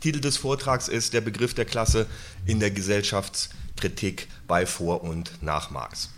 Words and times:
Titel 0.00 0.20
des 0.20 0.36
Vortrags 0.36 0.88
ist 0.88 1.12
Der 1.12 1.20
Begriff 1.20 1.54
der 1.54 1.66
Klasse 1.66 2.06
in 2.46 2.58
der 2.58 2.70
Gesellschaftskritik 2.70 4.28
bei 4.46 4.66
Vor- 4.66 5.04
und 5.04 5.42
nach 5.42 5.70
Marx. 5.70 6.10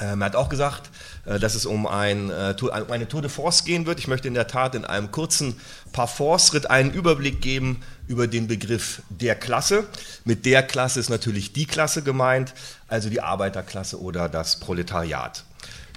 Ähm, 0.00 0.20
er 0.20 0.26
hat 0.26 0.36
auch 0.36 0.48
gesagt, 0.48 0.90
äh, 1.24 1.38
dass 1.38 1.54
es 1.54 1.66
um, 1.66 1.86
ein, 1.86 2.30
äh, 2.30 2.54
um 2.60 2.90
eine 2.90 3.08
Tour 3.08 3.22
de 3.22 3.30
Force 3.30 3.64
gehen 3.64 3.86
wird. 3.86 3.98
Ich 3.98 4.08
möchte 4.08 4.28
in 4.28 4.34
der 4.34 4.46
Tat 4.46 4.74
in 4.74 4.84
einem 4.84 5.10
kurzen 5.10 5.60
Parforce-Ritt 5.92 6.70
einen 6.70 6.92
Überblick 6.92 7.40
geben 7.40 7.82
über 8.06 8.26
den 8.26 8.46
Begriff 8.46 9.02
der 9.08 9.34
Klasse. 9.34 9.86
Mit 10.24 10.46
der 10.46 10.62
Klasse 10.62 11.00
ist 11.00 11.08
natürlich 11.08 11.52
die 11.52 11.66
Klasse 11.66 12.02
gemeint, 12.02 12.54
also 12.86 13.10
die 13.10 13.20
Arbeiterklasse 13.20 14.00
oder 14.00 14.28
das 14.28 14.60
Proletariat. 14.60 15.44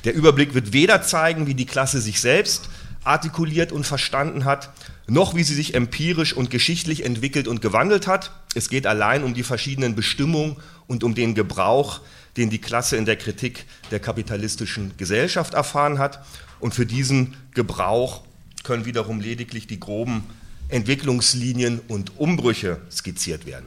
Der 0.03 0.15
Überblick 0.15 0.53
wird 0.53 0.73
weder 0.73 1.03
zeigen, 1.03 1.45
wie 1.45 1.53
die 1.53 1.67
Klasse 1.67 2.01
sich 2.01 2.21
selbst 2.21 2.69
artikuliert 3.03 3.71
und 3.71 3.85
verstanden 3.85 4.45
hat, 4.45 4.69
noch 5.11 5.35
wie 5.35 5.43
sie 5.43 5.55
sich 5.55 5.73
empirisch 5.73 6.33
und 6.33 6.49
geschichtlich 6.49 7.03
entwickelt 7.03 7.47
und 7.47 7.61
gewandelt 7.61 8.07
hat. 8.07 8.31
Es 8.55 8.69
geht 8.69 8.87
allein 8.87 9.23
um 9.23 9.33
die 9.33 9.43
verschiedenen 9.43 9.95
Bestimmungen 9.95 10.55
und 10.87 11.03
um 11.03 11.15
den 11.15 11.35
Gebrauch 11.35 12.01
den 12.37 12.49
die 12.49 12.61
Klasse 12.61 12.95
in 12.95 13.05
der 13.05 13.17
Kritik 13.17 13.65
der 13.91 13.99
kapitalistischen 13.99 14.93
Gesellschaft 14.97 15.53
erfahren 15.53 15.99
hat. 15.99 16.23
Und 16.59 16.73
für 16.73 16.85
diesen 16.85 17.35
Gebrauch 17.53 18.21
können 18.63 18.85
wiederum 18.85 19.19
lediglich 19.19 19.67
die 19.67 19.79
groben 19.79 20.23
Entwicklungslinien 20.69 21.81
und 21.87 22.17
Umbrüche 22.19 22.79
skizziert 22.89 23.45
werden. 23.45 23.65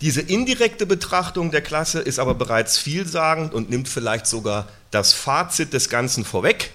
Diese 0.00 0.20
indirekte 0.20 0.86
Betrachtung 0.86 1.50
der 1.50 1.62
Klasse 1.62 2.00
ist 2.00 2.18
aber 2.18 2.34
bereits 2.34 2.78
vielsagend 2.78 3.54
und 3.54 3.70
nimmt 3.70 3.88
vielleicht 3.88 4.26
sogar 4.26 4.68
das 4.90 5.12
Fazit 5.12 5.72
des 5.72 5.88
Ganzen 5.88 6.24
vorweg. 6.24 6.72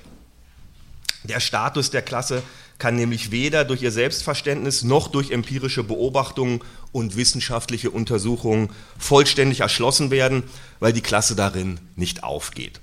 Der 1.24 1.40
Status 1.40 1.92
der 1.92 2.02
Klasse 2.02 2.42
kann 2.80 2.96
nämlich 2.96 3.30
weder 3.32 3.66
durch 3.66 3.84
ihr 3.84 3.92
Selbstverständnis 3.92 4.84
noch 4.84 5.10
durch 5.10 5.32
empirische 5.32 5.84
Beobachtungen 5.84 6.62
und 6.92 7.16
wissenschaftliche 7.16 7.92
Untersuchungen 7.92 8.70
vollständig 8.98 9.60
erschlossen 9.60 10.12
werden, 10.12 10.44
weil 10.80 10.94
die 10.94 11.02
Klasse 11.02 11.36
darin 11.36 11.80
nicht 11.96 12.24
aufgeht. 12.24 12.80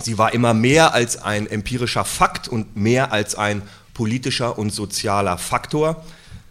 Sie 0.00 0.18
war 0.18 0.32
immer 0.32 0.54
mehr 0.54 0.94
als 0.94 1.20
ein 1.20 1.46
empirischer 1.48 2.04
Fakt 2.04 2.46
und 2.46 2.76
mehr 2.76 3.10
als 3.10 3.34
ein 3.34 3.62
politischer 3.94 4.58
und 4.58 4.70
sozialer 4.70 5.38
Faktor. 5.38 6.04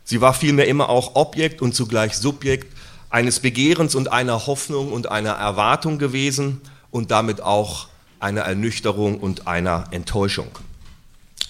Sie 0.04 0.20
war 0.20 0.34
vielmehr 0.34 0.68
immer 0.68 0.90
auch 0.90 1.16
Objekt 1.16 1.62
und 1.62 1.74
zugleich 1.74 2.18
Subjekt 2.18 2.76
eines 3.10 3.40
Begehrens 3.40 3.96
und 3.96 4.12
einer 4.12 4.48
Hoffnung 4.48 4.92
und 4.92 5.10
einer 5.10 5.32
Erwartung 5.32 5.98
gewesen 5.98 6.60
und 6.92 7.12
damit 7.12 7.40
auch 7.42 7.88
einer 8.20 8.42
Ernüchterung 8.42 9.20
und 9.20 9.48
einer 9.48 9.86
Enttäuschung. 9.92 10.50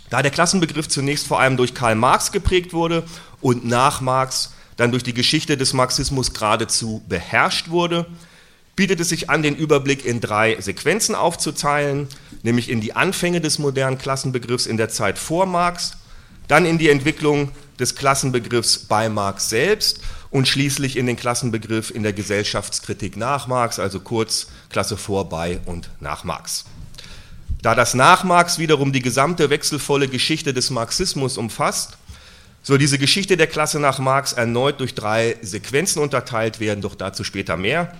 Da 0.10 0.22
der 0.22 0.32
Klassenbegriff 0.32 0.88
zunächst 0.88 1.28
vor 1.28 1.40
allem 1.40 1.58
durch 1.58 1.74
Karl 1.74 1.96
Marx 1.96 2.32
geprägt 2.32 2.74
wurde 2.74 3.04
und 3.42 3.66
nach 3.66 4.02
Marx 4.02 4.54
dann 4.78 4.92
durch 4.92 5.04
die 5.04 5.14
Geschichte 5.14 5.58
des 5.58 5.74
Marxismus 5.74 6.34
geradezu 6.34 7.04
beherrscht 7.10 7.70
wurde, 7.70 8.06
bietet 8.76 9.00
es 9.00 9.10
sich 9.10 9.30
an, 9.30 9.42
den 9.42 9.56
Überblick 9.56 10.06
in 10.06 10.22
drei 10.22 10.62
Sequenzen 10.62 11.16
aufzuteilen, 11.16 12.08
nämlich 12.44 12.70
in 12.70 12.80
die 12.80 12.96
Anfänge 12.96 13.42
des 13.42 13.58
modernen 13.58 13.98
Klassenbegriffs 13.98 14.68
in 14.68 14.78
der 14.78 14.90
Zeit 14.90 15.18
vor 15.18 15.48
Marx, 15.48 15.98
dann 16.48 16.66
in 16.66 16.78
die 16.78 16.90
Entwicklung 16.90 17.52
des 17.80 17.96
Klassenbegriffs 17.96 18.78
bei 18.78 19.10
Marx 19.10 19.50
selbst 19.50 20.00
und 20.30 20.48
schließlich 20.48 20.96
in 20.96 21.08
den 21.08 21.16
Klassenbegriff 21.16 21.90
in 21.90 22.04
der 22.04 22.14
Gesellschaftskritik 22.14 23.18
nach 23.18 23.48
Marx, 23.48 23.80
also 23.80 24.00
kurz 24.00 24.48
Klasse 24.70 24.96
vor, 24.96 25.28
bei 25.28 25.60
und 25.66 25.90
nach 26.00 26.24
Marx. 26.24 26.66
Da 27.62 27.76
das 27.76 27.94
nach 27.94 28.24
Marx 28.24 28.60
wiederum 28.60 28.94
die 28.94 29.02
gesamte 29.02 29.50
wechselvolle 29.50 30.08
Geschichte 30.08 30.54
des 30.54 30.70
Marxismus 30.70 31.38
umfasst, 31.38 31.98
soll 32.62 32.78
diese 32.78 33.00
Geschichte 33.00 33.38
der 33.38 33.48
Klasse 33.48 33.80
nach 33.80 34.00
Marx 34.00 34.34
erneut 34.34 34.80
durch 34.80 34.94
drei 34.94 35.38
Sequenzen 35.42 36.02
unterteilt 36.02 36.60
werden, 36.60 36.82
doch 36.82 36.96
dazu 36.96 37.24
später 37.24 37.58
mehr. 37.58 37.96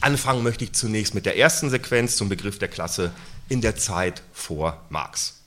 Anfangen 0.00 0.42
möchte 0.42 0.64
ich 0.64 0.72
zunächst 0.72 1.14
mit 1.14 1.26
der 1.26 1.38
ersten 1.38 1.70
Sequenz 1.70 2.16
zum 2.16 2.28
Begriff 2.28 2.58
der 2.58 2.68
Klasse 2.68 3.12
in 3.48 3.60
der 3.60 3.76
Zeit 3.76 4.22
vor 4.32 4.82
Marx. 4.90 5.40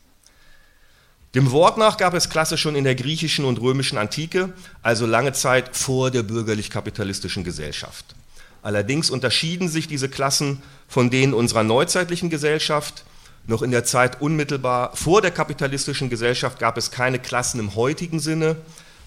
Dem 1.35 1.51
Wort 1.51 1.77
nach 1.77 1.97
gab 1.97 2.13
es 2.13 2.29
Klasse 2.29 2.57
schon 2.57 2.75
in 2.75 2.85
der 2.85 2.95
griechischen 2.95 3.45
und 3.45 3.61
römischen 3.61 3.97
Antike, 3.97 4.53
also 4.81 5.05
lange 5.05 5.33
Zeit 5.33 5.75
vor 5.75 6.09
der 6.09 6.23
bürgerlich-kapitalistischen 6.23 7.43
Gesellschaft. 7.43 8.15
Allerdings 8.63 9.09
unterschieden 9.09 9.69
sich 9.69 9.87
diese 9.87 10.09
Klassen 10.09 10.63
von 10.87 11.09
denen 11.09 11.33
unserer 11.33 11.63
neuzeitlichen 11.63 12.29
Gesellschaft, 12.29 13.03
noch 13.47 13.61
in 13.61 13.71
der 13.71 13.85
Zeit 13.85 14.21
unmittelbar 14.21 14.91
vor 14.93 15.21
der 15.21 15.31
kapitalistischen 15.31 16.09
Gesellschaft 16.09 16.59
gab 16.59 16.77
es 16.77 16.91
keine 16.91 17.17
Klassen 17.17 17.59
im 17.59 17.75
heutigen 17.75 18.19
Sinne. 18.19 18.57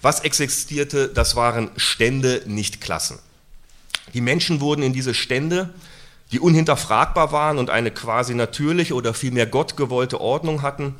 Was 0.01 0.21
existierte, 0.21 1.07
das 1.07 1.35
waren 1.35 1.69
Stände, 1.77 2.41
nicht 2.47 2.81
Klassen. 2.81 3.19
Die 4.15 4.21
Menschen 4.21 4.59
wurden 4.59 4.81
in 4.81 4.93
diese 4.93 5.13
Stände, 5.13 5.69
die 6.31 6.39
unhinterfragbar 6.39 7.31
waren 7.31 7.59
und 7.59 7.69
eine 7.69 7.91
quasi 7.91 8.33
natürliche 8.33 8.95
oder 8.95 9.13
vielmehr 9.13 9.45
gottgewollte 9.45 10.19
Ordnung 10.19 10.63
hatten, 10.63 10.95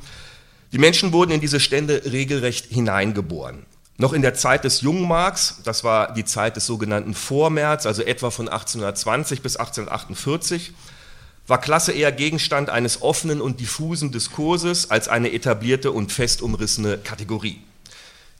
die 0.70 0.78
Menschen 0.78 1.12
wurden 1.12 1.32
in 1.32 1.40
diese 1.40 1.60
Stände 1.60 2.02
regelrecht 2.10 2.66
hineingeboren. 2.66 3.66
Noch 3.98 4.12
in 4.12 4.22
der 4.22 4.34
Zeit 4.34 4.64
des 4.64 4.80
jungen 4.80 5.06
Marx, 5.06 5.60
das 5.64 5.84
war 5.84 6.14
die 6.14 6.24
Zeit 6.24 6.56
des 6.56 6.66
sogenannten 6.66 7.14
Vormärz, 7.14 7.86
also 7.86 8.02
etwa 8.02 8.30
von 8.30 8.48
1820 8.48 9.42
bis 9.42 9.56
1848, 9.56 10.72
war 11.52 11.60
Klasse 11.60 11.92
eher 11.92 12.12
Gegenstand 12.12 12.70
eines 12.70 13.02
offenen 13.02 13.42
und 13.42 13.60
diffusen 13.60 14.10
Diskurses 14.10 14.90
als 14.90 15.08
eine 15.08 15.34
etablierte 15.34 15.92
und 15.92 16.10
fest 16.10 16.40
umrissene 16.40 16.96
Kategorie. 16.96 17.60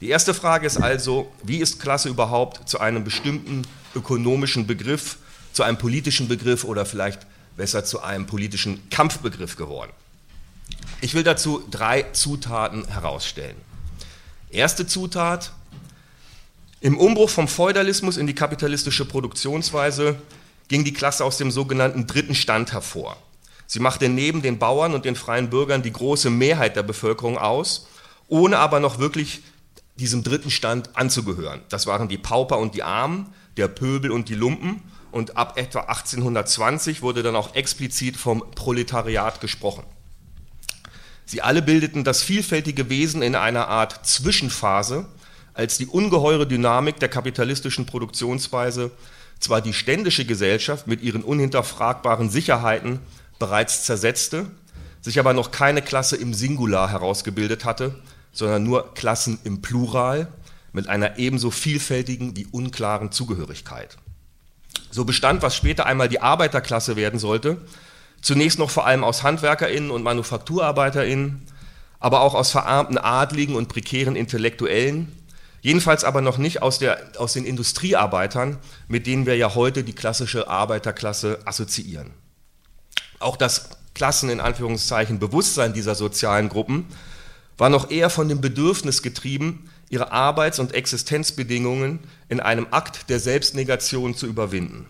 Die 0.00 0.09
erste 0.09 0.33
Frage 0.33 0.67
ist 0.67 0.78
also, 0.78 1.31
wie 1.43 1.59
ist 1.59 1.78
Klasse 1.78 2.09
überhaupt 2.09 2.67
zu 2.67 2.81
einem 2.81 3.05
bestimmten 3.05 3.67
ökonomischen 3.95 4.67
Begriff, 4.67 5.19
zu 5.53 5.62
einem 5.62 5.77
politischen 5.77 6.27
Begriff 6.27 6.65
oder 6.65 6.87
vielleicht 6.87 7.27
besser 7.55 7.84
zu 7.84 8.00
einem 8.00 8.25
politischen 8.25 8.89
Kampfbegriff 8.89 9.56
geworden? 9.56 9.93
Ich 11.03 11.12
will 11.12 11.23
dazu 11.23 11.62
drei 11.71 12.06
Zutaten 12.15 12.89
herausstellen. 12.89 13.56
Erste 14.49 14.87
Zutat, 14.87 15.53
im 16.81 16.97
Umbruch 16.97 17.29
vom 17.29 17.47
Feudalismus 17.47 18.17
in 18.17 18.27
die 18.27 18.34
kapitalistische 18.34 19.05
Produktionsweise 19.05 20.17
ging 20.72 20.84
die 20.84 20.94
Klasse 20.94 21.22
aus 21.22 21.37
dem 21.37 21.50
sogenannten 21.50 22.06
dritten 22.06 22.34
Stand 22.34 22.72
hervor. 22.72 23.19
Sie 23.66 23.78
machte 23.78 24.09
neben 24.09 24.41
den 24.41 24.59
Bauern 24.59 24.94
und 24.94 25.05
den 25.05 25.16
freien 25.16 25.50
Bürgern 25.50 25.83
die 25.83 25.93
große 25.93 26.31
Mehrheit 26.31 26.77
der 26.77 26.83
Bevölkerung 26.83 27.37
aus, 27.37 27.88
ohne 28.27 28.59
aber 28.59 28.81
noch 28.81 28.99
wirklich 28.99 29.43
diesem 29.97 30.22
dritten 30.25 30.50
Stand 30.50 30.97
anzugehören. 30.97 31.61
Das 31.69 31.87
waren 31.87 32.09
die 32.09 32.16
Pauper 32.16 32.56
und 32.56 32.75
die 32.75 32.82
Armen, 32.82 33.34
der 33.59 33.69
Pöbel 33.69 34.11
und 34.11 34.31
die 34.31 34.34
Lumpen. 34.34 34.82
Und 35.11 35.37
ab 35.37 35.59
etwa 35.59 35.81
1820 35.81 37.03
wurde 37.03 37.22
dann 37.22 37.37
auch 37.37 37.55
explizit 37.55 38.16
vom 38.16 38.43
Proletariat 38.55 39.43
gesprochen. 39.43 39.84
Sie 41.27 41.43
alle 41.43 41.61
bildeten 41.61 42.03
das 42.03 42.22
vielfältige 42.22 42.88
Wesen 42.88 43.21
in 43.21 43.34
einer 43.34 43.69
Art 43.69 44.06
Zwischenphase, 44.06 45.05
als 45.53 45.77
die 45.77 45.87
ungeheure 45.87 46.47
Dynamik 46.47 46.99
der 46.99 47.11
kapitalistischen 47.11 47.84
Produktionsweise 47.84 48.91
zwar 49.42 49.60
die 49.60 49.72
ständische 49.72 50.25
Gesellschaft 50.25 50.86
mit 50.86 51.03
ihren 51.03 51.22
unhinterfragbaren 51.22 52.30
Sicherheiten 52.30 53.00
bereits 53.38 53.84
zersetzte, 53.84 54.47
sich 55.00 55.19
aber 55.19 55.32
noch 55.32 55.50
keine 55.50 55.82
Klasse 55.82 56.16
im 56.16 56.32
Singular 56.32 56.88
herausgebildet 56.88 57.64
hatte, 57.64 57.94
sondern 58.32 58.62
nur 58.62 58.94
Klassen 58.94 59.38
im 59.42 59.60
Plural 59.60 60.28
mit 60.72 60.88
einer 60.88 61.19
ebenso 61.19 61.50
vielfältigen 61.50 62.36
wie 62.36 62.47
unklaren 62.47 63.10
Zugehörigkeit. 63.10 63.98
So 64.91 65.04
bestand, 65.04 65.42
was 65.42 65.56
später 65.56 65.86
einmal 65.86 66.08
die 66.08 66.22
Arbeiterklasse 66.22 66.97
werden 66.97 67.19
sollte, 67.19 67.58
zunächst 68.20 68.60
noch 68.60 68.70
vor 68.70 68.86
allem 68.86 69.02
aus 69.02 69.25
Handwerkerinnen 69.25 69.91
und 69.91 70.04
Manufakturarbeiterinnen, 70.04 71.42
aber 71.98 72.20
auch 72.20 72.34
aus 72.34 72.52
verarmten 72.52 72.97
Adligen 72.97 73.56
und 73.56 73.69
prekären 73.69 74.16
Intellektuellen, 74.16 75.10
Jedenfalls 75.62 76.03
aber 76.03 76.21
noch 76.21 76.39
nicht 76.39 76.61
aus, 76.61 76.81
der, 76.81 77.00
aus 77.19 77.35
den 77.35 77.44
Industriearbeitern, 77.44 78.59
mit 78.88 79.06
denen 79.06 79.26
wir 79.26 79.37
ja 79.37 79.55
heute 79.55 79.85
die 79.85 79.94
klassische 79.94 80.49
Arbeiterklasse 80.49 81.38
assoziieren. 81.44 82.11
Auch 83.20 83.37
das 83.37 83.70
Klassen 83.94 84.29
in 84.29 84.41
Anführungszeichen 84.41 85.20
Bewusstsein 85.20 85.73
dieser 85.73 85.94
sozialen 85.94 86.49
Gruppen 86.49 86.87
war 87.59 87.70
noch 87.70 87.93
eher 87.93 88.11
von 88.11 88.29
dem 88.29 88.41
Bedürfnis 88.41 89.03
getrieben, 89.03 89.70
ihre 89.88 90.11
Arbeits- 90.11 90.59
und 90.59 90.75
Existenzbedingungen 90.75 92.00
in 92.29 92.41
einem 92.41 92.67
Akt 92.73 93.08
der 93.08 93.20
Selbstnegation 93.20 94.17
zu 94.17 94.26
überwinden. 94.26 94.88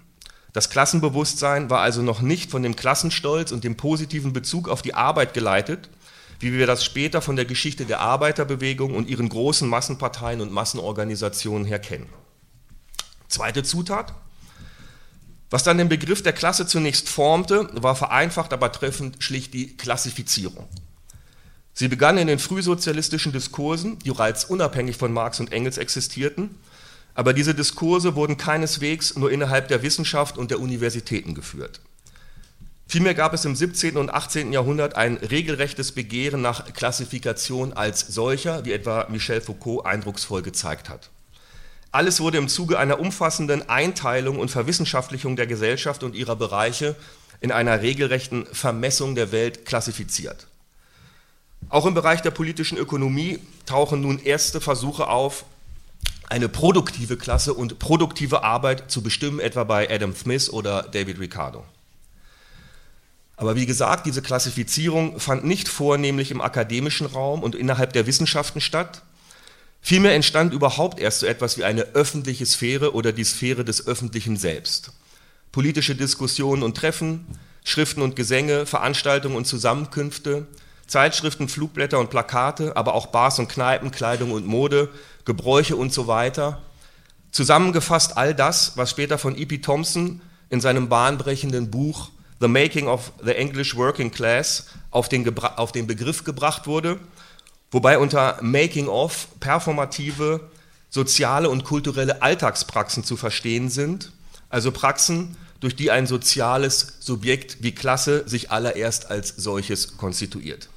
Das 0.54 0.70
Klassenbewusstsein 0.70 1.68
war 1.68 1.80
also 1.80 2.00
noch 2.00 2.22
nicht 2.22 2.50
von 2.50 2.62
dem 2.62 2.76
Klassenstolz 2.76 3.52
und 3.52 3.64
dem 3.64 3.76
positiven 3.76 4.32
Bezug 4.32 4.68
auf 4.68 4.80
die 4.80 4.94
Arbeit 4.94 5.34
geleitet, 5.34 5.90
wie 6.42 6.52
wir 6.52 6.66
das 6.66 6.84
später 6.84 7.22
von 7.22 7.36
der 7.36 7.44
Geschichte 7.44 7.84
der 7.84 8.00
Arbeiterbewegung 8.00 8.94
und 8.94 9.08
ihren 9.08 9.28
großen 9.28 9.68
Massenparteien 9.68 10.40
und 10.40 10.52
Massenorganisationen 10.52 11.64
her 11.64 11.78
kennen. 11.78 12.08
Zweite 13.28 13.62
Zutat. 13.62 14.12
Was 15.50 15.62
dann 15.62 15.78
den 15.78 15.88
Begriff 15.88 16.22
der 16.22 16.32
Klasse 16.32 16.66
zunächst 16.66 17.08
formte, 17.08 17.68
war 17.74 17.94
vereinfacht, 17.94 18.52
aber 18.52 18.72
treffend 18.72 19.22
schlicht 19.22 19.54
die 19.54 19.76
Klassifizierung. 19.76 20.66
Sie 21.74 21.88
begann 21.88 22.18
in 22.18 22.26
den 22.26 22.38
frühsozialistischen 22.38 23.32
Diskursen, 23.32 23.98
die 24.00 24.10
bereits 24.10 24.44
unabhängig 24.44 24.96
von 24.96 25.12
Marx 25.12 25.40
und 25.40 25.52
Engels 25.52 25.78
existierten, 25.78 26.58
aber 27.14 27.32
diese 27.34 27.54
Diskurse 27.54 28.14
wurden 28.14 28.36
keineswegs 28.36 29.16
nur 29.16 29.30
innerhalb 29.30 29.68
der 29.68 29.82
Wissenschaft 29.82 30.38
und 30.38 30.50
der 30.50 30.60
Universitäten 30.60 31.34
geführt. 31.34 31.80
Vielmehr 32.86 33.14
gab 33.14 33.32
es 33.32 33.44
im 33.44 33.56
17. 33.56 33.96
und 33.96 34.10
18. 34.10 34.52
Jahrhundert 34.52 34.96
ein 34.96 35.16
regelrechtes 35.16 35.92
Begehren 35.92 36.42
nach 36.42 36.72
Klassifikation 36.74 37.72
als 37.72 38.00
solcher, 38.00 38.64
wie 38.64 38.72
etwa 38.72 39.06
Michel 39.08 39.40
Foucault 39.40 39.86
eindrucksvoll 39.86 40.42
gezeigt 40.42 40.88
hat. 40.88 41.08
Alles 41.90 42.20
wurde 42.20 42.38
im 42.38 42.48
Zuge 42.48 42.78
einer 42.78 43.00
umfassenden 43.00 43.68
Einteilung 43.68 44.38
und 44.38 44.50
Verwissenschaftlichung 44.50 45.36
der 45.36 45.46
Gesellschaft 45.46 46.02
und 46.02 46.14
ihrer 46.14 46.36
Bereiche 46.36 46.96
in 47.40 47.52
einer 47.52 47.82
regelrechten 47.82 48.46
Vermessung 48.46 49.14
der 49.14 49.32
Welt 49.32 49.66
klassifiziert. 49.66 50.46
Auch 51.68 51.86
im 51.86 51.94
Bereich 51.94 52.22
der 52.22 52.30
politischen 52.30 52.78
Ökonomie 52.78 53.38
tauchen 53.66 54.00
nun 54.00 54.18
erste 54.18 54.60
Versuche 54.60 55.08
auf, 55.08 55.44
eine 56.28 56.48
produktive 56.48 57.18
Klasse 57.18 57.52
und 57.52 57.78
produktive 57.78 58.42
Arbeit 58.42 58.90
zu 58.90 59.02
bestimmen, 59.02 59.38
etwa 59.38 59.64
bei 59.64 59.90
Adam 59.90 60.14
Smith 60.14 60.48
oder 60.48 60.84
David 60.84 61.20
Ricardo. 61.20 61.64
Aber 63.36 63.56
wie 63.56 63.66
gesagt, 63.66 64.06
diese 64.06 64.22
Klassifizierung 64.22 65.18
fand 65.18 65.44
nicht 65.44 65.68
vornehmlich 65.68 66.30
im 66.30 66.40
akademischen 66.40 67.06
Raum 67.06 67.42
und 67.42 67.54
innerhalb 67.54 67.92
der 67.92 68.06
Wissenschaften 68.06 68.60
statt. 68.60 69.02
Vielmehr 69.80 70.14
entstand 70.14 70.52
überhaupt 70.52 71.00
erst 71.00 71.20
so 71.20 71.26
etwas 71.26 71.58
wie 71.58 71.64
eine 71.64 71.82
öffentliche 71.94 72.46
Sphäre 72.46 72.94
oder 72.94 73.12
die 73.12 73.24
Sphäre 73.24 73.64
des 73.64 73.86
öffentlichen 73.86 74.36
Selbst. 74.36 74.92
Politische 75.50 75.96
Diskussionen 75.96 76.62
und 76.62 76.76
Treffen, 76.76 77.26
Schriften 77.64 78.02
und 78.02 78.16
Gesänge, 78.16 78.64
Veranstaltungen 78.64 79.36
und 79.36 79.46
Zusammenkünfte, 79.46 80.46
Zeitschriften, 80.86 81.48
Flugblätter 81.48 81.98
und 81.98 82.10
Plakate, 82.10 82.76
aber 82.76 82.94
auch 82.94 83.06
Bars 83.06 83.38
und 83.38 83.48
Kneipen, 83.48 83.90
Kleidung 83.90 84.32
und 84.32 84.46
Mode, 84.46 84.88
Gebräuche 85.24 85.74
und 85.74 85.92
so 85.92 86.06
weiter. 86.06 86.62
Zusammengefasst 87.30 88.16
all 88.16 88.34
das, 88.34 88.76
was 88.76 88.90
später 88.90 89.18
von 89.18 89.36
E.P. 89.36 89.58
Thompson 89.58 90.20
in 90.50 90.60
seinem 90.60 90.88
bahnbrechenden 90.88 91.70
Buch 91.70 92.10
The 92.42 92.48
Making 92.48 92.88
of 92.88 93.12
the 93.24 93.30
English 93.30 93.76
Working 93.76 94.10
Class 94.10 94.66
auf 94.90 95.08
den, 95.08 95.38
auf 95.38 95.70
den 95.70 95.86
Begriff 95.86 96.24
gebracht 96.24 96.66
wurde, 96.66 96.98
wobei 97.70 97.98
unter 97.98 98.36
Making 98.42 98.88
of 98.88 99.28
performative, 99.38 100.40
soziale 100.90 101.48
und 101.48 101.62
kulturelle 101.62 102.20
Alltagspraxen 102.20 103.04
zu 103.04 103.16
verstehen 103.16 103.70
sind, 103.70 104.10
also 104.50 104.72
Praxen, 104.72 105.36
durch 105.60 105.76
die 105.76 105.92
ein 105.92 106.08
soziales 106.08 106.96
Subjekt 106.98 107.58
wie 107.60 107.76
Klasse 107.76 108.28
sich 108.28 108.50
allererst 108.50 109.08
als 109.08 109.28
solches 109.36 109.96
konstituiert. 109.96 110.68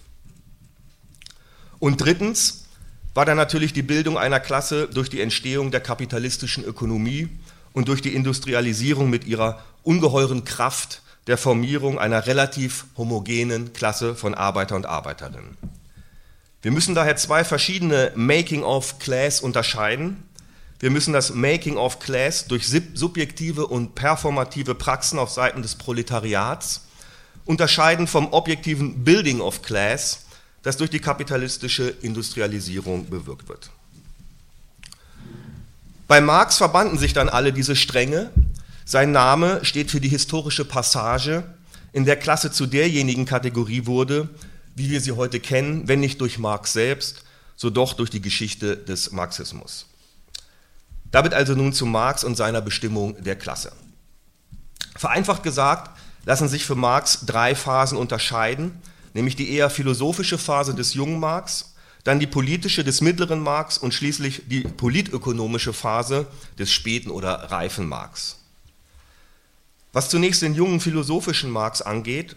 Und 1.80 1.98
drittens 2.00 2.66
war 3.16 3.26
dann 3.26 3.38
natürlich 3.38 3.74
die 3.74 3.82
Bildung 3.82 4.20
einer 4.20 4.40
Klasse 4.40 4.88
durch 4.88 5.10
die 5.10 5.22
Entstehung 5.22 5.72
der 5.72 5.82
kapitalistischen 5.82 6.64
Ökonomie 6.64 7.28
und 7.74 7.88
durch 7.88 8.04
die 8.04 8.14
Industrialisierung 8.14 9.10
mit 9.10 9.26
ihrer 9.26 9.64
ungeheuren 9.82 10.46
Kraft 10.46 11.02
der 11.28 11.38
Formierung 11.38 11.98
einer 11.98 12.28
relativ 12.28 12.86
homogenen 12.98 13.74
Klasse 13.74 14.16
von 14.16 14.36
Arbeiter 14.36 14.76
und 14.76 14.86
Arbeiterinnen. 14.86 15.58
Wir 16.62 16.72
müssen 16.72 16.96
daher 16.96 17.16
zwei 17.16 17.44
verschiedene 17.44 18.12
Making 18.16 18.64
of 18.64 19.00
Class 19.00 19.40
unterscheiden. 19.40 20.24
Wir 20.80 20.90
müssen 20.90 21.14
das 21.14 21.34
Making 21.34 21.78
of 21.78 22.00
Class 22.00 22.48
durch 22.48 22.68
subjektive 22.68 23.68
und 23.68 23.96
performative 23.96 24.76
Praxen 24.76 25.20
auf 25.20 25.32
Seiten 25.32 25.62
des 25.62 25.76
Proletariats 25.76 26.82
unterscheiden 27.46 28.08
vom 28.08 28.34
objektiven 28.34 29.04
Building 29.04 29.40
of 29.40 29.62
Class, 29.62 30.26
das 30.64 30.78
durch 30.78 30.90
die 30.90 31.00
kapitalistische 31.00 31.90
Industrialisierung 32.02 33.10
bewirkt 33.10 33.48
wird. 33.48 33.70
Bei 36.08 36.22
Marx 36.22 36.58
verbanden 36.58 36.98
sich 36.98 37.14
dann 37.14 37.30
alle 37.30 37.54
diese 37.54 37.76
Stränge 37.76 38.32
sein 38.86 39.12
Name 39.12 39.66
steht 39.66 39.90
für 39.90 40.00
die 40.00 40.10
historische 40.10 40.64
Passage, 40.64 41.44
in 41.92 42.06
der 42.06 42.18
Klasse 42.18 42.52
zu 42.52 42.68
derjenigen 42.68 43.26
Kategorie 43.26 43.88
wurde, 43.88 44.30
wie 44.76 44.92
wir 44.92 45.02
sie 45.02 45.14
heute 45.14 45.40
kennen, 45.40 45.88
wenn 45.88 46.00
nicht 46.00 46.22
durch 46.22 46.38
Marx 46.38 46.74
selbst, 46.74 47.24
so 47.56 47.72
doch 47.72 47.94
durch 47.94 48.12
die 48.12 48.22
Geschichte 48.22 48.78
des 48.78 49.12
Marxismus. 49.12 49.88
Damit 51.10 51.34
also 51.34 51.56
nun 51.56 51.74
zu 51.74 51.86
Marx 51.86 52.24
und 52.24 52.36
seiner 52.36 52.62
Bestimmung 52.62 53.22
der 53.24 53.36
Klasse. 53.36 53.72
Vereinfacht 54.96 55.44
gesagt 55.44 55.98
lassen 56.26 56.48
sich 56.48 56.66
für 56.66 56.76
Marx 56.76 57.26
drei 57.26 57.56
Phasen 57.56 57.98
unterscheiden, 57.98 58.80
nämlich 59.14 59.36
die 59.36 59.50
eher 59.50 59.70
philosophische 59.70 60.38
Phase 60.38 60.76
des 60.76 60.94
jungen 60.94 61.20
Marx, 61.20 61.74
dann 62.04 62.20
die 62.20 62.28
politische 62.28 62.84
des 62.84 63.02
mittleren 63.02 63.40
Marx 63.40 63.78
und 63.78 63.94
schließlich 63.94 64.44
die 64.48 64.62
politökonomische 64.62 65.74
Phase 65.74 66.28
des 66.60 66.72
späten 66.72 67.10
oder 67.10 67.52
reifen 67.52 67.88
Marx. 67.88 68.38
Was 69.96 70.10
zunächst 70.10 70.42
den 70.42 70.56
jungen 70.56 70.82
philosophischen 70.82 71.50
Marx 71.50 71.82
angeht, 71.82 72.36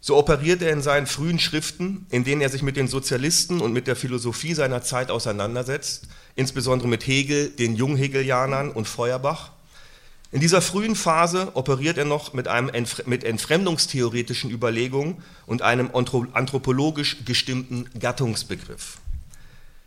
so 0.00 0.16
operiert 0.16 0.62
er 0.62 0.70
in 0.70 0.80
seinen 0.80 1.08
frühen 1.08 1.40
Schriften, 1.40 2.06
in 2.08 2.22
denen 2.22 2.40
er 2.40 2.50
sich 2.50 2.62
mit 2.62 2.76
den 2.76 2.86
Sozialisten 2.86 3.60
und 3.60 3.72
mit 3.72 3.88
der 3.88 3.96
Philosophie 3.96 4.54
seiner 4.54 4.80
Zeit 4.80 5.10
auseinandersetzt, 5.10 6.06
insbesondere 6.36 6.86
mit 6.86 7.04
Hegel, 7.04 7.48
den 7.48 7.74
Junghegelianern 7.74 8.70
und 8.70 8.86
Feuerbach. 8.86 9.50
In 10.30 10.38
dieser 10.38 10.62
frühen 10.62 10.94
Phase 10.94 11.50
operiert 11.54 11.98
er 11.98 12.04
noch 12.04 12.32
mit, 12.32 12.46
einem 12.46 12.70
mit 13.06 13.24
entfremdungstheoretischen 13.24 14.52
Überlegungen 14.52 15.16
und 15.46 15.62
einem 15.62 15.90
anthropologisch 15.92 17.24
gestimmten 17.24 17.90
Gattungsbegriff. 17.98 18.98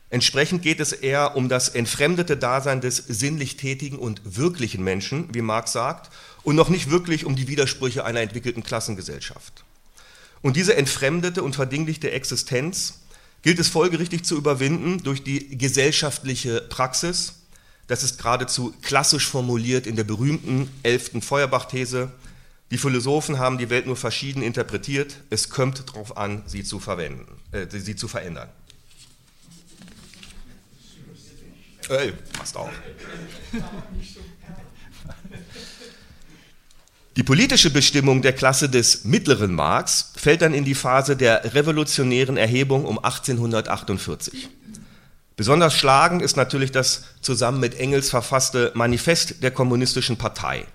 Entsprechend 0.10 0.62
geht 0.62 0.82
es 0.82 0.94
eher 0.94 1.38
um 1.38 1.48
das 1.48 1.70
entfremdete 1.70 2.36
Dasein 2.36 2.80
des 2.80 2.98
sinnlich 2.98 3.56
tätigen 3.56 3.98
und 3.98 4.22
wirklichen 4.24 4.84
Menschen, 4.84 5.34
wie 5.34 5.42
Marx 5.42 5.74
sagt, 5.74 6.12
und 6.48 6.56
noch 6.56 6.70
nicht 6.70 6.90
wirklich 6.90 7.26
um 7.26 7.36
die 7.36 7.50
Widersprüche 7.50 8.06
einer 8.06 8.22
entwickelten 8.22 8.64
Klassengesellschaft. 8.64 9.66
Und 10.42 10.56
diese 10.56 10.78
entfremdete 10.78 11.44
und 11.44 11.58
verdinglichte 11.58 12.12
Existenz 12.12 13.02
gilt 13.42 13.60
es 13.60 13.68
folgerichtig 13.68 14.24
zu 14.24 14.38
überwinden 14.38 15.04
durch 15.04 15.22
die 15.22 15.58
gesellschaftliche 15.58 16.62
Praxis. 16.62 17.34
Das 17.88 18.02
ist 18.02 18.18
geradezu 18.20 18.74
klassisch 18.82 19.28
formuliert 19.28 19.86
in 19.88 19.98
der 19.98 20.06
berühmten 20.06 20.70
elften 20.84 21.22
Feuerbach-These. 21.22 22.14
Die 22.72 22.78
Philosophen 22.78 23.40
haben 23.40 23.58
die 23.58 23.70
Welt 23.70 23.86
nur 23.86 23.98
verschieden 23.98 24.42
interpretiert. 24.42 25.18
Es 25.30 25.50
kommt 25.50 25.90
darauf 25.90 26.16
an, 26.16 26.44
sie 26.46 26.64
zu, 26.64 26.80
verwenden, 26.80 27.28
äh, 27.52 27.68
sie 27.70 27.98
zu 27.98 28.08
verändern. 28.08 28.48
Ey, 31.90 32.14
passt 32.32 32.56
auf. 32.56 32.72
Die 37.18 37.24
politische 37.24 37.72
Bestimmung 37.72 38.22
der 38.22 38.34
Klasse 38.34 38.70
des 38.70 39.04
mittleren 39.04 39.52
Marx 39.52 40.12
fällt 40.16 40.44
dann 40.44 40.54
in 40.54 40.66
die 40.66 40.76
Phase 40.76 41.18
der 41.18 41.56
revolutionären 41.56 42.38
Erhebung 42.38 42.86
um 42.86 43.00
1848. 43.00 44.48
Besonders 45.36 45.74
schlagend 45.74 46.22
ist 46.22 46.38
natürlich 46.38 46.72
das 46.72 47.06
zusammen 47.22 47.60
mit 47.60 47.74
Engels 47.80 48.12
verfasste 48.12 48.72
Manifest 48.76 49.42
der 49.42 49.50
Kommunistischen 49.50 50.18
Partei. 50.18 50.66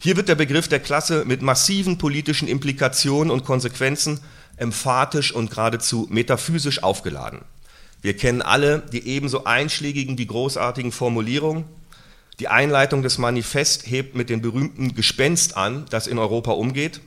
Hier 0.00 0.16
wird 0.16 0.28
der 0.28 0.34
Begriff 0.34 0.66
der 0.66 0.80
Klasse 0.80 1.24
mit 1.26 1.42
massiven 1.42 1.96
politischen 1.96 2.48
Implikationen 2.48 3.30
und 3.30 3.44
Konsequenzen 3.44 4.18
emphatisch 4.56 5.30
und 5.30 5.50
geradezu 5.50 6.08
metaphysisch 6.10 6.82
aufgeladen. 6.82 7.42
Wir 8.00 8.16
kennen 8.16 8.42
alle 8.42 8.82
die 8.90 9.06
ebenso 9.06 9.44
einschlägigen 9.44 10.18
wie 10.18 10.26
großartigen 10.26 10.90
Formulierungen 10.90 11.66
die 12.38 12.48
Einleitung 12.48 13.02
des 13.02 13.18
Manifest 13.18 13.86
hebt 13.86 14.14
mit 14.14 14.30
dem 14.30 14.40
berühmten 14.40 14.94
Gespenst 14.94 15.56
an, 15.56 15.86
das 15.90 16.06
in 16.06 16.18
Europa 16.18 16.52
umgeht. 16.52 17.00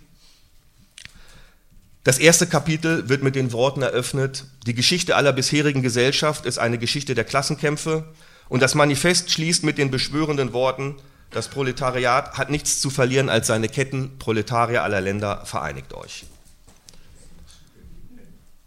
Das 2.04 2.20
erste 2.20 2.46
Kapitel 2.46 3.10
wird 3.10 3.24
mit 3.24 3.36
den 3.36 3.52
Worten 3.52 3.82
eröffnet, 3.82 4.46
die 4.68 4.76
Geschichte 4.76 5.16
aller 5.16 5.34
bisherigen 5.34 5.82
Gesellschaft 5.82 6.46
ist 6.46 6.60
eine 6.60 6.78
Geschichte 6.78 7.16
der 7.16 7.24
Klassenkämpfe 7.24 8.14
und 8.48 8.62
das 8.62 8.76
Manifest 8.76 9.32
schließt 9.32 9.64
mit 9.64 9.80
den 9.80 9.90
beschwörenden 9.90 10.54
Worten, 10.54 10.96
das 11.32 11.48
Proletariat 11.48 12.38
hat 12.38 12.52
nichts 12.52 12.80
zu 12.80 12.92
verlieren 12.92 13.30
als 13.30 13.48
seine 13.48 13.68
Ketten, 13.68 14.20
Proletarier 14.20 14.84
aller 14.84 15.02
Länder, 15.02 15.46
vereinigt 15.46 15.94
euch. 15.94 16.26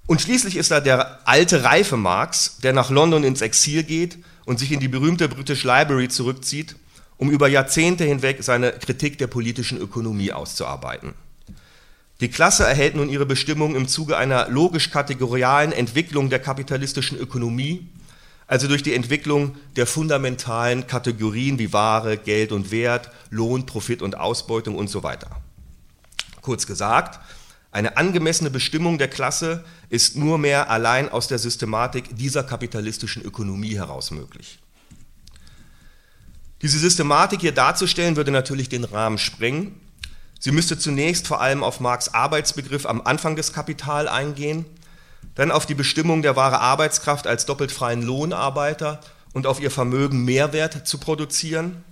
Und 0.07 0.21
schließlich 0.21 0.57
ist 0.57 0.71
da 0.71 0.81
der 0.81 1.21
alte 1.29 1.63
reife 1.63 1.97
Marx, 1.97 2.57
der 2.63 2.73
nach 2.73 2.91
London 2.91 3.25
ins 3.25 3.41
Exil 3.41 3.85
geht 3.85 4.19
und 4.49 4.59
sich 4.59 4.73
in 4.73 4.81
die 4.81 4.89
berühmte 4.89 5.29
British 5.29 5.63
Library 5.63 6.09
zurückzieht, 6.09 6.75
um 7.19 7.31
über 7.31 7.49
Jahrzehnte 7.49 8.05
hinweg 8.05 8.39
seine 8.41 8.73
Kritik 8.73 9.19
der 9.19 9.27
politischen 9.27 9.79
Ökonomie 9.79 10.33
auszuarbeiten. 10.33 11.13
Die 12.23 12.31
Klasse 12.31 12.65
erhält 12.65 12.97
nun 12.97 13.11
ihre 13.11 13.27
Bestimmung 13.27 13.77
im 13.77 13.89
Zuge 13.89 14.17
einer 14.17 14.49
logisch-kategorialen 14.49 15.73
Entwicklung 15.73 16.31
der 16.31 16.39
kapitalistischen 16.39 17.19
Ökonomie, 17.19 17.89
also 18.47 18.69
durch 18.69 18.83
die 18.83 18.95
Entwicklung 18.95 19.55
der 19.77 19.87
fundamentalen 19.87 20.87
Kategorien 20.87 21.59
wie 21.59 21.75
Ware, 21.75 22.17
Geld 22.17 22.51
und 22.51 22.71
Wert, 22.71 23.11
Lohn, 23.29 23.67
Profit 23.67 24.01
und 24.01 24.17
Ausbeutung 24.17 24.77
und 24.77 24.89
so 24.89 25.03
weiter. 25.03 25.43
Kurz 26.41 26.67
gesagt, 26.67 27.21
Eine 27.71 27.97
angemessene 27.99 28.51
Bestimmung 28.51 28.97
der 28.99 29.09
Klasse 29.09 29.65
ist 29.91 30.17
nur 30.17 30.39
mehr 30.39 30.71
allein 30.71 31.11
aus 31.11 31.29
der 31.29 31.39
Systematik 31.39 32.17
dieser 32.17 32.43
kapitalistischen 32.43 33.23
Ökonomie 33.23 33.77
heraus 33.77 34.11
möglich. 34.11 34.59
Diese 36.63 36.79
Systematik 36.79 37.41
hier 37.41 37.53
darzustellen, 37.53 38.17
würde 38.17 38.31
natürlich 38.31 38.69
den 38.69 38.85
Rahmen 38.85 39.19
sprengen. 39.19 39.79
Sie 40.41 40.51
müsste 40.51 40.79
zunächst 40.79 41.27
vor 41.27 41.41
allem 41.41 41.63
auf 41.63 41.79
Marx 41.79 42.09
Arbeitsbegriff 42.09 42.87
am 42.87 43.03
Anfang 43.03 43.37
des 43.37 43.53
Kapital 43.53 44.09
eingehen, 44.09 44.65
dann 45.35 45.51
auf 45.51 45.67
die 45.67 45.75
Bestimmung 45.75 46.23
der 46.23 46.37
wahre 46.37 46.61
Arbeitskraft 46.61 47.27
als 47.27 47.47
doppelt 47.47 47.71
freien 47.71 48.03
Lohnarbeiter 48.03 49.01
und 49.35 49.47
auf 49.47 49.61
ihr 49.61 49.71
Vermögen 49.71 50.25
Mehrwert 50.25 50.89
zu 50.89 50.99
produzieren, 50.99 51.85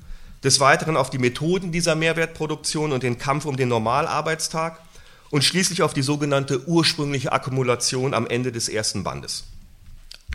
des 0.42 0.58
Weiteren 0.58 0.96
auf 0.96 1.10
die 1.10 1.18
Methoden 1.18 1.70
dieser 1.70 1.94
Mehrwertproduktion 1.94 2.92
und 2.92 3.02
den 3.02 3.18
Kampf 3.18 3.44
um 3.44 3.56
den 3.56 3.68
Normalarbeitstag 3.68 4.80
und 5.30 5.44
schließlich 5.44 5.82
auf 5.82 5.94
die 5.94 6.02
sogenannte 6.02 6.66
ursprüngliche 6.68 7.32
Akkumulation 7.32 8.14
am 8.14 8.26
Ende 8.26 8.52
des 8.52 8.68
ersten 8.68 9.04
Bandes. 9.04 9.44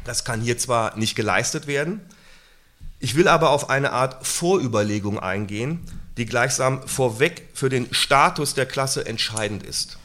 Das 0.04 0.24
kann 0.24 0.42
hier 0.42 0.58
zwar 0.58 0.98
nicht 0.98 1.16
geleistet 1.16 1.68
werden, 1.68 2.02
ich 3.04 3.16
will 3.16 3.28
aber 3.28 3.50
auf 3.50 3.72
eine 3.72 3.94
Art 3.94 4.26
Vorüberlegung 4.26 5.20
eingehen, 5.20 5.80
die 6.18 6.28
gleichsam 6.28 6.88
vorweg 6.88 7.50
für 7.56 7.68
den 7.68 7.92
Status 7.92 8.54
der 8.54 8.68
Klasse 8.68 9.08
entscheidend 9.08 9.64
ist. 9.64 9.98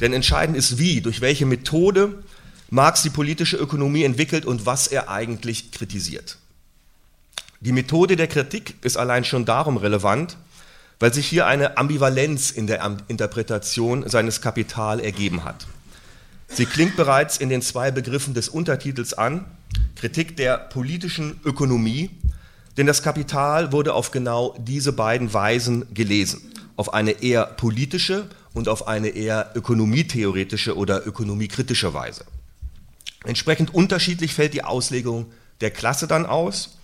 Denn 0.00 0.14
entscheidend 0.14 0.56
ist 0.56 0.78
wie, 0.78 1.02
durch 1.02 1.20
welche 1.20 1.44
Methode 1.44 2.22
Marx 2.70 3.02
die 3.02 3.10
politische 3.10 3.58
Ökonomie 3.58 4.02
entwickelt 4.02 4.46
und 4.46 4.64
was 4.64 4.86
er 4.86 5.10
eigentlich 5.10 5.72
kritisiert. 5.72 6.38
Die 7.60 7.72
Methode 7.72 8.16
der 8.16 8.28
Kritik 8.28 8.76
ist 8.82 8.96
allein 8.96 9.24
schon 9.24 9.44
darum 9.44 9.76
relevant, 9.76 10.38
weil 10.98 11.12
sich 11.12 11.26
hier 11.26 11.46
eine 11.46 11.76
Ambivalenz 11.76 12.50
in 12.50 12.66
der 12.66 12.96
Interpretation 13.08 14.08
seines 14.08 14.40
Kapital 14.40 15.00
ergeben 15.00 15.44
hat. 15.44 15.66
Sie 16.48 16.66
klingt 16.66 16.96
bereits 16.96 17.36
in 17.36 17.48
den 17.48 17.62
zwei 17.62 17.90
Begriffen 17.90 18.34
des 18.34 18.48
Untertitels 18.48 19.14
an, 19.14 19.44
Kritik 19.96 20.36
der 20.36 20.58
politischen 20.58 21.40
Ökonomie, 21.44 22.10
denn 22.76 22.86
das 22.86 23.02
Kapital 23.02 23.72
wurde 23.72 23.94
auf 23.94 24.10
genau 24.10 24.54
diese 24.58 24.92
beiden 24.92 25.32
Weisen 25.32 25.92
gelesen, 25.94 26.52
auf 26.76 26.92
eine 26.92 27.22
eher 27.22 27.46
politische 27.46 28.26
und 28.54 28.68
auf 28.68 28.86
eine 28.86 29.08
eher 29.08 29.52
ökonomietheoretische 29.54 30.76
oder 30.76 31.06
ökonomiekritische 31.06 31.94
Weise. 31.94 32.24
Entsprechend 33.24 33.74
unterschiedlich 33.74 34.34
fällt 34.34 34.54
die 34.54 34.62
Auslegung 34.62 35.26
der 35.60 35.70
Klasse 35.70 36.06
dann 36.06 36.26
aus. 36.26 36.75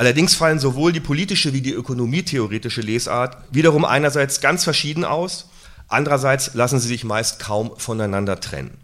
Allerdings 0.00 0.34
fallen 0.34 0.58
sowohl 0.58 0.92
die 0.92 1.00
politische 1.00 1.52
wie 1.52 1.60
die 1.60 1.74
ökonomietheoretische 1.74 2.80
Lesart 2.80 3.36
wiederum 3.52 3.84
einerseits 3.84 4.40
ganz 4.40 4.64
verschieden 4.64 5.04
aus, 5.04 5.50
andererseits 5.88 6.54
lassen 6.54 6.80
sie 6.80 6.88
sich 6.88 7.04
meist 7.04 7.38
kaum 7.38 7.72
voneinander 7.76 8.40
trennen. 8.40 8.78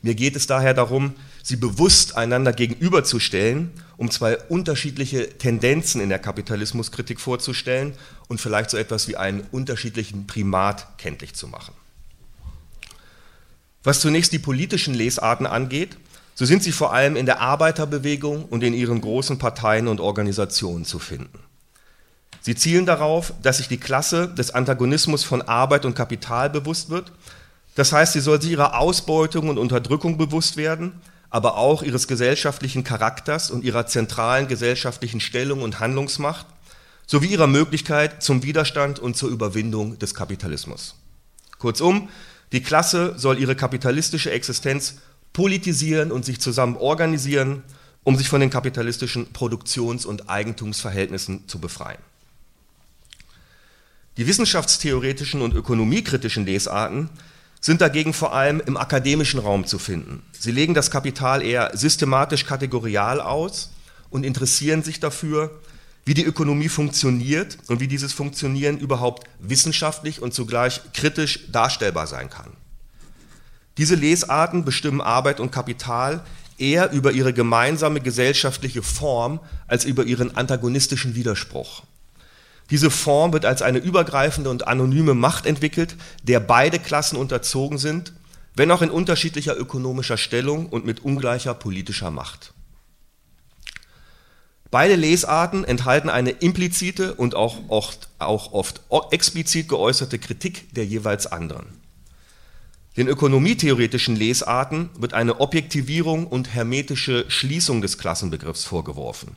Mir 0.00 0.14
geht 0.14 0.34
es 0.34 0.46
daher 0.46 0.72
darum, 0.72 1.12
sie 1.42 1.56
bewusst 1.56 2.16
einander 2.16 2.54
gegenüberzustellen, 2.54 3.70
um 3.98 4.10
zwei 4.10 4.38
unterschiedliche 4.44 5.28
Tendenzen 5.36 6.00
in 6.00 6.08
der 6.08 6.20
Kapitalismuskritik 6.20 7.20
vorzustellen 7.20 7.92
und 8.28 8.40
vielleicht 8.40 8.70
so 8.70 8.78
etwas 8.78 9.08
wie 9.08 9.18
einen 9.18 9.42
unterschiedlichen 9.52 10.26
Primat 10.26 10.96
kenntlich 10.96 11.34
zu 11.34 11.48
machen. 11.48 11.74
Was 13.84 14.00
zunächst 14.00 14.32
die 14.32 14.38
politischen 14.38 14.94
Lesarten 14.94 15.46
angeht, 15.46 15.98
so 16.36 16.44
sind 16.44 16.62
sie 16.62 16.70
vor 16.70 16.92
allem 16.92 17.16
in 17.16 17.26
der 17.26 17.40
Arbeiterbewegung 17.40 18.44
und 18.44 18.62
in 18.62 18.74
ihren 18.74 19.00
großen 19.00 19.38
Parteien 19.38 19.88
und 19.88 19.98
Organisationen 19.98 20.84
zu 20.84 21.00
finden. 21.00 21.40
Sie 22.40 22.54
zielen 22.54 22.86
darauf, 22.86 23.32
dass 23.42 23.56
sich 23.56 23.66
die 23.66 23.80
Klasse 23.80 24.28
des 24.28 24.52
Antagonismus 24.52 25.24
von 25.24 25.42
Arbeit 25.42 25.84
und 25.84 25.96
Kapital 25.96 26.50
bewusst 26.50 26.90
wird 26.90 27.10
das 27.76 27.92
heißt, 27.92 28.14
sie 28.14 28.20
soll 28.20 28.40
sich 28.40 28.50
ihrer 28.50 28.78
Ausbeutung 28.78 29.50
und 29.50 29.58
Unterdrückung 29.58 30.16
bewusst 30.16 30.56
werden, 30.56 30.94
aber 31.28 31.58
auch 31.58 31.82
ihres 31.82 32.08
gesellschaftlichen 32.08 32.84
Charakters 32.84 33.50
und 33.50 33.64
ihrer 33.64 33.86
zentralen 33.86 34.48
gesellschaftlichen 34.48 35.20
Stellung 35.20 35.62
und 35.62 35.78
Handlungsmacht 35.78 36.46
sowie 37.06 37.26
ihrer 37.26 37.46
Möglichkeit 37.46 38.22
zum 38.22 38.42
Widerstand 38.42 38.98
und 38.98 39.16
zur 39.16 39.28
Überwindung 39.28 39.98
des 39.98 40.14
Kapitalismus. 40.14 40.94
Kurzum, 41.58 42.08
die 42.52 42.62
Klasse 42.62 43.14
soll 43.18 43.38
ihre 43.38 43.54
kapitalistische 43.54 44.30
Existenz 44.30 44.96
politisieren 45.36 46.12
und 46.12 46.24
sich 46.24 46.40
zusammen 46.40 46.78
organisieren, 46.78 47.62
um 48.04 48.16
sich 48.16 48.26
von 48.26 48.40
den 48.40 48.48
kapitalistischen 48.48 49.34
Produktions- 49.34 50.06
und 50.06 50.30
Eigentumsverhältnissen 50.30 51.46
zu 51.46 51.58
befreien. 51.58 52.00
Die 54.16 54.26
wissenschaftstheoretischen 54.26 55.42
und 55.42 55.52
ökonomiekritischen 55.52 56.46
Lesarten 56.46 57.10
sind 57.60 57.82
dagegen 57.82 58.14
vor 58.14 58.32
allem 58.32 58.62
im 58.64 58.78
akademischen 58.78 59.38
Raum 59.38 59.66
zu 59.66 59.78
finden. 59.78 60.22
Sie 60.32 60.52
legen 60.52 60.72
das 60.72 60.90
Kapital 60.90 61.42
eher 61.42 61.76
systematisch 61.76 62.46
kategorial 62.46 63.20
aus 63.20 63.72
und 64.08 64.24
interessieren 64.24 64.82
sich 64.82 65.00
dafür, 65.00 65.60
wie 66.06 66.14
die 66.14 66.24
Ökonomie 66.24 66.70
funktioniert 66.70 67.58
und 67.66 67.80
wie 67.80 67.88
dieses 67.88 68.14
Funktionieren 68.14 68.78
überhaupt 68.78 69.28
wissenschaftlich 69.38 70.22
und 70.22 70.32
zugleich 70.32 70.80
kritisch 70.94 71.40
darstellbar 71.52 72.06
sein 72.06 72.30
kann. 72.30 72.55
Diese 73.78 73.94
Lesarten 73.94 74.64
bestimmen 74.64 75.00
Arbeit 75.00 75.40
und 75.40 75.52
Kapital 75.52 76.24
eher 76.58 76.90
über 76.92 77.12
ihre 77.12 77.32
gemeinsame 77.32 78.00
gesellschaftliche 78.00 78.82
Form 78.82 79.40
als 79.66 79.84
über 79.84 80.04
ihren 80.04 80.36
antagonistischen 80.36 81.14
Widerspruch. 81.14 81.82
Diese 82.70 82.90
Form 82.90 83.32
wird 83.32 83.44
als 83.44 83.62
eine 83.62 83.78
übergreifende 83.78 84.50
und 84.50 84.66
anonyme 84.66 85.14
Macht 85.14 85.46
entwickelt, 85.46 85.96
der 86.22 86.40
beide 86.40 86.78
Klassen 86.78 87.16
unterzogen 87.16 87.78
sind, 87.78 88.12
wenn 88.54 88.70
auch 88.70 88.82
in 88.82 88.90
unterschiedlicher 88.90 89.56
ökonomischer 89.56 90.16
Stellung 90.16 90.66
und 90.66 90.86
mit 90.86 91.04
ungleicher 91.04 91.54
politischer 91.54 92.10
Macht. 92.10 92.54
Beide 94.70 94.96
Lesarten 94.96 95.64
enthalten 95.64 96.08
eine 96.08 96.30
implizite 96.30 97.14
und 97.14 97.34
auch 97.34 97.68
oft, 97.68 98.08
auch 98.18 98.52
oft 98.52 98.80
explizit 99.12 99.68
geäußerte 99.68 100.18
Kritik 100.18 100.74
der 100.74 100.86
jeweils 100.86 101.26
anderen. 101.26 101.85
Den 102.96 103.08
ökonomietheoretischen 103.08 104.16
Lesarten 104.16 104.88
wird 104.98 105.12
eine 105.12 105.40
Objektivierung 105.40 106.26
und 106.26 106.54
hermetische 106.54 107.26
Schließung 107.28 107.82
des 107.82 107.98
Klassenbegriffs 107.98 108.64
vorgeworfen. 108.64 109.36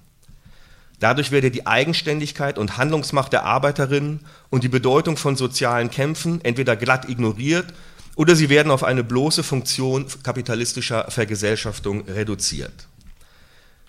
Dadurch 0.99 1.31
werde 1.31 1.51
die 1.51 1.67
Eigenständigkeit 1.67 2.57
und 2.57 2.77
Handlungsmacht 2.77 3.33
der 3.33 3.43
Arbeiterinnen 3.43 4.21
und 4.49 4.63
die 4.63 4.69
Bedeutung 4.69 5.17
von 5.17 5.35
sozialen 5.35 5.91
Kämpfen 5.91 6.43
entweder 6.43 6.75
glatt 6.75 7.07
ignoriert 7.09 7.73
oder 8.15 8.35
sie 8.35 8.49
werden 8.49 8.71
auf 8.71 8.83
eine 8.83 9.03
bloße 9.03 9.43
Funktion 9.43 10.05
kapitalistischer 10.23 11.09
Vergesellschaftung 11.09 12.05
reduziert. 12.07 12.87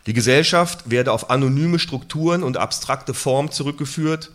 Die 0.07 0.13
Gesellschaft 0.13 0.91
werde 0.91 1.13
auf 1.13 1.31
anonyme 1.31 1.79
Strukturen 1.79 2.43
und 2.43 2.57
abstrakte 2.57 3.13
Formen 3.13 3.51
zurückgeführt, 3.51 4.31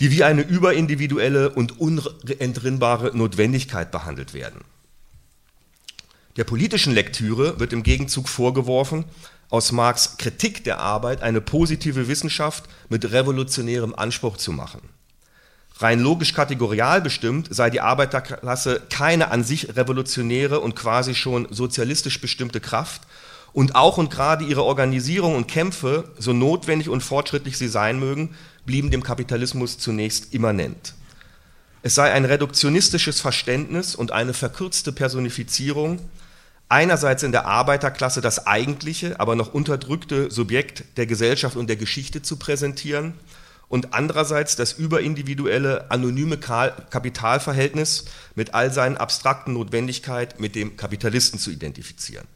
die 0.00 0.10
wie 0.10 0.24
eine 0.24 0.42
überindividuelle 0.42 1.50
und 1.50 1.80
unentrinnbare 1.80 3.16
Notwendigkeit 3.16 3.90
behandelt 3.90 4.34
werden. 4.34 4.62
Der 6.36 6.44
politischen 6.44 6.92
Lektüre 6.92 7.60
wird 7.60 7.72
im 7.72 7.84
Gegenzug 7.84 8.28
vorgeworfen, 8.28 9.04
aus 9.50 9.70
Marx 9.70 10.16
Kritik 10.16 10.64
der 10.64 10.80
Arbeit 10.80 11.22
eine 11.22 11.40
positive 11.40 12.08
Wissenschaft 12.08 12.64
mit 12.88 13.12
revolutionärem 13.12 13.94
Anspruch 13.94 14.36
zu 14.36 14.50
machen. 14.50 14.80
Rein 15.78 16.00
logisch 16.00 16.34
kategorial 16.34 17.00
bestimmt 17.00 17.48
sei 17.50 17.70
die 17.70 17.80
Arbeiterklasse 17.80 18.82
keine 18.90 19.30
an 19.30 19.44
sich 19.44 19.76
revolutionäre 19.76 20.60
und 20.60 20.74
quasi 20.76 21.14
schon 21.14 21.48
sozialistisch 21.50 22.20
bestimmte 22.20 22.60
Kraft 22.60 23.02
und 23.52 23.74
auch 23.74 23.98
und 23.98 24.10
gerade 24.10 24.44
ihre 24.44 24.64
Organisierung 24.64 25.36
und 25.36 25.46
Kämpfe, 25.46 26.10
so 26.18 26.32
notwendig 26.32 26.88
und 26.88 27.02
fortschrittlich 27.02 27.58
sie 27.58 27.68
sein 27.68 27.98
mögen, 27.98 28.34
blieben 28.66 28.90
dem 28.90 29.02
Kapitalismus 29.02 29.78
zunächst 29.78 30.34
immanent. 30.34 30.94
Es 31.82 31.94
sei 31.94 32.12
ein 32.12 32.24
reduktionistisches 32.24 33.20
Verständnis 33.20 33.94
und 33.94 34.10
eine 34.10 34.32
verkürzte 34.32 34.90
Personifizierung 34.92 36.00
einerseits 36.68 37.22
in 37.22 37.32
der 37.32 37.46
Arbeiterklasse 37.46 38.20
das 38.20 38.46
eigentliche, 38.46 39.20
aber 39.20 39.36
noch 39.36 39.52
unterdrückte 39.52 40.30
Subjekt 40.30 40.84
der 40.96 41.06
Gesellschaft 41.06 41.56
und 41.56 41.68
der 41.68 41.76
Geschichte 41.76 42.22
zu 42.22 42.36
präsentieren 42.36 43.14
und 43.68 43.94
andererseits 43.94 44.56
das 44.56 44.72
überindividuelle, 44.72 45.90
anonyme 45.90 46.38
Kapitalverhältnis 46.38 48.06
mit 48.34 48.54
all 48.54 48.72
seinen 48.72 48.96
abstrakten 48.96 49.54
Notwendigkeiten 49.54 50.40
mit 50.40 50.54
dem 50.54 50.76
Kapitalisten 50.76 51.38
zu 51.38 51.50
identifizieren. 51.50 52.26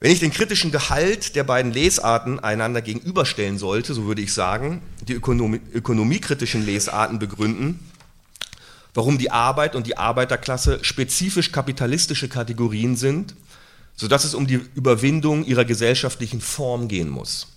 Wenn 0.00 0.12
ich 0.12 0.20
den 0.20 0.30
kritischen 0.30 0.70
Gehalt 0.70 1.34
der 1.34 1.42
beiden 1.42 1.72
Lesarten 1.72 2.38
einander 2.38 2.82
gegenüberstellen 2.82 3.58
sollte, 3.58 3.94
so 3.94 4.06
würde 4.06 4.22
ich 4.22 4.32
sagen, 4.32 4.80
die 5.02 5.14
ökonomie, 5.14 5.60
ökonomiekritischen 5.74 6.64
Lesarten 6.64 7.18
begründen, 7.18 7.80
warum 8.94 9.18
die 9.18 9.32
Arbeit 9.32 9.74
und 9.74 9.88
die 9.88 9.98
Arbeiterklasse 9.98 10.78
spezifisch 10.82 11.50
kapitalistische 11.50 12.28
Kategorien 12.28 12.94
sind, 12.94 13.34
sodass 13.96 14.22
es 14.22 14.34
um 14.34 14.46
die 14.46 14.60
Überwindung 14.76 15.44
ihrer 15.44 15.64
gesellschaftlichen 15.64 16.40
Form 16.40 16.86
gehen 16.86 17.08
muss. 17.08 17.48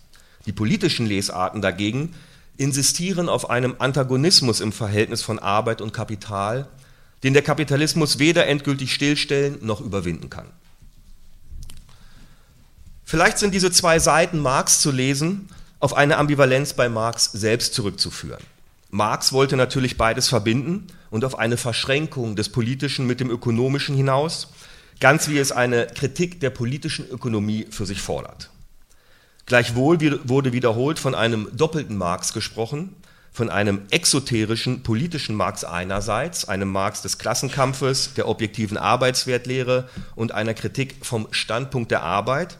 Die 0.48 0.52
politischen 0.52 1.06
Lesarten 1.06 1.62
dagegen 1.62 2.16
insistieren 2.58 3.30
auf 3.30 3.52
einem 3.52 3.76
Antagonismus 3.78 4.62
im 4.62 4.72
Verhältnis 4.72 5.22
von 5.22 5.38
Arbeit 5.38 5.80
und 5.80 5.94
Kapital, 5.94 6.68
den 7.22 7.34
der 7.34 7.44
Kapitalismus 7.44 8.18
weder 8.18 8.48
endgültig 8.48 8.96
stillstellen 8.96 9.60
noch 9.62 9.80
überwinden 9.80 10.32
kann. 10.32 10.48
Vielleicht 13.12 13.40
sind 13.40 13.54
diese 13.54 13.72
zwei 13.72 14.00
Seiten 14.00 14.40
Marx 14.40 14.80
zu 14.80 14.90
lesen 14.90 15.50
auf 15.82 15.94
eine 15.94 16.16
Ambivalenz 16.16 16.72
bei 16.72 16.88
Marx 16.88 17.26
selbst 17.34 17.74
zurückzuführen. 17.74 18.42
Marx 18.90 19.34
wollte 19.34 19.58
natürlich 19.58 19.98
beides 19.98 20.30
verbinden 20.30 20.88
und 21.10 21.26
auf 21.26 21.38
eine 21.38 21.58
Verschränkung 21.58 22.38
des 22.38 22.48
Politischen 22.48 23.08
mit 23.08 23.20
dem 23.20 23.30
Ökonomischen 23.30 23.98
hinaus, 23.98 24.54
ganz 25.02 25.28
wie 25.28 25.40
es 25.40 25.52
eine 25.52 25.88
Kritik 25.88 26.40
der 26.40 26.52
politischen 26.52 27.06
Ökonomie 27.10 27.68
für 27.70 27.86
sich 27.86 28.02
fordert. 28.02 28.50
Gleichwohl 29.46 30.00
wurde 30.24 30.54
wiederholt 30.54 30.98
von 30.98 31.14
einem 31.14 31.50
doppelten 31.52 31.98
Marx 31.98 32.32
gesprochen, 32.32 32.96
von 33.34 33.50
einem 33.50 33.82
exoterischen 33.90 34.84
politischen 34.84 35.36
Marx 35.36 35.66
einerseits, 35.66 36.48
einem 36.48 36.70
Marx 36.70 37.02
des 37.02 37.18
Klassenkampfes, 37.18 38.14
der 38.14 38.30
objektiven 38.30 38.78
Arbeitswertlehre 38.78 39.90
und 40.16 40.32
einer 40.32 40.54
Kritik 40.54 40.96
vom 41.02 41.28
Standpunkt 41.32 41.92
der 41.92 42.04
Arbeit 42.04 42.58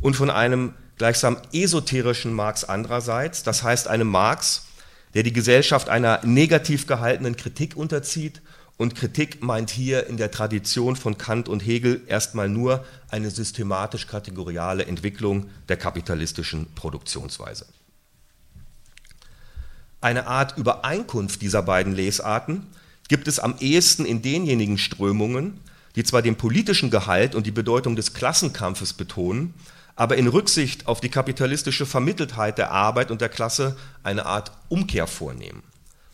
und 0.00 0.16
von 0.16 0.30
einem 0.30 0.74
gleichsam 0.98 1.38
esoterischen 1.52 2.32
Marx 2.32 2.64
andererseits, 2.64 3.42
das 3.42 3.62
heißt 3.62 3.88
einem 3.88 4.08
Marx, 4.08 4.66
der 5.14 5.22
die 5.22 5.32
Gesellschaft 5.32 5.88
einer 5.88 6.20
negativ 6.24 6.86
gehaltenen 6.86 7.36
Kritik 7.36 7.76
unterzieht 7.76 8.42
und 8.76 8.94
Kritik 8.94 9.42
meint 9.42 9.70
hier 9.70 10.06
in 10.06 10.18
der 10.18 10.30
Tradition 10.30 10.96
von 10.96 11.16
Kant 11.16 11.48
und 11.48 11.60
Hegel 11.60 12.02
erstmal 12.06 12.48
nur 12.48 12.84
eine 13.08 13.30
systematisch-kategoriale 13.30 14.84
Entwicklung 14.84 15.48
der 15.68 15.78
kapitalistischen 15.78 16.66
Produktionsweise. 16.74 17.66
Eine 20.02 20.26
Art 20.26 20.58
Übereinkunft 20.58 21.40
dieser 21.40 21.62
beiden 21.62 21.94
Lesarten 21.94 22.66
gibt 23.08 23.28
es 23.28 23.38
am 23.38 23.56
ehesten 23.60 24.04
in 24.04 24.20
denjenigen 24.20 24.76
Strömungen, 24.76 25.58
die 25.94 26.04
zwar 26.04 26.20
den 26.20 26.36
politischen 26.36 26.90
Gehalt 26.90 27.34
und 27.34 27.46
die 27.46 27.50
Bedeutung 27.50 27.96
des 27.96 28.12
Klassenkampfes 28.12 28.92
betonen, 28.92 29.54
aber 29.96 30.16
in 30.16 30.28
Rücksicht 30.28 30.86
auf 30.86 31.00
die 31.00 31.08
kapitalistische 31.08 31.86
Vermitteltheit 31.86 32.58
der 32.58 32.70
Arbeit 32.70 33.10
und 33.10 33.22
der 33.22 33.30
Klasse 33.30 33.76
eine 34.02 34.26
Art 34.26 34.52
Umkehr 34.68 35.06
vornehmen. 35.06 35.62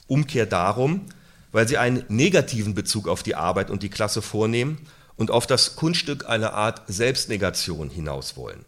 Umkehr 0.07 0.47
darum, 0.47 1.07
weil 1.51 1.69
sie 1.69 1.79
einen 1.79 2.05
negativen 2.09 2.75
Bezug 2.75 3.09
auf 3.09 3.23
die 3.23 3.35
Arbeit 3.35 3.71
und 3.71 3.83
die 3.83 3.91
Klasse 3.91 4.23
vornehmen 4.23 4.79
und 5.17 5.31
auf 5.31 5.47
das 5.47 5.77
Kunststück 5.77 6.29
einer 6.29 6.55
Art 6.55 6.83
Selbstnegation 6.87 7.91
hinaus 7.91 8.37
wollen. 8.37 8.65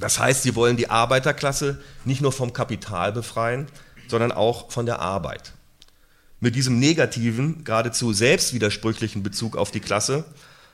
Das 0.00 0.18
heißt, 0.18 0.42
sie 0.42 0.54
wollen 0.54 0.76
die 0.76 0.88
Arbeiterklasse 0.88 1.82
nicht 2.04 2.22
nur 2.22 2.32
vom 2.32 2.52
Kapital 2.52 3.12
befreien, 3.12 3.66
sondern 4.08 4.32
auch 4.32 4.70
von 4.70 4.86
der 4.86 5.00
Arbeit. 5.00 5.52
Mit 6.40 6.54
diesem 6.54 6.78
negativen, 6.78 7.64
geradezu 7.64 8.12
selbstwidersprüchlichen 8.12 9.22
Bezug 9.22 9.56
auf 9.56 9.70
die 9.70 9.80
Klasse 9.80 10.24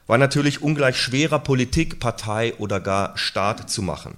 war 0.08 0.18
natürlich 0.18 0.62
ungleich 0.62 0.96
schwerer 0.96 1.38
Politik, 1.38 2.00
Partei 2.00 2.54
oder 2.58 2.80
gar 2.80 3.16
Staat 3.16 3.70
zu 3.70 3.82
machen. 3.82 4.16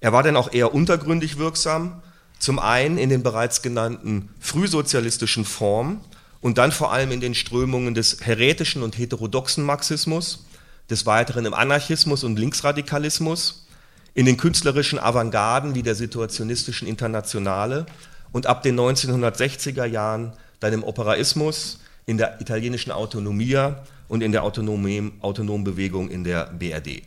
Er 0.00 0.14
war 0.14 0.22
denn 0.22 0.36
auch 0.36 0.52
eher 0.52 0.72
untergründig 0.72 1.36
wirksam, 1.36 2.00
zum 2.38 2.58
einen 2.58 2.96
in 2.96 3.10
den 3.10 3.22
bereits 3.22 3.60
genannten 3.60 4.30
frühsozialistischen 4.40 5.44
Formen 5.44 6.00
und 6.40 6.56
dann 6.56 6.72
vor 6.72 6.92
allem 6.92 7.10
in 7.10 7.20
den 7.20 7.34
Strömungen 7.34 7.94
des 7.94 8.24
heretischen 8.24 8.82
und 8.82 8.96
heterodoxen 8.96 9.64
Marxismus, 9.64 10.46
des 10.88 11.04
Weiteren 11.06 11.44
im 11.44 11.54
Anarchismus 11.54 12.24
und 12.24 12.38
Linksradikalismus, 12.38 13.66
in 14.14 14.26
den 14.26 14.36
künstlerischen 14.36 14.98
Avantgarden 14.98 15.74
wie 15.74 15.82
der 15.82 15.94
situationistischen 15.96 16.88
Internationale 16.88 17.84
und 18.32 18.46
ab 18.46 18.62
den 18.62 18.78
1960er 18.78 19.84
Jahren 19.84 20.32
dann 20.60 20.72
im 20.72 20.84
Operaismus, 20.84 21.80
in 22.06 22.16
der 22.16 22.40
italienischen 22.40 22.90
Autonomia 22.90 23.82
und 24.10 24.22
in 24.22 24.32
der 24.32 24.42
autonomen, 24.42 25.12
autonomen 25.20 25.62
Bewegung 25.62 26.10
in 26.10 26.24
der 26.24 26.46
BRD. 26.46 27.02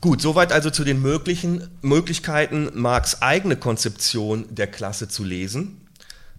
Gut, 0.00 0.22
soweit 0.22 0.52
also 0.52 0.70
zu 0.70 0.84
den 0.84 1.02
möglichen 1.02 1.68
Möglichkeiten, 1.82 2.70
Marx 2.72 3.20
eigene 3.20 3.56
Konzeption 3.56 4.46
der 4.48 4.68
Klasse 4.68 5.08
zu 5.08 5.22
lesen. 5.22 5.86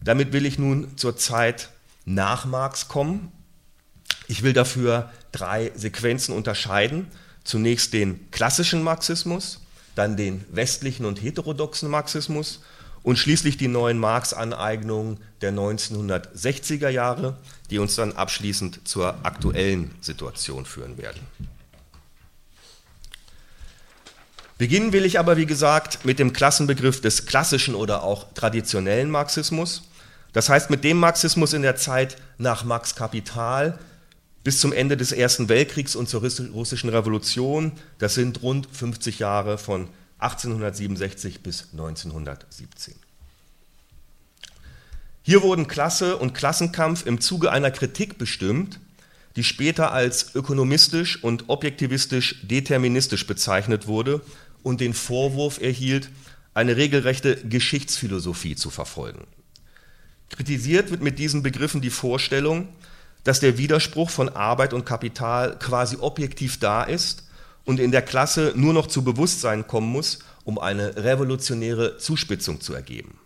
Damit 0.03 0.33
will 0.33 0.47
ich 0.47 0.57
nun 0.57 0.97
zur 0.97 1.15
Zeit 1.17 1.69
nach 2.03 2.45
Marx 2.45 2.87
kommen. 2.87 3.31
Ich 4.27 4.41
will 4.41 4.53
dafür 4.53 5.11
drei 5.31 5.71
Sequenzen 5.75 6.33
unterscheiden. 6.33 7.05
Zunächst 7.43 7.93
den 7.93 8.31
klassischen 8.31 8.81
Marxismus, 8.81 9.61
dann 9.93 10.17
den 10.17 10.43
westlichen 10.49 11.05
und 11.05 11.21
heterodoxen 11.21 11.91
Marxismus 11.91 12.61
und 13.03 13.17
schließlich 13.17 13.57
die 13.57 13.67
neuen 13.67 13.97
Marx-Aneignungen 13.97 15.17
der 15.41 15.51
1960er 15.51 16.89
Jahre, 16.89 17.37
die 17.69 17.79
uns 17.79 17.95
dann 17.95 18.13
abschließend 18.13 18.87
zur 18.87 19.25
aktuellen 19.25 19.91
Situation 20.01 20.65
führen 20.65 20.97
werden. 20.97 21.21
Beginnen 24.57 24.93
will 24.93 25.05
ich 25.05 25.17
aber, 25.17 25.37
wie 25.37 25.47
gesagt, 25.47 26.05
mit 26.05 26.19
dem 26.19 26.33
Klassenbegriff 26.33 27.01
des 27.01 27.25
klassischen 27.25 27.73
oder 27.73 28.03
auch 28.03 28.31
traditionellen 28.33 29.09
Marxismus. 29.09 29.89
Das 30.33 30.49
heißt, 30.49 30.69
mit 30.69 30.83
dem 30.83 30.97
Marxismus 30.97 31.53
in 31.53 31.63
der 31.63 31.77
Zeit 31.77 32.17
nach 32.37 32.63
Marx 32.63 32.95
Kapital 32.95 33.79
bis 34.43 34.59
zum 34.59 34.71
Ende 34.71 34.97
des 34.97 35.11
Ersten 35.11 35.49
Weltkriegs 35.49 35.95
und 35.95 36.09
zur 36.09 36.21
russischen 36.21 36.89
Revolution, 36.89 37.71
das 37.97 38.13
sind 38.13 38.43
rund 38.43 38.67
50 38.71 39.17
Jahre 39.17 39.57
von 39.57 39.87
1867 40.21 41.41
bis 41.41 41.69
1917. 41.71 42.95
Hier 45.23 45.41
wurden 45.41 45.67
Klasse 45.67 46.17
und 46.17 46.33
Klassenkampf 46.33 47.05
im 47.05 47.21
Zuge 47.21 47.51
einer 47.51 47.71
Kritik 47.71 48.17
bestimmt, 48.17 48.79
die 49.35 49.43
später 49.43 49.91
als 49.91 50.35
ökonomistisch 50.35 51.23
und 51.23 51.49
objektivistisch 51.49 52.35
deterministisch 52.43 53.25
bezeichnet 53.27 53.87
wurde 53.87 54.21
und 54.63 54.81
den 54.81 54.93
Vorwurf 54.93 55.61
erhielt, 55.61 56.09
eine 56.53 56.75
regelrechte 56.75 57.37
Geschichtsphilosophie 57.37 58.55
zu 58.55 58.69
verfolgen. 58.69 59.25
Kritisiert 60.29 60.91
wird 60.91 61.01
mit 61.01 61.17
diesen 61.17 61.43
Begriffen 61.43 61.81
die 61.81 61.89
Vorstellung, 61.89 62.67
dass 63.23 63.39
der 63.39 63.57
Widerspruch 63.57 64.09
von 64.09 64.29
Arbeit 64.29 64.73
und 64.73 64.85
Kapital 64.85 65.57
quasi 65.59 65.97
objektiv 65.99 66.59
da 66.59 66.83
ist 66.83 67.23
und 67.65 67.79
in 67.79 67.91
der 67.91 68.01
Klasse 68.01 68.53
nur 68.55 68.73
noch 68.73 68.87
zu 68.87 69.03
Bewusstsein 69.03 69.67
kommen 69.67 69.87
muss, 69.87 70.19
um 70.43 70.57
eine 70.57 70.95
revolutionäre 70.97 71.97
Zuspitzung 71.97 72.61
zu 72.61 72.73
ergeben. 72.73 73.19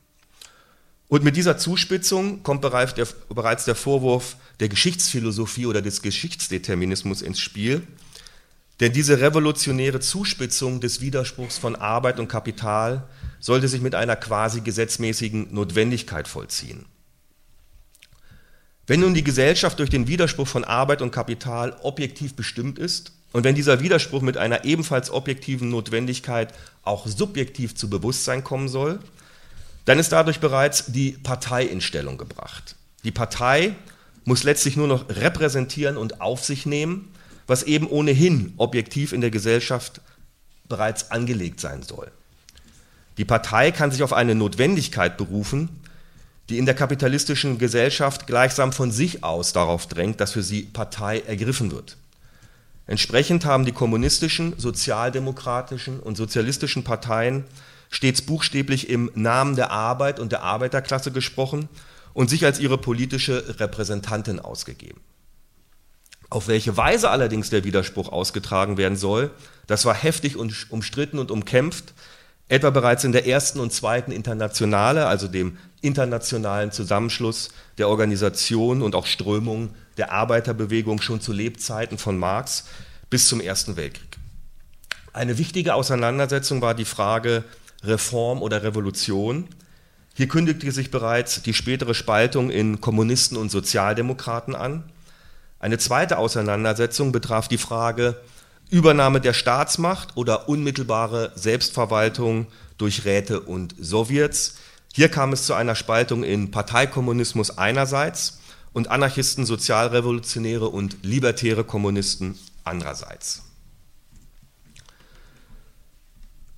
Und 1.07 1.23
mit 1.23 1.35
dieser 1.35 1.57
Zuspitzung 1.57 2.41
kommt 2.43 2.61
bereits 2.61 2.93
der, 3.65 3.75
Vorwurf 3.75 4.37
der 4.59 4.69
Geschichtsphilosophie 4.69 5.67
oder 5.67 5.81
des 5.81 6.01
Geschichtsdeterminismus 6.01 7.21
ins 7.21 7.39
Spiel. 7.39 7.85
Denn 8.79 8.91
diese 8.91 9.21
revolutionäre 9.21 9.99
Zuspitzung 9.99 10.81
des 10.81 11.01
Widerspruchs 11.01 11.57
von 11.57 11.75
Arbeit 11.75 12.19
und 12.19 12.27
Kapital 12.27 13.07
sollte 13.39 13.67
sich 13.67 13.81
mit 13.81 13.95
einer 13.95 14.15
quasi 14.15 14.61
gesetzmäßigen 14.61 15.53
Notwendigkeit 15.53 16.27
vollziehen. 16.27 16.85
Wenn 18.87 18.99
nun 18.99 19.13
die 19.13 19.23
Gesellschaft 19.23 19.79
durch 19.79 19.89
den 19.89 20.07
Widerspruch 20.07 20.47
von 20.47 20.63
Arbeit 20.63 21.01
und 21.01 21.11
Kapital 21.11 21.77
objektiv 21.81 22.35
bestimmt 22.35 22.77
ist 22.77 23.13
und 23.35 23.43
wenn 23.43 23.53
dieser 23.53 23.81
Widerspruch 23.81 24.21
mit 24.21 24.37
einer 24.37 24.63
ebenfalls 24.63 25.11
objektiven 25.11 25.67
Notwendigkeit 25.69 26.53
auch 26.83 27.05
subjektiv 27.05 27.75
zu 27.75 27.89
Bewusstsein 27.89 28.45
kommen 28.45 28.69
soll, 28.69 28.97
dann 29.83 29.99
ist 29.99 30.13
dadurch 30.13 30.39
bereits 30.39 30.85
die 30.85 31.11
Partei 31.21 31.65
in 31.65 31.81
Stellung 31.81 32.17
gebracht. 32.17 32.77
Die 33.03 33.11
Partei 33.11 33.75
muss 34.23 34.43
letztlich 34.43 34.77
nur 34.77 34.87
noch 34.87 35.09
repräsentieren 35.09 35.97
und 35.97 36.21
auf 36.21 36.45
sich 36.45 36.65
nehmen, 36.65 37.11
was 37.45 37.63
eben 37.63 37.89
ohnehin 37.89 38.53
objektiv 38.55 39.11
in 39.11 39.19
der 39.19 39.31
Gesellschaft 39.31 39.99
bereits 40.69 41.11
angelegt 41.11 41.59
sein 41.59 41.83
soll. 41.83 42.09
Die 43.17 43.25
Partei 43.25 43.71
kann 43.71 43.91
sich 43.91 44.03
auf 44.03 44.13
eine 44.13 44.33
Notwendigkeit 44.33 45.17
berufen, 45.17 45.81
die 46.47 46.57
in 46.57 46.65
der 46.65 46.73
kapitalistischen 46.73 47.57
Gesellschaft 47.57 48.27
gleichsam 48.27 48.71
von 48.71 48.91
sich 48.91 49.25
aus 49.25 49.51
darauf 49.51 49.87
drängt, 49.87 50.21
dass 50.21 50.31
für 50.31 50.41
sie 50.41 50.61
Partei 50.61 51.19
ergriffen 51.19 51.73
wird. 51.73 51.97
Entsprechend 52.87 53.45
haben 53.45 53.65
die 53.65 53.71
kommunistischen, 53.71 54.53
sozialdemokratischen 54.57 55.99
und 55.99 56.15
sozialistischen 56.17 56.83
Parteien 56.83 57.45
stets 57.89 58.21
buchstäblich 58.21 58.89
im 58.89 59.11
Namen 59.15 59.55
der 59.55 59.71
Arbeit 59.71 60.19
und 60.19 60.31
der 60.31 60.43
Arbeiterklasse 60.43 61.11
gesprochen 61.11 61.69
und 62.13 62.29
sich 62.29 62.45
als 62.45 62.59
ihre 62.59 62.77
politische 62.77 63.59
Repräsentantin 63.59 64.39
ausgegeben. 64.39 65.01
Auf 66.29 66.47
welche 66.47 66.75
Weise 66.75 67.09
allerdings 67.09 67.49
der 67.49 67.63
Widerspruch 67.63 68.09
ausgetragen 68.11 68.77
werden 68.77 68.97
soll, 68.97 69.31
das 69.67 69.85
war 69.85 69.93
heftig 69.93 70.37
und 70.37 70.71
umstritten 70.71 71.19
und 71.19 71.31
umkämpft, 71.31 71.93
etwa 72.47 72.69
bereits 72.69 73.03
in 73.03 73.11
der 73.11 73.27
ersten 73.27 73.59
und 73.59 73.73
zweiten 73.73 74.11
Internationale, 74.11 75.07
also 75.07 75.27
dem 75.27 75.57
internationalen 75.85 76.71
Zusammenschluss 76.71 77.49
der 77.77 77.89
Organisationen 77.89 78.81
und 78.81 78.95
auch 78.95 79.05
Strömungen 79.05 79.69
der 79.97 80.11
Arbeiterbewegung 80.11 81.01
schon 81.01 81.21
zu 81.21 81.31
Lebzeiten 81.31 81.97
von 81.97 82.17
Marx 82.17 82.65
bis 83.09 83.27
zum 83.27 83.39
Ersten 83.39 83.77
Weltkrieg. 83.77 84.17
Eine 85.13 85.37
wichtige 85.37 85.75
Auseinandersetzung 85.75 86.61
war 86.61 86.73
die 86.73 86.85
Frage 86.85 87.45
Reform 87.83 88.41
oder 88.41 88.63
Revolution. 88.63 89.47
Hier 90.13 90.27
kündigte 90.27 90.71
sich 90.71 90.91
bereits 90.91 91.41
die 91.41 91.53
spätere 91.53 91.93
Spaltung 91.93 92.49
in 92.49 92.81
Kommunisten 92.81 93.37
und 93.37 93.49
Sozialdemokraten 93.49 94.55
an. 94.55 94.83
Eine 95.59 95.77
zweite 95.77 96.17
Auseinandersetzung 96.17 97.11
betraf 97.11 97.47
die 97.47 97.57
Frage 97.57 98.19
Übernahme 98.69 99.21
der 99.21 99.33
Staatsmacht 99.33 100.17
oder 100.17 100.49
unmittelbare 100.49 101.31
Selbstverwaltung 101.35 102.47
durch 102.77 103.05
Räte 103.05 103.39
und 103.39 103.75
Sowjets. 103.79 104.57
Hier 104.95 105.09
kam 105.09 105.33
es 105.33 105.45
zu 105.45 105.53
einer 105.53 105.75
Spaltung 105.75 106.23
in 106.23 106.51
Parteikommunismus 106.51 107.57
einerseits 107.57 108.39
und 108.71 108.87
Anarchisten, 108.87 109.45
Sozialrevolutionäre 109.45 110.69
und 110.69 110.99
libertäre 111.01 111.65
Kommunisten 111.65 112.39
andererseits. 112.63 113.43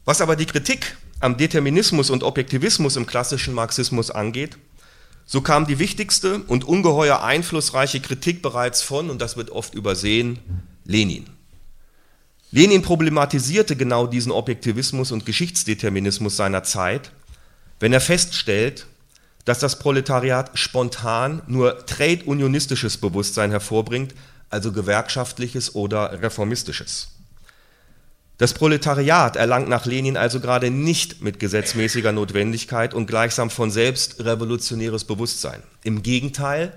Was 0.05 0.21
aber 0.21 0.35
die 0.35 0.45
Kritik 0.45 0.97
am 1.19 1.37
Determinismus 1.37 2.11
und 2.11 2.21
Objektivismus 2.21 2.95
im 2.95 3.07
klassischen 3.07 3.55
Marxismus 3.55 4.11
angeht, 4.11 4.59
so 5.25 5.41
kam 5.41 5.65
die 5.65 5.79
wichtigste 5.79 6.43
und 6.43 6.63
ungeheuer 6.63 7.23
einflussreiche 7.23 8.01
Kritik 8.01 8.43
bereits 8.43 8.83
von, 8.83 9.09
und 9.09 9.19
das 9.19 9.35
wird 9.35 9.49
oft 9.49 9.73
übersehen, 9.73 10.37
Lenin. 10.85 11.25
Lenin 12.51 12.83
problematisierte 12.83 13.75
genau 13.75 14.05
diesen 14.05 14.31
Objektivismus 14.31 15.11
und 15.11 15.25
Geschichtsdeterminismus 15.25 16.37
seiner 16.37 16.61
Zeit, 16.61 17.11
wenn 17.79 17.93
er 17.93 18.01
feststellt, 18.01 18.85
dass 19.45 19.59
das 19.59 19.79
Proletariat 19.79 20.51
spontan 20.57 21.41
nur 21.47 21.85
trade-unionistisches 21.85 22.97
Bewusstsein 22.97 23.51
hervorbringt, 23.51 24.13
also 24.49 24.71
gewerkschaftliches 24.71 25.75
oder 25.75 26.21
reformistisches. 26.21 27.09
Das 28.37 28.53
Proletariat 28.53 29.35
erlangt 29.35 29.67
nach 29.67 29.85
Lenin 29.85 30.15
also 30.15 30.39
gerade 30.39 30.69
nicht 30.69 31.23
mit 31.23 31.39
gesetzmäßiger 31.39 32.11
Notwendigkeit 32.11 32.93
und 32.93 33.07
gleichsam 33.07 33.49
von 33.49 33.71
selbst 33.71 34.23
revolutionäres 34.23 35.05
Bewusstsein. 35.05 35.63
Im 35.83 36.03
Gegenteil, 36.03 36.73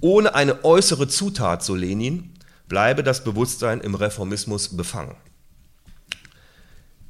ohne 0.00 0.34
eine 0.34 0.64
äußere 0.64 1.08
Zutat, 1.08 1.64
so 1.64 1.74
Lenin, 1.74 2.34
bleibe 2.68 3.02
das 3.02 3.24
Bewusstsein 3.24 3.80
im 3.80 3.96
Reformismus 3.96 4.76
befangen. 4.76 5.16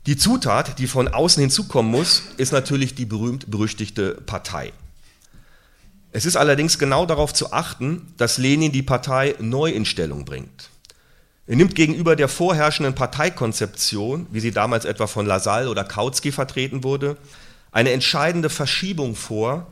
Die 0.06 0.16
Zutat, 0.16 0.78
die 0.78 0.86
von 0.86 1.08
außen 1.08 1.40
hinzukommen 1.42 1.90
muss, 1.90 2.22
ist 2.38 2.52
natürlich 2.52 2.94
die 2.94 3.04
berühmt-berüchtigte 3.04 4.14
Partei. 4.24 4.72
Es 6.12 6.24
ist 6.24 6.36
allerdings 6.36 6.78
genau 6.78 7.06
darauf 7.06 7.34
zu 7.34 7.52
achten, 7.52 8.12
dass 8.16 8.38
Lenin 8.38 8.72
die 8.72 8.82
Partei 8.82 9.34
neu 9.38 9.70
in 9.70 9.84
Stellung 9.84 10.24
bringt. 10.24 10.70
Er 11.46 11.56
nimmt 11.56 11.74
gegenüber 11.74 12.16
der 12.16 12.28
vorherrschenden 12.28 12.94
Parteikonzeption, 12.94 14.26
wie 14.30 14.40
sie 14.40 14.52
damals 14.52 14.84
etwa 14.84 15.06
von 15.06 15.26
Lassalle 15.26 15.68
oder 15.68 15.84
Kautsky 15.84 16.32
vertreten 16.32 16.82
wurde, 16.82 17.16
eine 17.70 17.90
entscheidende 17.90 18.50
Verschiebung 18.50 19.14
vor. 19.14 19.66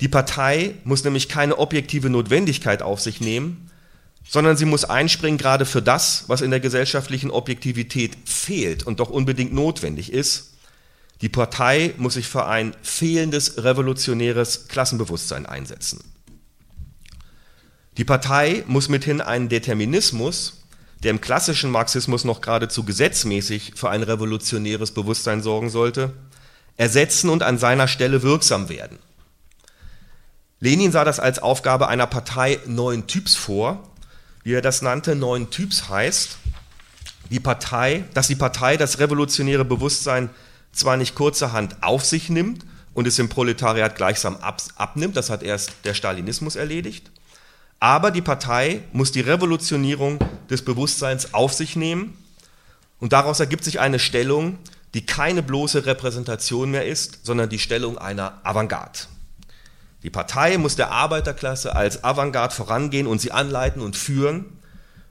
Die 0.00 0.08
Partei 0.08 0.74
muss 0.84 1.04
nämlich 1.04 1.28
keine 1.28 1.58
objektive 1.58 2.10
Notwendigkeit 2.10 2.82
auf 2.82 3.00
sich 3.00 3.20
nehmen, 3.20 3.70
sondern 4.26 4.56
sie 4.56 4.64
muss 4.64 4.84
einspringen 4.84 5.38
gerade 5.38 5.66
für 5.66 5.82
das, 5.82 6.24
was 6.28 6.40
in 6.40 6.50
der 6.50 6.60
gesellschaftlichen 6.60 7.30
Objektivität 7.30 8.16
fehlt 8.24 8.84
und 8.84 9.00
doch 9.00 9.10
unbedingt 9.10 9.52
notwendig 9.52 10.12
ist. 10.12 10.54
Die 11.20 11.28
Partei 11.28 11.94
muss 11.96 12.14
sich 12.14 12.26
für 12.26 12.46
ein 12.46 12.74
fehlendes 12.82 13.62
revolutionäres 13.62 14.68
Klassenbewusstsein 14.68 15.46
einsetzen. 15.46 16.02
Die 17.96 18.04
Partei 18.04 18.64
muss 18.66 18.88
mithin 18.88 19.20
einen 19.20 19.48
Determinismus, 19.48 20.64
der 21.04 21.10
im 21.10 21.20
klassischen 21.20 21.70
Marxismus 21.70 22.24
noch 22.24 22.40
geradezu 22.40 22.82
gesetzmäßig 22.82 23.72
für 23.76 23.90
ein 23.90 24.02
revolutionäres 24.02 24.90
Bewusstsein 24.90 25.42
sorgen 25.42 25.70
sollte, 25.70 26.14
ersetzen 26.76 27.28
und 27.30 27.42
an 27.42 27.58
seiner 27.58 27.86
Stelle 27.86 28.22
wirksam 28.22 28.68
werden. 28.68 28.98
Lenin 30.60 30.92
sah 30.92 31.04
das 31.04 31.20
als 31.20 31.38
Aufgabe 31.38 31.88
einer 31.88 32.06
Partei 32.06 32.58
neuen 32.66 33.06
Typs 33.06 33.36
vor, 33.36 33.93
wie 34.44 34.52
er 34.52 34.62
das 34.62 34.82
nannte. 34.82 35.16
Neuen 35.16 35.50
Typs 35.50 35.88
heißt, 35.88 36.38
die 37.30 37.40
Partei, 37.40 38.04
dass 38.14 38.28
die 38.28 38.36
Partei 38.36 38.76
das 38.76 39.00
revolutionäre 39.00 39.64
Bewusstsein 39.64 40.30
zwar 40.72 40.96
nicht 40.96 41.14
kurzerhand 41.14 41.82
auf 41.82 42.04
sich 42.04 42.28
nimmt 42.28 42.64
und 42.92 43.08
es 43.08 43.18
im 43.18 43.28
Proletariat 43.28 43.96
gleichsam 43.96 44.36
abnimmt, 44.76 45.16
das 45.16 45.30
hat 45.30 45.42
erst 45.42 45.72
der 45.84 45.94
Stalinismus 45.94 46.54
erledigt, 46.54 47.10
aber 47.80 48.10
die 48.10 48.22
Partei 48.22 48.82
muss 48.92 49.10
die 49.10 49.20
Revolutionierung 49.20 50.18
des 50.50 50.64
Bewusstseins 50.64 51.34
auf 51.34 51.52
sich 51.52 51.76
nehmen 51.76 52.16
und 53.00 53.12
daraus 53.12 53.40
ergibt 53.40 53.64
sich 53.64 53.80
eine 53.80 53.98
Stellung, 53.98 54.58
die 54.94 55.04
keine 55.04 55.42
bloße 55.42 55.86
Repräsentation 55.86 56.70
mehr 56.70 56.86
ist, 56.86 57.26
sondern 57.26 57.48
die 57.48 57.58
Stellung 57.58 57.98
einer 57.98 58.40
Avantgarde. 58.44 59.00
Die 60.04 60.10
Partei 60.10 60.58
muss 60.58 60.76
der 60.76 60.90
Arbeiterklasse 60.90 61.74
als 61.74 62.04
Avantgarde 62.04 62.54
vorangehen 62.54 63.06
und 63.06 63.22
sie 63.22 63.32
anleiten 63.32 63.80
und 63.80 63.96
führen. 63.96 64.44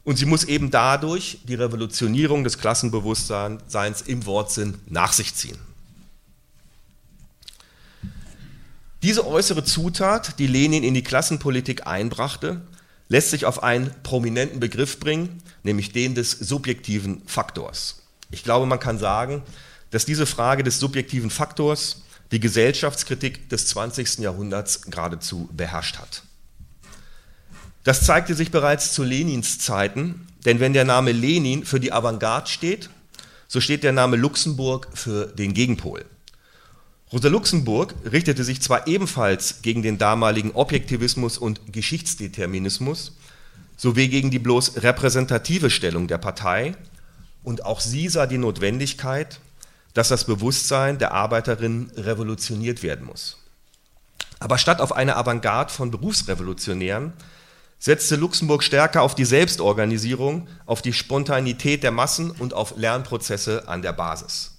Und 0.04 0.18
sie 0.18 0.26
muss 0.26 0.44
eben 0.44 0.70
dadurch 0.70 1.40
die 1.46 1.56
Revolutionierung 1.56 2.44
des 2.44 2.60
Klassenbewusstseins 2.60 4.02
im 4.04 4.26
Wortsinn 4.26 4.76
nach 4.88 5.12
sich 5.12 5.34
ziehen. 5.34 5.58
Diese 9.02 9.26
äußere 9.26 9.64
Zutat, 9.64 10.38
die 10.40 10.48
Lenin 10.48 10.84
in 10.84 10.94
die 10.94 11.04
Klassenpolitik 11.04 11.88
einbrachte, 11.88 12.62
lässt 13.10 13.32
sich 13.32 13.46
auf 13.46 13.64
einen 13.64 13.92
prominenten 14.04 14.60
Begriff 14.60 15.00
bringen, 15.00 15.42
nämlich 15.64 15.92
den 15.92 16.14
des 16.16 16.32
subjektiven 16.32 17.24
Faktors. 17.26 18.04
Ich 18.30 18.44
glaube, 18.44 18.66
man 18.66 18.80
kann 18.80 19.00
sagen, 19.00 19.42
dass 19.90 20.06
diese 20.06 20.26
Frage 20.26 20.64
des 20.64 20.80
subjektiven 20.80 21.30
Faktors 21.30 22.03
die 22.34 22.40
Gesellschaftskritik 22.40 23.48
des 23.50 23.68
20. 23.68 24.18
Jahrhunderts 24.18 24.82
geradezu 24.82 25.48
beherrscht 25.54 26.00
hat. 26.00 26.24
Das 27.84 28.06
zeigte 28.06 28.34
sich 28.34 28.50
bereits 28.50 28.94
zu 28.94 29.04
Lenins 29.04 29.60
Zeiten, 29.60 30.28
denn 30.44 30.60
wenn 30.60 30.74
der 30.74 30.84
Name 30.84 31.12
Lenin 31.12 31.64
für 31.64 31.80
die 31.80 31.94
Avantgarde 31.94 32.50
steht, 32.50 32.90
so 33.48 33.62
steht 33.62 33.84
der 33.84 33.92
Name 33.92 34.16
Luxemburg 34.16 34.88
für 34.96 35.28
den 35.28 35.54
Gegenpol. 35.54 36.06
Rosa 37.12 37.28
Luxemburg 37.28 37.94
richtete 38.12 38.44
sich 38.44 38.62
zwar 38.62 38.88
ebenfalls 38.88 39.62
gegen 39.62 39.84
den 39.84 40.00
damaligen 40.00 40.52
Objektivismus 40.54 41.38
und 41.38 41.72
Geschichtsdeterminismus 41.72 43.16
sowie 43.78 44.08
gegen 44.08 44.32
die 44.32 44.40
bloß 44.40 44.82
repräsentative 44.82 45.70
Stellung 45.70 46.08
der 46.08 46.18
Partei, 46.18 46.76
und 47.44 47.66
auch 47.66 47.82
sie 47.82 48.08
sah 48.08 48.26
die 48.26 48.38
Notwendigkeit, 48.38 49.40
dass 49.94 50.10
das 50.10 50.26
Bewusstsein 50.26 50.98
der 50.98 51.12
Arbeiterinnen 51.14 51.92
revolutioniert 51.96 52.84
werden 52.84 53.06
muss. 53.06 53.38
Aber 54.40 54.58
statt 54.58 54.82
auf 54.82 54.92
eine 54.92 55.16
Avantgarde 55.16 55.72
von 55.72 55.92
Berufsrevolutionären 55.92 57.14
setzte 57.80 58.16
Luxemburg 58.16 58.64
stärker 58.64 59.02
auf 59.02 59.16
die 59.16 59.26
Selbstorganisierung, 59.26 60.48
auf 60.66 60.82
die 60.82 60.94
Spontanität 60.94 61.84
der 61.84 61.92
Massen 61.92 62.32
und 62.32 62.54
auf 62.54 62.78
Lernprozesse 62.78 63.68
an 63.68 63.82
der 63.82 63.94
Basis. 63.94 64.52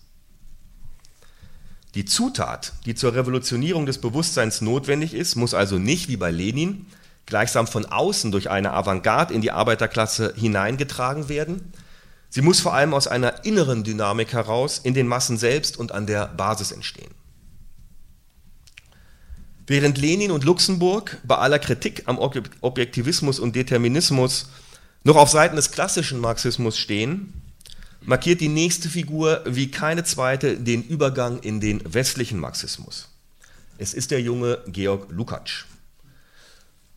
Die 1.94 2.04
Zutat, 2.04 2.72
die 2.86 2.94
zur 2.94 3.14
Revolutionierung 3.14 3.86
des 3.86 3.98
Bewusstseins 3.98 4.60
notwendig 4.60 5.14
ist, 5.14 5.36
muss 5.36 5.54
also 5.54 5.78
nicht 5.78 6.08
wie 6.08 6.16
bei 6.16 6.30
Lenin 6.30 6.86
gleichsam 7.26 7.66
von 7.66 7.86
außen 7.86 8.32
durch 8.32 8.50
eine 8.50 8.72
Avantgarde 8.72 9.32
in 9.32 9.40
die 9.40 9.52
Arbeiterklasse 9.52 10.34
hineingetragen 10.36 11.28
werden. 11.28 11.72
Sie 12.34 12.42
muss 12.42 12.58
vor 12.58 12.74
allem 12.74 12.94
aus 12.94 13.06
einer 13.06 13.44
inneren 13.44 13.84
Dynamik 13.84 14.32
heraus 14.32 14.80
in 14.82 14.92
den 14.92 15.06
Massen 15.06 15.38
selbst 15.38 15.76
und 15.76 15.92
an 15.92 16.08
der 16.08 16.26
Basis 16.26 16.72
entstehen. 16.72 17.12
Während 19.68 19.98
Lenin 19.98 20.32
und 20.32 20.42
Luxemburg 20.42 21.18
bei 21.22 21.36
aller 21.36 21.60
Kritik 21.60 22.02
am 22.06 22.18
Objektivismus 22.18 23.38
und 23.38 23.54
Determinismus 23.54 24.48
noch 25.04 25.14
auf 25.14 25.30
Seiten 25.30 25.54
des 25.54 25.70
klassischen 25.70 26.18
Marxismus 26.18 26.76
stehen, 26.76 27.40
markiert 28.00 28.40
die 28.40 28.48
nächste 28.48 28.88
Figur 28.88 29.44
wie 29.46 29.70
keine 29.70 30.02
zweite 30.02 30.56
den 30.56 30.82
Übergang 30.82 31.38
in 31.38 31.60
den 31.60 31.82
westlichen 31.84 32.40
Marxismus. 32.40 33.10
Es 33.78 33.94
ist 33.94 34.10
der 34.10 34.20
junge 34.20 34.58
Georg 34.66 35.08
Lukács. 35.12 35.66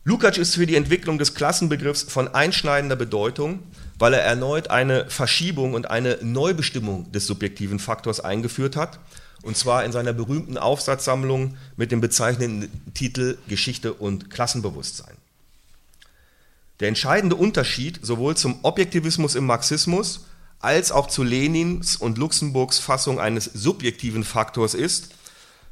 Lukács 0.02 0.38
ist 0.38 0.56
für 0.56 0.66
die 0.66 0.74
Entwicklung 0.74 1.16
des 1.16 1.34
Klassenbegriffs 1.34 2.02
von 2.02 2.26
einschneidender 2.26 2.96
Bedeutung, 2.96 3.60
weil 3.98 4.14
er 4.14 4.22
erneut 4.22 4.70
eine 4.70 5.10
Verschiebung 5.10 5.74
und 5.74 5.90
eine 5.90 6.18
Neubestimmung 6.22 7.10
des 7.12 7.26
subjektiven 7.26 7.78
Faktors 7.78 8.20
eingeführt 8.20 8.76
hat, 8.76 8.98
und 9.42 9.56
zwar 9.56 9.84
in 9.84 9.92
seiner 9.92 10.12
berühmten 10.12 10.58
Aufsatzsammlung 10.58 11.56
mit 11.76 11.92
dem 11.92 12.00
bezeichnenden 12.00 12.70
Titel 12.94 13.38
Geschichte 13.48 13.92
und 13.92 14.30
Klassenbewusstsein. 14.30 15.14
Der 16.80 16.88
entscheidende 16.88 17.36
Unterschied 17.36 17.98
sowohl 18.02 18.36
zum 18.36 18.60
Objektivismus 18.62 19.34
im 19.34 19.46
Marxismus 19.46 20.20
als 20.60 20.92
auch 20.92 21.08
zu 21.08 21.22
Lenins 21.22 21.96
und 21.96 22.18
Luxemburgs 22.18 22.78
Fassung 22.78 23.20
eines 23.20 23.44
subjektiven 23.44 24.24
Faktors 24.24 24.74
ist, 24.74 25.10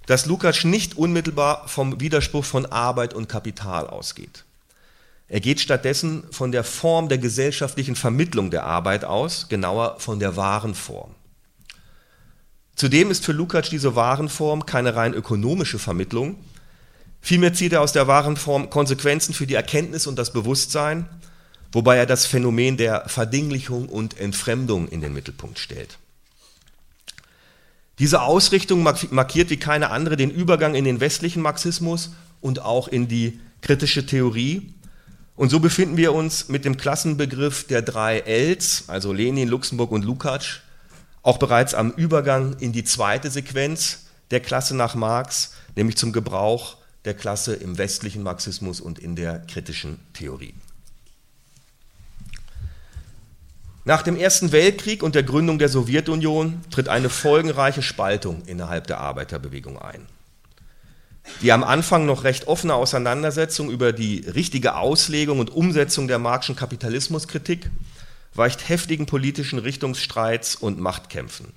dass 0.06 0.26
Lukács 0.26 0.64
nicht 0.64 0.96
unmittelbar 0.96 1.66
vom 1.68 2.00
Widerspruch 2.00 2.44
von 2.44 2.66
Arbeit 2.66 3.14
und 3.14 3.28
Kapital 3.28 3.88
ausgeht. 3.88 4.45
Er 5.28 5.40
geht 5.40 5.60
stattdessen 5.60 6.24
von 6.30 6.52
der 6.52 6.62
Form 6.62 7.08
der 7.08 7.18
gesellschaftlichen 7.18 7.96
Vermittlung 7.96 8.50
der 8.50 8.64
Arbeit 8.64 9.04
aus, 9.04 9.48
genauer 9.48 9.98
von 9.98 10.20
der 10.20 10.36
wahren 10.36 10.74
Form. 10.74 11.14
Zudem 12.76 13.10
ist 13.10 13.24
für 13.24 13.32
Lukács 13.32 13.70
diese 13.70 13.96
Warenform 13.96 14.66
keine 14.66 14.94
rein 14.94 15.14
ökonomische 15.14 15.78
Vermittlung. 15.78 16.36
Vielmehr 17.20 17.54
zieht 17.54 17.72
er 17.72 17.80
aus 17.80 17.92
der 17.92 18.06
Warenform 18.06 18.70
Konsequenzen 18.70 19.34
für 19.34 19.46
die 19.46 19.54
Erkenntnis 19.54 20.06
und 20.06 20.16
das 20.16 20.32
Bewusstsein, 20.32 21.08
wobei 21.72 21.96
er 21.96 22.06
das 22.06 22.26
Phänomen 22.26 22.76
der 22.76 23.08
Verdinglichung 23.08 23.88
und 23.88 24.20
Entfremdung 24.20 24.88
in 24.88 25.00
den 25.00 25.12
Mittelpunkt 25.12 25.58
stellt. 25.58 25.98
Diese 27.98 28.20
Ausrichtung 28.22 28.82
markiert 28.82 29.48
wie 29.48 29.56
keine 29.56 29.90
andere 29.90 30.16
den 30.16 30.30
Übergang 30.30 30.74
in 30.74 30.84
den 30.84 31.00
westlichen 31.00 31.40
Marxismus 31.40 32.12
und 32.42 32.60
auch 32.60 32.88
in 32.88 33.08
die 33.08 33.40
kritische 33.62 34.04
Theorie. 34.04 34.74
Und 35.36 35.50
so 35.50 35.60
befinden 35.60 35.98
wir 35.98 36.14
uns 36.14 36.48
mit 36.48 36.64
dem 36.64 36.78
Klassenbegriff 36.78 37.66
der 37.66 37.82
drei 37.82 38.20
Ls, 38.20 38.84
also 38.88 39.12
Lenin, 39.12 39.48
Luxemburg 39.48 39.92
und 39.92 40.04
Lukács, 40.04 40.60
auch 41.22 41.38
bereits 41.38 41.74
am 41.74 41.90
Übergang 41.90 42.56
in 42.58 42.72
die 42.72 42.84
zweite 42.84 43.30
Sequenz 43.30 44.06
der 44.30 44.40
Klasse 44.40 44.74
nach 44.74 44.94
Marx, 44.94 45.52
nämlich 45.74 45.96
zum 45.96 46.12
Gebrauch 46.12 46.78
der 47.04 47.14
Klasse 47.14 47.54
im 47.54 47.76
westlichen 47.76 48.22
Marxismus 48.22 48.80
und 48.80 48.98
in 48.98 49.14
der 49.14 49.40
kritischen 49.40 49.98
Theorie. 50.14 50.54
Nach 53.84 54.02
dem 54.02 54.16
Ersten 54.16 54.50
Weltkrieg 54.50 55.02
und 55.02 55.14
der 55.14 55.22
Gründung 55.22 55.58
der 55.58 55.68
Sowjetunion 55.68 56.60
tritt 56.70 56.88
eine 56.88 57.08
folgenreiche 57.08 57.82
Spaltung 57.82 58.42
innerhalb 58.46 58.88
der 58.88 58.98
Arbeiterbewegung 58.98 59.78
ein. 59.78 60.06
Die 61.42 61.52
am 61.52 61.64
Anfang 61.64 62.06
noch 62.06 62.24
recht 62.24 62.46
offene 62.46 62.74
Auseinandersetzung 62.74 63.70
über 63.70 63.92
die 63.92 64.20
richtige 64.20 64.76
Auslegung 64.76 65.38
und 65.38 65.50
Umsetzung 65.50 66.08
der 66.08 66.18
Marxischen 66.18 66.56
Kapitalismuskritik 66.56 67.70
weicht 68.34 68.68
heftigen 68.68 69.06
politischen 69.06 69.58
Richtungsstreits 69.58 70.56
und 70.56 70.78
Machtkämpfen. 70.78 71.52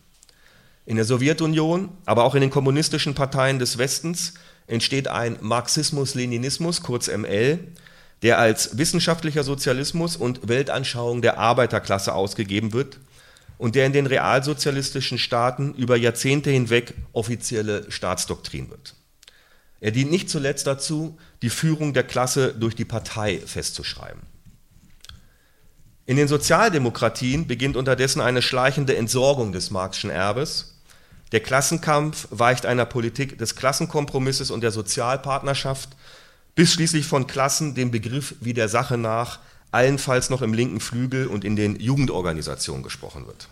In 0.86 0.96
der 0.96 1.06
Sowjetunion, 1.06 1.90
aber 2.06 2.24
auch 2.24 2.36
in 2.36 2.42
den 2.42 2.50
kommunistischen 2.50 3.14
Parteien 3.14 3.60
des 3.60 3.78
Westens 3.78 4.34
entsteht 4.68 5.08
ein 5.08 5.38
Marxismus-Leninismus, 5.42 6.82
kurz 6.82 7.08
ML, 7.08 7.60
der 8.22 8.38
als 8.38 8.78
wissenschaftlicher 8.78 9.44
Sozialismus 9.44 10.18
und 10.18 10.48
Weltanschauung 10.48 11.22
der 11.22 11.38
Arbeiterklasse 11.38 12.14
ausgegeben 12.14 12.74
wird 12.74 13.00
und 13.58 13.76
der 13.76 13.86
in 13.86 13.94
den 13.94 14.06
realsozialistischen 14.06 15.18
Staaten 15.18 15.74
über 15.76 15.96
Jahrzehnte 15.96 16.50
hinweg 16.50 16.94
offizielle 17.14 17.90
Staatsdoktrin 17.92 18.70
wird. 18.70 18.96
Er 19.82 19.92
dient 19.92 20.12
nicht 20.12 20.30
zuletzt 20.30 20.68
dazu, 20.68 21.18
die 21.42 21.50
Führung 21.50 21.94
der 21.94 22.04
Klasse 22.04 22.54
durch 22.54 22.76
die 22.76 22.86
Partei 22.86 23.40
festzuschreiben. 23.46 24.22
In 26.06 26.18
den 26.18 26.28
Sozialdemokratien 26.28 27.48
beginnt 27.48 27.78
unterdessen 27.78 28.20
eine 28.20 28.42
schleichende 28.42 28.96
Entsorgung 28.98 29.52
des 29.52 29.70
Marxischen 29.70 30.10
Erbes. 30.10 30.80
Der 31.32 31.40
Klassenkampf 31.40 32.28
weicht 32.32 32.66
einer 32.66 32.86
Politik 32.86 33.38
des 33.38 33.56
Klassenkompromisses 33.56 34.50
und 34.50 34.62
der 34.62 34.72
Sozialpartnerschaft 34.72 35.90
bis 36.56 36.74
schließlich 36.74 37.06
von 37.06 37.28
Klassen 37.28 37.76
dem 37.76 37.92
Begriff 37.92 38.36
wie 38.42 38.56
der 38.56 38.70
Sache 38.70 38.98
nach 38.98 39.40
allenfalls 39.72 40.30
noch 40.32 40.42
im 40.42 40.54
linken 40.54 40.80
Flügel 40.80 41.28
und 41.28 41.46
in 41.46 41.56
den 41.56 41.80
Jugendorganisationen 41.80 42.84
gesprochen 42.84 43.28
wird. 43.28 43.48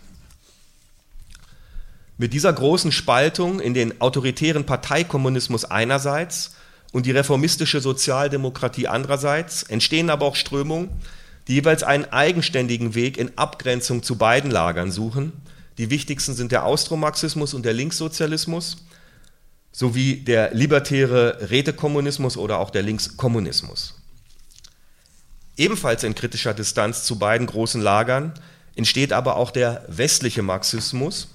Mit 2.20 2.32
dieser 2.32 2.52
großen 2.52 2.90
Spaltung 2.90 3.60
in 3.60 3.74
den 3.74 4.00
autoritären 4.00 4.66
Parteikommunismus 4.66 5.64
einerseits 5.64 6.56
und 6.90 7.06
die 7.06 7.12
reformistische 7.12 7.80
Sozialdemokratie 7.80 8.88
andererseits 8.88 9.62
entstehen 9.62 10.10
aber 10.10 10.26
auch 10.26 10.34
Strömungen, 10.34 10.90
die 11.46 11.54
jeweils 11.54 11.84
einen 11.84 12.06
eigenständigen 12.06 12.96
Weg 12.96 13.18
in 13.18 13.38
Abgrenzung 13.38 14.02
zu 14.02 14.16
beiden 14.16 14.50
Lagern 14.50 14.90
suchen. 14.90 15.32
Die 15.78 15.90
wichtigsten 15.90 16.34
sind 16.34 16.50
der 16.50 16.64
Austromarxismus 16.64 17.54
und 17.54 17.64
der 17.64 17.72
Linkssozialismus 17.72 18.84
sowie 19.70 20.16
der 20.16 20.52
libertäre 20.52 21.50
Rätekommunismus 21.50 22.36
oder 22.36 22.58
auch 22.58 22.70
der 22.70 22.82
Linkskommunismus. 22.82 23.94
Ebenfalls 25.56 26.02
in 26.02 26.16
kritischer 26.16 26.52
Distanz 26.52 27.04
zu 27.04 27.16
beiden 27.16 27.46
großen 27.46 27.80
Lagern 27.80 28.32
entsteht 28.74 29.12
aber 29.12 29.36
auch 29.36 29.52
der 29.52 29.84
westliche 29.86 30.42
Marxismus 30.42 31.28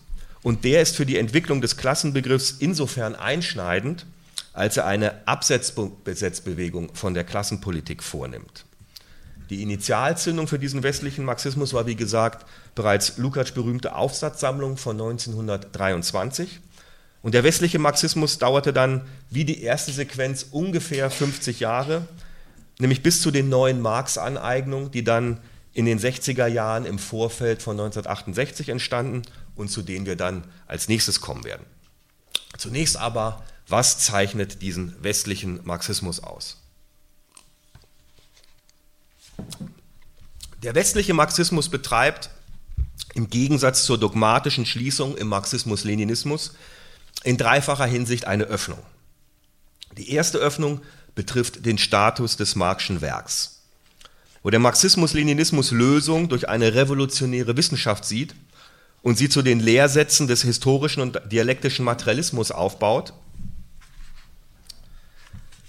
und 0.44 0.66
der 0.66 0.82
ist 0.82 0.96
für 0.96 1.06
die 1.06 1.18
Entwicklung 1.18 1.62
des 1.62 1.78
Klassenbegriffs 1.78 2.58
insofern 2.60 3.16
einschneidend, 3.16 4.06
als 4.52 4.78
er 4.78 4.86
eine 4.86 5.28
Absetzbewegung 5.28 6.94
von 6.94 7.14
der 7.14 7.24
Klassenpolitik 7.24 8.04
vornimmt. 8.04 8.66
Die 9.50 9.62
Initialzündung 9.62 10.48
für 10.48 10.60
diesen 10.60 10.84
westlichen 10.84 11.26
Marxismus 11.26 11.74
war, 11.74 11.86
wie 11.86 11.96
gesagt, 11.96 12.46
bereits 12.76 13.18
Lukács 13.18 13.52
berühmte 13.52 13.96
Aufsatzsammlung 13.96 14.78
von 14.78 14.96
1923 14.96 16.60
und 17.22 17.34
der 17.34 17.44
westliche 17.44 17.80
Marxismus 17.80 18.38
dauerte 18.38 18.74
dann 18.74 19.02
wie 19.30 19.46
die 19.46 19.62
erste 19.62 19.92
Sequenz 19.92 20.48
ungefähr 20.52 21.10
50 21.10 21.62
Jahre, 21.62 22.06
nämlich 22.80 23.02
bis 23.02 23.22
zu 23.22 23.32
den 23.32 23.50
neuen 23.50 23.82
Marx-Aneignungen, 23.82 24.92
die 24.92 25.04
dann 25.04 25.40
in 25.74 25.86
den 25.86 26.00
60er 26.00 26.48
Jahren 26.48 26.86
im 26.86 27.00
Vorfeld 27.00 27.64
von 27.64 27.74
1968 27.74 28.70
entstanden 28.70 29.24
und 29.56 29.70
zu 29.70 29.82
denen 29.82 30.06
wir 30.06 30.16
dann 30.16 30.46
als 30.68 30.88
nächstes 30.88 31.22
kommen 31.22 31.44
werden. 31.44 31.66
Zunächst 32.58 32.98
aber, 32.98 33.44
was 33.68 34.00
zeichnet 34.00 34.62
diesen 34.62 35.02
westlichen 35.04 35.60
Marxismus 35.64 36.20
aus? 36.20 36.58
Der 40.62 40.76
westliche 40.76 41.14
Marxismus 41.14 41.70
betreibt 41.70 42.30
im 43.16 43.30
Gegensatz 43.30 43.84
zur 43.84 43.98
dogmatischen 43.98 44.66
Schließung 44.66 45.18
im 45.18 45.28
Marxismus-Leninismus 45.28 46.54
in 47.24 47.38
dreifacher 47.38 47.86
Hinsicht 47.86 48.26
eine 48.26 48.46
Öffnung. 48.46 48.80
Die 49.98 50.12
erste 50.12 50.38
Öffnung 50.38 50.82
betrifft 51.16 51.66
den 51.66 51.78
Status 51.78 52.38
des 52.38 52.56
Marxischen 52.56 53.02
Werks, 53.02 53.62
wo 54.42 54.50
der 54.50 54.60
Marxismus-Leninismus 54.60 55.72
Lösung 55.72 56.30
durch 56.30 56.50
eine 56.50 56.74
revolutionäre 56.74 57.56
Wissenschaft 57.56 58.06
sieht 58.06 58.34
und 59.04 59.18
sie 59.18 59.30
zu 59.30 59.44
den 59.44 59.60
Lehrsätzen 59.60 60.28
des 60.28 60.42
historischen 60.42 61.02
und 61.02 61.22
dialektischen 61.32 61.86
Materialismus 61.86 62.50
aufbaut, 62.52 63.14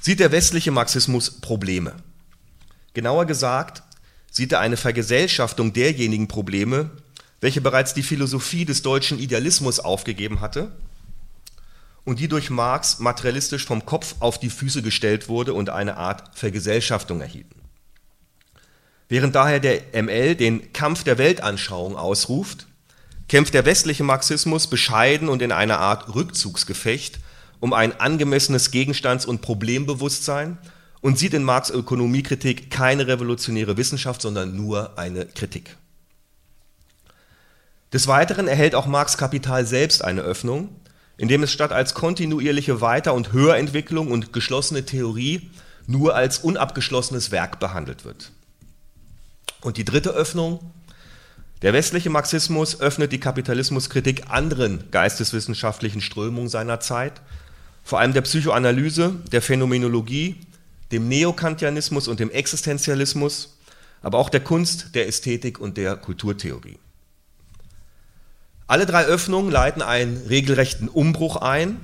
sieht 0.01 0.21
der 0.21 0.33
westliche 0.33 0.71
Marxismus 0.71 1.41
Probleme. 1.41 1.95
Genauer 2.95 3.27
gesagt 3.27 3.83
sieht 4.31 4.53
er 4.53 4.61
eine 4.61 4.77
Vergesellschaftung 4.77 5.73
derjenigen 5.73 6.29
Probleme, 6.29 6.91
welche 7.41 7.61
bereits 7.61 7.93
die 7.93 8.05
Philosophie 8.05 8.65
des 8.65 8.83
deutschen 8.83 9.19
Idealismus 9.19 9.81
aufgegeben 9.81 10.41
hatte 10.41 10.71
und 12.05 12.21
die 12.21 12.29
durch 12.29 12.51
Marx 12.51 13.01
materialistisch 13.01 13.65
vom 13.65 13.85
Kopf 13.85 14.15
auf 14.21 14.39
die 14.39 14.51
Füße 14.51 14.83
gestellt 14.83 15.29
wurde 15.29 15.55
und 15.55 15.71
eine 15.71 15.97
Art 15.97 16.39
Vergesellschaftung 16.39 17.21
erhielten. 17.21 17.61
Während 19.09 19.35
daher 19.35 19.59
der 19.59 20.03
ML 20.03 20.37
den 20.37 20.73
Kampf 20.73 21.03
der 21.03 21.19
Weltanschauung 21.19 21.97
ausruft, 21.97 22.67
kämpft 23.29 23.55
der 23.55 23.65
westliche 23.65 24.05
Marxismus 24.05 24.67
bescheiden 24.67 25.29
und 25.29 25.43
in 25.43 25.53
einer 25.53 25.79
Art 25.79 26.15
Rückzugsgefecht 26.15 27.19
um 27.61 27.73
ein 27.73 27.99
angemessenes 27.99 28.71
Gegenstands- 28.71 29.25
und 29.25 29.41
Problembewusstsein 29.41 30.59
und 31.01 31.19
sieht 31.19 31.33
in 31.33 31.45
Marx 31.45 31.71
Ökonomiekritik 31.71 32.71
keine 32.71 33.07
revolutionäre 33.07 33.77
Wissenschaft, 33.77 34.21
sondern 34.21 34.55
nur 34.55 34.99
eine 34.99 35.25
Kritik. 35.27 35.77
Des 37.95 38.07
Weiteren 38.07 38.49
erhält 38.49 38.75
auch 38.75 38.87
Marx 38.87 39.17
Kapital 39.17 39.65
selbst 39.67 40.05
eine 40.05 40.21
Öffnung, 40.21 40.77
indem 41.17 41.43
es 41.43 41.53
statt 41.53 41.73
als 41.73 41.95
kontinuierliche 41.95 42.81
Weiter- 42.81 43.15
und 43.15 43.33
Höherentwicklung 43.33 44.11
und 44.11 44.33
geschlossene 44.33 44.85
Theorie 44.85 45.51
nur 45.87 46.15
als 46.15 46.41
unabgeschlossenes 46.41 47.31
Werk 47.31 47.61
behandelt 47.61 48.05
wird. 48.05 48.33
Und 49.61 49.77
die 49.77 49.85
dritte 49.85 50.11
Öffnung, 50.11 50.73
der 51.65 51.73
westliche 51.73 52.11
Marxismus 52.11 52.79
öffnet 52.79 53.11
die 53.11 53.21
Kapitalismuskritik 53.21 54.25
anderen 54.29 54.85
geisteswissenschaftlichen 54.91 56.03
Strömungen 56.03 56.51
seiner 56.51 56.79
Zeit, 56.79 57.23
vor 57.83 58.01
allem 58.01 58.13
der 58.13 58.21
Psychoanalyse, 58.21 59.15
der 59.33 59.41
Phänomenologie, 59.41 60.37
dem 60.93 61.09
Neokantianismus 61.09 62.07
und 62.07 62.21
dem 62.21 62.31
Existenzialismus, 62.31 63.57
aber 64.03 64.19
auch 64.19 64.29
der 64.29 64.41
Kunst, 64.41 64.95
der 64.95 65.09
Ästhetik 65.09 65.59
und 65.59 65.79
der 65.79 65.97
Kulturtheorie. 65.97 66.79
Alle 68.67 68.85
drei 68.85 69.07
Öffnungen 69.07 69.51
leiten 69.51 69.81
einen 69.81 70.19
regelrechten 70.29 70.91
Umbruch 70.91 71.37
ein. 71.37 71.81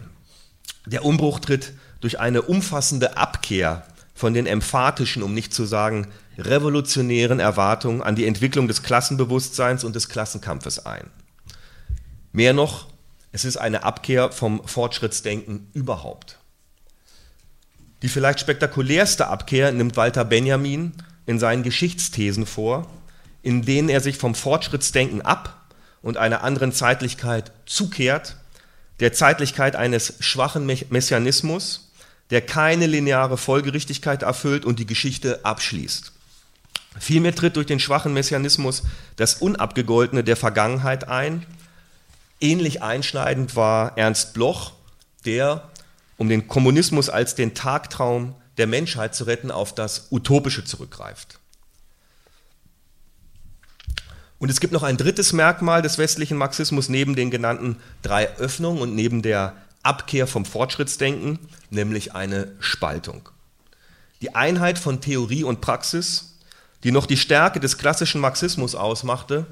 Der 0.85 1.07
Umbruch 1.07 1.41
tritt 1.41 1.73
durch 2.03 2.21
eine 2.21 2.43
umfassende 2.43 3.17
Abkehr 3.17 3.87
von 4.15 4.35
den 4.35 4.45
emphatischen, 4.45 5.23
um 5.23 5.33
nicht 5.33 5.55
zu 5.55 5.65
sagen 5.65 6.07
revolutionären 6.41 7.41
Erwartungen 7.41 8.03
an 8.03 8.17
die 8.17 8.27
Entwicklung 8.27 8.69
des 8.69 8.83
Klassenbewusstseins 8.83 9.85
und 9.85 9.95
des 9.95 10.09
Klassenkampfes 10.09 10.87
ein. 10.87 11.11
Mehr 12.33 12.53
noch, 12.53 12.89
es 13.33 13.45
ist 13.45 13.57
eine 13.57 13.85
Abkehr 13.85 14.33
vom 14.33 14.67
Fortschrittsdenken 14.67 15.69
überhaupt. 15.73 16.39
Die 18.03 18.09
vielleicht 18.09 18.41
spektakulärste 18.41 19.27
Abkehr 19.27 19.73
nimmt 19.73 19.97
Walter 19.97 20.25
Benjamin 20.25 20.93
in 21.27 21.39
seinen 21.39 21.63
Geschichtsthesen 21.63 22.47
vor, 22.47 22.87
in 23.43 23.63
denen 23.63 23.89
er 23.89 24.01
sich 24.01 24.17
vom 24.17 24.35
Fortschrittsdenken 24.35 25.23
ab 25.23 25.71
und 26.03 26.17
einer 26.17 26.43
anderen 26.43 26.73
Zeitlichkeit 26.73 27.53
zukehrt, 27.67 28.37
der 29.01 29.13
Zeitlichkeit 29.13 29.77
eines 29.77 30.15
schwachen 30.21 30.67
Messianismus, 30.67 31.91
der 32.31 32.43
keine 32.43 32.87
lineare 32.87 33.37
Folgerichtigkeit 33.37 34.23
erfüllt 34.23 34.65
und 34.65 34.79
die 34.79 34.87
Geschichte 34.87 35.45
abschließt. 35.45 36.13
Vielmehr 36.99 37.35
tritt 37.35 37.57
durch 37.57 37.67
den 37.67 37.81
schwachen 37.81 38.13
Messianismus 38.13 38.83
das 39.17 39.35
Unabgegoltene 39.35 40.25
der 40.25 40.37
Vergangenheit 40.37 41.09
ein. 41.09 41.47
Ähnlich 42.41 42.83
einschneidend 42.83 43.55
war 43.55 43.97
Ernst 43.97 44.35
Bloch, 44.35 44.73
der, 45.25 45.69
um 46.17 46.29
den 46.29 46.49
Kommunismus 46.49 47.09
als 47.09 47.35
den 47.35 47.55
Tagtraum 47.55 48.35
der 48.59 48.67
Menschheit 48.67 49.15
zu 49.15 49.25
retten, 49.25 49.51
auf 49.51 49.75
das 49.75 50.09
Utopische 50.11 50.65
zurückgreift. 50.65 51.39
Und 54.39 54.51
es 54.51 54.59
gibt 54.59 54.73
noch 54.73 54.83
ein 54.83 54.97
drittes 54.97 55.35
Merkmal 55.35 55.83
des 55.83 55.99
westlichen 55.99 56.39
Marxismus 56.39 56.89
neben 56.89 57.15
den 57.15 57.31
genannten 57.31 57.77
drei 58.03 58.35
Öffnungen 58.37 58.81
und 58.81 58.95
neben 58.95 59.21
der 59.21 59.55
Abkehr 59.83 60.27
vom 60.27 60.47
Fortschrittsdenken, 60.47 61.39
nämlich 61.69 62.15
eine 62.15 62.53
Spaltung. 62.59 63.29
Die 64.23 64.35
Einheit 64.35 64.79
von 64.79 65.01
Theorie 65.01 65.45
und 65.45 65.61
Praxis, 65.61 66.39
die 66.85 66.93
noch 66.93 67.07
die 67.07 67.17
Stärke 67.17 67.61
des 67.61 67.79
klassischen 67.79 68.21
Marxismus 68.21 68.75
ausmachte, 68.75 69.47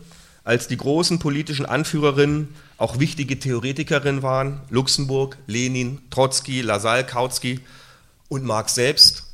als 0.44 0.66
die 0.66 0.76
großen 0.76 1.18
politischen 1.18 1.66
Anführerinnen 1.66 2.54
auch 2.78 2.98
wichtige 2.98 3.38
Theoretikerinnen 3.38 4.22
waren, 4.22 4.62
Luxemburg, 4.70 5.36
Lenin, 5.46 6.00
Trotzki, 6.10 6.62
Lassalle, 6.62 7.04
Kautsky 7.04 7.60
und 8.28 8.44
Marx 8.44 8.74
selbst. 8.74 9.24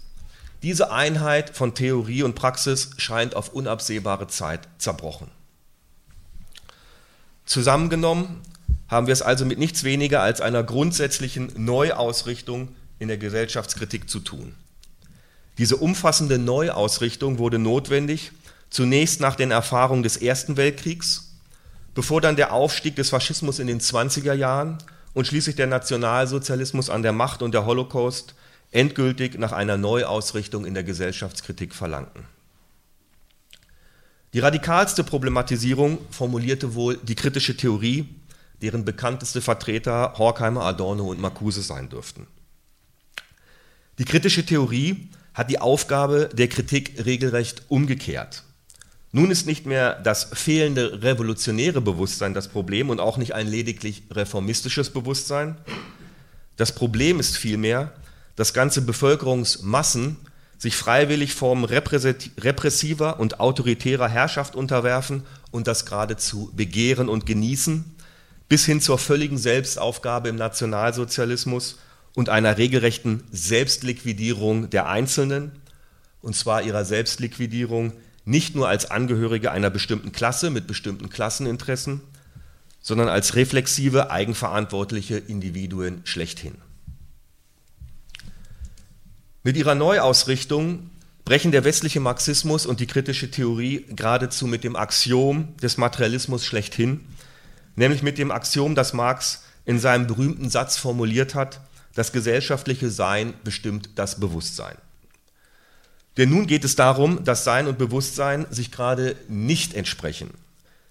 Diese 0.62 0.90
Einheit 0.90 1.54
von 1.54 1.74
Theorie 1.74 2.22
und 2.22 2.34
Praxis 2.34 2.90
scheint 2.96 3.36
auf 3.36 3.50
unabsehbare 3.50 4.26
Zeit 4.28 4.66
zerbrochen. 4.78 5.30
Zusammengenommen 7.44 8.40
haben 8.88 9.06
wir 9.06 9.12
es 9.12 9.22
also 9.22 9.44
mit 9.44 9.58
nichts 9.58 9.84
weniger 9.84 10.22
als 10.22 10.40
einer 10.40 10.62
grundsätzlichen 10.62 11.52
Neuausrichtung 11.56 12.74
in 12.98 13.08
der 13.08 13.18
Gesellschaftskritik 13.18 14.08
zu 14.08 14.20
tun. 14.20 14.54
Diese 15.58 15.76
umfassende 15.76 16.38
Neuausrichtung 16.38 17.38
wurde 17.38 17.58
notwendig, 17.58 18.32
zunächst 18.70 19.20
nach 19.20 19.36
den 19.36 19.50
Erfahrungen 19.50 20.02
des 20.02 20.16
Ersten 20.16 20.56
Weltkriegs, 20.56 21.32
bevor 21.94 22.20
dann 22.20 22.36
der 22.36 22.52
Aufstieg 22.52 22.96
des 22.96 23.10
Faschismus 23.10 23.60
in 23.60 23.68
den 23.68 23.80
20er 23.80 24.34
Jahren 24.34 24.78
und 25.12 25.26
schließlich 25.28 25.54
der 25.54 25.68
Nationalsozialismus 25.68 26.90
an 26.90 27.02
der 27.02 27.12
Macht 27.12 27.40
und 27.40 27.54
der 27.54 27.66
Holocaust 27.66 28.34
endgültig 28.72 29.38
nach 29.38 29.52
einer 29.52 29.76
Neuausrichtung 29.76 30.64
in 30.64 30.74
der 30.74 30.82
Gesellschaftskritik 30.82 31.74
verlangten. 31.74 32.24
Die 34.32 34.40
radikalste 34.40 35.04
Problematisierung 35.04 35.98
formulierte 36.10 36.74
wohl 36.74 36.96
die 36.96 37.14
kritische 37.14 37.56
Theorie, 37.56 38.08
deren 38.60 38.84
bekannteste 38.84 39.40
Vertreter 39.40 40.14
Horkheimer, 40.18 40.64
Adorno 40.64 41.04
und 41.04 41.20
Marcuse 41.20 41.62
sein 41.62 41.88
dürften. 41.88 42.26
Die 43.98 44.04
kritische 44.04 44.44
Theorie 44.44 45.08
hat 45.34 45.50
die 45.50 45.60
Aufgabe 45.60 46.30
der 46.32 46.48
Kritik 46.48 47.04
regelrecht 47.04 47.62
umgekehrt. 47.68 48.44
Nun 49.12 49.30
ist 49.30 49.46
nicht 49.46 49.66
mehr 49.66 50.00
das 50.00 50.24
fehlende 50.32 51.02
revolutionäre 51.02 51.80
Bewusstsein 51.80 52.34
das 52.34 52.48
Problem 52.48 52.90
und 52.90 53.00
auch 53.00 53.16
nicht 53.16 53.34
ein 53.34 53.46
lediglich 53.46 54.04
reformistisches 54.10 54.90
Bewusstsein. 54.90 55.56
Das 56.56 56.72
Problem 56.72 57.20
ist 57.20 57.36
vielmehr, 57.36 57.92
dass 58.36 58.54
ganze 58.54 58.82
Bevölkerungsmassen 58.82 60.16
sich 60.58 60.76
freiwillig 60.76 61.34
Formen 61.34 61.64
repressiver 61.64 63.20
und 63.20 63.40
autoritärer 63.40 64.08
Herrschaft 64.08 64.56
unterwerfen 64.56 65.24
und 65.50 65.66
das 65.66 65.84
geradezu 65.84 66.50
begehren 66.54 67.08
und 67.08 67.26
genießen, 67.26 67.84
bis 68.48 68.64
hin 68.64 68.80
zur 68.80 68.98
völligen 68.98 69.38
Selbstaufgabe 69.38 70.28
im 70.28 70.36
Nationalsozialismus 70.36 71.78
und 72.14 72.28
einer 72.28 72.58
regelrechten 72.58 73.24
Selbstliquidierung 73.30 74.70
der 74.70 74.88
Einzelnen, 74.88 75.52
und 76.22 76.36
zwar 76.36 76.62
ihrer 76.62 76.84
Selbstliquidierung 76.84 77.92
nicht 78.24 78.54
nur 78.54 78.68
als 78.68 78.90
Angehörige 78.90 79.50
einer 79.50 79.70
bestimmten 79.70 80.12
Klasse 80.12 80.50
mit 80.50 80.66
bestimmten 80.66 81.10
Klasseninteressen, 81.10 82.00
sondern 82.80 83.08
als 83.08 83.34
reflexive, 83.34 84.10
eigenverantwortliche 84.10 85.16
Individuen 85.16 86.00
schlechthin. 86.04 86.54
Mit 89.42 89.56
ihrer 89.56 89.74
Neuausrichtung 89.74 90.90
brechen 91.24 91.52
der 91.52 91.64
westliche 91.64 92.00
Marxismus 92.00 92.64
und 92.66 92.80
die 92.80 92.86
kritische 92.86 93.30
Theorie 93.30 93.84
geradezu 93.88 94.46
mit 94.46 94.64
dem 94.64 94.76
Axiom 94.76 95.56
des 95.58 95.76
Materialismus 95.76 96.44
schlechthin, 96.44 97.00
nämlich 97.76 98.02
mit 98.02 98.18
dem 98.18 98.30
Axiom, 98.30 98.74
das 98.74 98.92
Marx 98.92 99.42
in 99.64 99.78
seinem 99.78 100.06
berühmten 100.06 100.48
Satz 100.48 100.76
formuliert 100.76 101.34
hat, 101.34 101.60
das 101.94 102.12
gesellschaftliche 102.12 102.90
Sein 102.90 103.34
bestimmt 103.44 103.90
das 103.96 104.20
Bewusstsein. 104.20 104.76
Denn 106.16 106.30
nun 106.30 106.46
geht 106.46 106.64
es 106.64 106.76
darum, 106.76 107.24
dass 107.24 107.44
Sein 107.44 107.66
und 107.66 107.78
Bewusstsein 107.78 108.46
sich 108.50 108.70
gerade 108.70 109.16
nicht 109.28 109.74
entsprechen. 109.74 110.30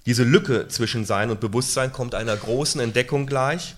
Diese 0.06 0.24
Lücke 0.24 0.68
zwischen 0.68 1.06
Sein 1.06 1.30
und 1.30 1.40
Bewusstsein 1.40 1.94
kommt 1.94 2.14
einer 2.14 2.36
großen 2.36 2.82
Entdeckung 2.82 3.26
gleich, 3.26 3.76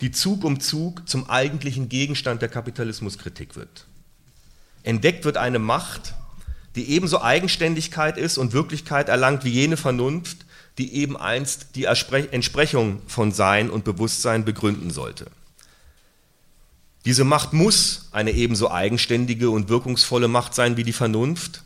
die 0.00 0.12
Zug 0.12 0.44
um 0.44 0.60
Zug 0.60 1.08
zum 1.08 1.28
eigentlichen 1.28 1.88
Gegenstand 1.88 2.40
der 2.40 2.48
Kapitalismuskritik 2.48 3.56
wird. 3.56 3.86
Entdeckt 4.82 5.24
wird 5.24 5.36
eine 5.36 5.58
Macht, 5.58 6.14
die 6.76 6.90
ebenso 6.90 7.20
Eigenständigkeit 7.20 8.16
ist 8.16 8.38
und 8.38 8.52
Wirklichkeit 8.52 9.08
erlangt 9.08 9.44
wie 9.44 9.50
jene 9.50 9.76
Vernunft, 9.76 10.46
die 10.78 10.94
eben 10.94 11.16
einst 11.16 11.74
die 11.74 11.84
Entsprechung 11.84 13.02
von 13.08 13.32
Sein 13.32 13.68
und 13.68 13.84
Bewusstsein 13.84 14.44
begründen 14.44 14.90
sollte. 14.90 15.26
Diese 17.08 17.24
Macht 17.24 17.54
muss 17.54 18.10
eine 18.12 18.32
ebenso 18.32 18.70
eigenständige 18.70 19.48
und 19.48 19.70
wirkungsvolle 19.70 20.28
Macht 20.28 20.54
sein 20.54 20.76
wie 20.76 20.82
die 20.82 20.92
Vernunft, 20.92 21.62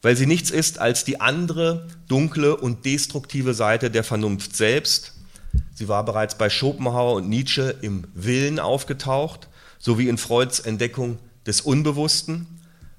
weil 0.00 0.16
sie 0.16 0.26
nichts 0.26 0.52
ist 0.52 0.78
als 0.78 1.02
die 1.02 1.20
andere, 1.20 1.88
dunkle 2.06 2.56
und 2.56 2.84
destruktive 2.84 3.52
Seite 3.52 3.90
der 3.90 4.04
Vernunft 4.04 4.54
selbst. 4.54 5.14
Sie 5.74 5.88
war 5.88 6.04
bereits 6.04 6.38
bei 6.38 6.48
Schopenhauer 6.48 7.16
und 7.16 7.28
Nietzsche 7.28 7.74
im 7.82 8.04
Willen 8.14 8.60
aufgetaucht, 8.60 9.48
sowie 9.80 10.08
in 10.08 10.18
Freuds 10.18 10.60
Entdeckung 10.60 11.18
des 11.48 11.62
Unbewussten. 11.62 12.46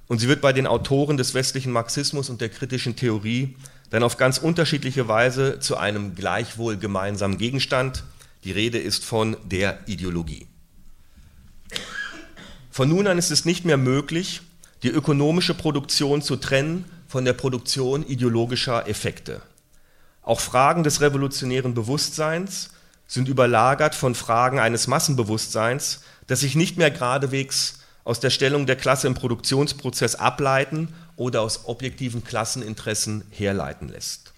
Und 0.08 0.18
sie 0.18 0.28
wird 0.28 0.42
bei 0.42 0.52
den 0.52 0.66
Autoren 0.66 1.16
des 1.16 1.32
westlichen 1.32 1.72
Marxismus 1.72 2.28
und 2.28 2.42
der 2.42 2.50
kritischen 2.50 2.96
Theorie 2.96 3.56
dann 3.88 4.02
auf 4.02 4.18
ganz 4.18 4.36
unterschiedliche 4.36 5.08
Weise 5.08 5.58
zu 5.58 5.78
einem 5.78 6.14
gleichwohl 6.14 6.76
gemeinsamen 6.76 7.38
Gegenstand. 7.38 8.04
Die 8.44 8.52
Rede 8.52 8.76
ist 8.76 9.06
von 9.06 9.38
der 9.46 9.78
Ideologie. 9.86 10.48
Von 12.78 12.90
nun 12.90 13.08
an 13.08 13.18
ist 13.18 13.32
es 13.32 13.44
nicht 13.44 13.64
mehr 13.64 13.76
möglich, 13.76 14.40
die 14.84 14.88
ökonomische 14.90 15.52
Produktion 15.52 16.22
zu 16.22 16.36
trennen 16.36 16.84
von 17.08 17.24
der 17.24 17.32
Produktion 17.32 18.06
ideologischer 18.06 18.86
Effekte. 18.86 19.42
Auch 20.22 20.38
Fragen 20.38 20.84
des 20.84 21.00
revolutionären 21.00 21.74
Bewusstseins 21.74 22.70
sind 23.08 23.26
überlagert 23.26 23.96
von 23.96 24.14
Fragen 24.14 24.60
eines 24.60 24.86
Massenbewusstseins, 24.86 26.02
das 26.28 26.38
sich 26.38 26.54
nicht 26.54 26.78
mehr 26.78 26.92
geradewegs 26.92 27.80
aus 28.04 28.20
der 28.20 28.30
Stellung 28.30 28.64
der 28.64 28.76
Klasse 28.76 29.08
im 29.08 29.14
Produktionsprozess 29.14 30.14
ableiten 30.14 30.94
oder 31.16 31.42
aus 31.42 31.64
objektiven 31.64 32.22
Klasseninteressen 32.22 33.24
herleiten 33.30 33.88
lässt. 33.88 34.34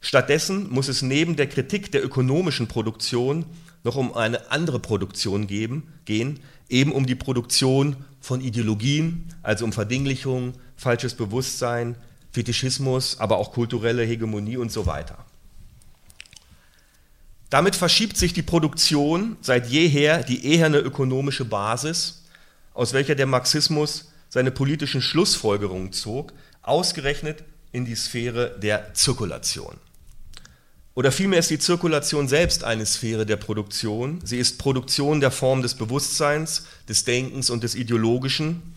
Stattdessen 0.00 0.70
muss 0.70 0.86
es 0.86 1.02
neben 1.02 1.34
der 1.34 1.48
Kritik 1.48 1.90
der 1.90 2.04
ökonomischen 2.04 2.68
Produktion 2.68 3.46
noch 3.82 3.96
um 3.96 4.14
eine 4.14 4.52
andere 4.52 4.78
Produktion 4.78 5.48
geben, 5.48 5.92
gehen, 6.04 6.38
eben 6.72 6.92
um 6.92 7.06
die 7.06 7.14
Produktion 7.14 7.96
von 8.20 8.40
Ideologien, 8.40 9.28
also 9.42 9.64
um 9.64 9.72
Verdinglichung, 9.72 10.54
falsches 10.76 11.14
Bewusstsein, 11.14 11.96
Fetischismus, 12.32 13.20
aber 13.20 13.36
auch 13.36 13.52
kulturelle 13.52 14.04
Hegemonie 14.04 14.56
und 14.56 14.72
so 14.72 14.86
weiter. 14.86 15.24
Damit 17.50 17.76
verschiebt 17.76 18.16
sich 18.16 18.32
die 18.32 18.42
Produktion 18.42 19.36
seit 19.42 19.68
jeher 19.68 20.22
die 20.22 20.46
eherne 20.46 20.78
ökonomische 20.78 21.44
Basis, 21.44 22.22
aus 22.72 22.94
welcher 22.94 23.14
der 23.14 23.26
Marxismus 23.26 24.10
seine 24.30 24.50
politischen 24.50 25.02
Schlussfolgerungen 25.02 25.92
zog, 25.92 26.32
ausgerechnet 26.62 27.44
in 27.70 27.84
die 27.84 27.94
Sphäre 27.94 28.58
der 28.58 28.94
Zirkulation. 28.94 29.76
Oder 30.94 31.10
vielmehr 31.10 31.38
ist 31.38 31.50
die 31.50 31.58
Zirkulation 31.58 32.28
selbst 32.28 32.64
eine 32.64 32.84
Sphäre 32.84 33.24
der 33.24 33.36
Produktion. 33.36 34.20
Sie 34.24 34.38
ist 34.38 34.58
Produktion 34.58 35.20
der 35.20 35.30
Form 35.30 35.62
des 35.62 35.74
Bewusstseins, 35.74 36.66
des 36.88 37.04
Denkens 37.04 37.48
und 37.48 37.62
des 37.62 37.74
Ideologischen, 37.74 38.74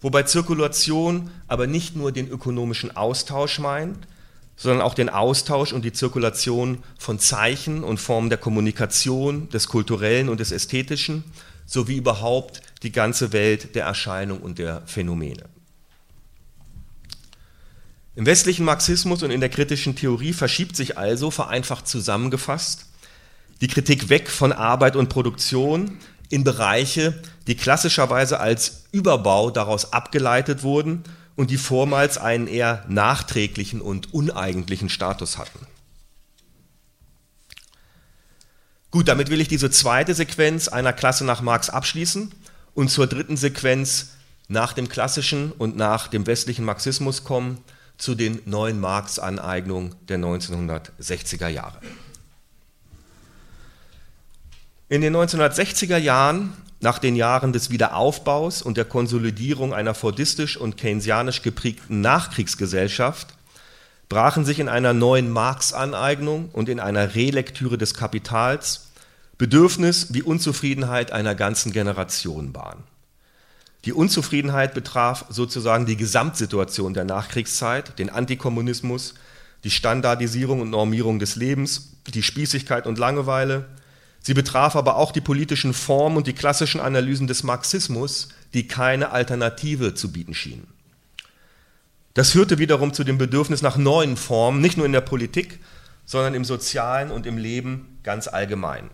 wobei 0.00 0.22
Zirkulation 0.22 1.30
aber 1.48 1.66
nicht 1.66 1.96
nur 1.96 2.12
den 2.12 2.28
ökonomischen 2.30 2.96
Austausch 2.96 3.58
meint, 3.58 4.06
sondern 4.56 4.80
auch 4.80 4.94
den 4.94 5.10
Austausch 5.10 5.72
und 5.72 5.84
die 5.84 5.92
Zirkulation 5.92 6.82
von 6.98 7.18
Zeichen 7.18 7.84
und 7.84 7.98
Formen 7.98 8.30
der 8.30 8.38
Kommunikation, 8.38 9.50
des 9.50 9.68
Kulturellen 9.68 10.30
und 10.30 10.40
des 10.40 10.52
Ästhetischen, 10.52 11.24
sowie 11.66 11.96
überhaupt 11.96 12.62
die 12.82 12.92
ganze 12.92 13.32
Welt 13.32 13.74
der 13.74 13.84
Erscheinung 13.84 14.40
und 14.40 14.58
der 14.58 14.82
Phänomene. 14.86 15.44
Im 18.16 18.26
westlichen 18.26 18.64
Marxismus 18.64 19.22
und 19.22 19.30
in 19.30 19.40
der 19.40 19.50
kritischen 19.50 19.94
Theorie 19.94 20.32
verschiebt 20.32 20.76
sich 20.76 20.98
also, 20.98 21.30
vereinfacht 21.30 21.86
zusammengefasst, 21.86 22.86
die 23.60 23.68
Kritik 23.68 24.08
weg 24.08 24.28
von 24.28 24.52
Arbeit 24.52 24.96
und 24.96 25.08
Produktion 25.08 25.98
in 26.28 26.44
Bereiche, 26.44 27.20
die 27.46 27.56
klassischerweise 27.56 28.40
als 28.40 28.84
Überbau 28.92 29.50
daraus 29.50 29.92
abgeleitet 29.92 30.62
wurden 30.62 31.04
und 31.36 31.50
die 31.50 31.56
vormals 31.56 32.18
einen 32.18 32.46
eher 32.46 32.84
nachträglichen 32.88 33.80
und 33.80 34.12
uneigentlichen 34.12 34.88
Status 34.88 35.38
hatten. 35.38 35.66
Gut, 38.90 39.06
damit 39.06 39.30
will 39.30 39.40
ich 39.40 39.48
diese 39.48 39.70
zweite 39.70 40.14
Sequenz 40.14 40.66
einer 40.66 40.92
Klasse 40.92 41.24
nach 41.24 41.42
Marx 41.42 41.70
abschließen 41.70 42.32
und 42.74 42.90
zur 42.90 43.06
dritten 43.06 43.36
Sequenz 43.36 44.10
nach 44.48 44.72
dem 44.72 44.88
klassischen 44.88 45.52
und 45.52 45.76
nach 45.76 46.08
dem 46.08 46.26
westlichen 46.26 46.64
Marxismus 46.64 47.22
kommen, 47.22 47.58
zu 48.00 48.14
den 48.14 48.40
neuen 48.46 48.80
Marx-Aneignungen 48.80 49.94
der 50.08 50.18
1960er 50.18 51.48
Jahre. 51.48 51.78
In 54.88 55.02
den 55.02 55.14
1960er 55.14 55.98
Jahren, 55.98 56.52
nach 56.80 56.98
den 56.98 57.14
Jahren 57.14 57.52
des 57.52 57.70
Wiederaufbaus 57.70 58.62
und 58.62 58.76
der 58.76 58.86
Konsolidierung 58.86 59.72
einer 59.72 59.94
fordistisch 59.94 60.56
und 60.56 60.76
keynesianisch 60.76 61.42
geprägten 61.42 62.00
Nachkriegsgesellschaft, 62.00 63.34
brachen 64.08 64.44
sich 64.44 64.58
in 64.58 64.68
einer 64.68 64.92
neuen 64.92 65.30
Marx-Aneignung 65.30 66.48
und 66.52 66.68
in 66.68 66.80
einer 66.80 67.14
Relektüre 67.14 67.78
des 67.78 67.94
Kapitals 67.94 68.88
Bedürfnis 69.38 70.12
wie 70.12 70.22
Unzufriedenheit 70.22 71.12
einer 71.12 71.34
ganzen 71.34 71.72
Generation 71.72 72.52
Bahn. 72.52 72.82
Die 73.84 73.92
Unzufriedenheit 73.92 74.74
betraf 74.74 75.24
sozusagen 75.30 75.86
die 75.86 75.96
Gesamtsituation 75.96 76.92
der 76.92 77.04
Nachkriegszeit, 77.04 77.98
den 77.98 78.10
Antikommunismus, 78.10 79.14
die 79.64 79.70
Standardisierung 79.70 80.60
und 80.60 80.70
Normierung 80.70 81.18
des 81.18 81.36
Lebens, 81.36 81.96
die 82.06 82.22
Spießigkeit 82.22 82.86
und 82.86 82.98
Langeweile. 82.98 83.66
Sie 84.20 84.34
betraf 84.34 84.76
aber 84.76 84.96
auch 84.96 85.12
die 85.12 85.22
politischen 85.22 85.72
Formen 85.72 86.18
und 86.18 86.26
die 86.26 86.34
klassischen 86.34 86.80
Analysen 86.80 87.26
des 87.26 87.42
Marxismus, 87.42 88.28
die 88.52 88.68
keine 88.68 89.12
Alternative 89.12 89.94
zu 89.94 90.12
bieten 90.12 90.34
schienen. 90.34 90.66
Das 92.14 92.32
führte 92.32 92.58
wiederum 92.58 92.92
zu 92.92 93.04
dem 93.04 93.18
Bedürfnis 93.18 93.62
nach 93.62 93.76
neuen 93.76 94.16
Formen, 94.16 94.60
nicht 94.60 94.76
nur 94.76 94.84
in 94.84 94.92
der 94.92 95.00
Politik, 95.00 95.60
sondern 96.04 96.34
im 96.34 96.44
Sozialen 96.44 97.10
und 97.10 97.24
im 97.24 97.38
Leben 97.38 97.98
ganz 98.02 98.28
allgemein. 98.28 98.90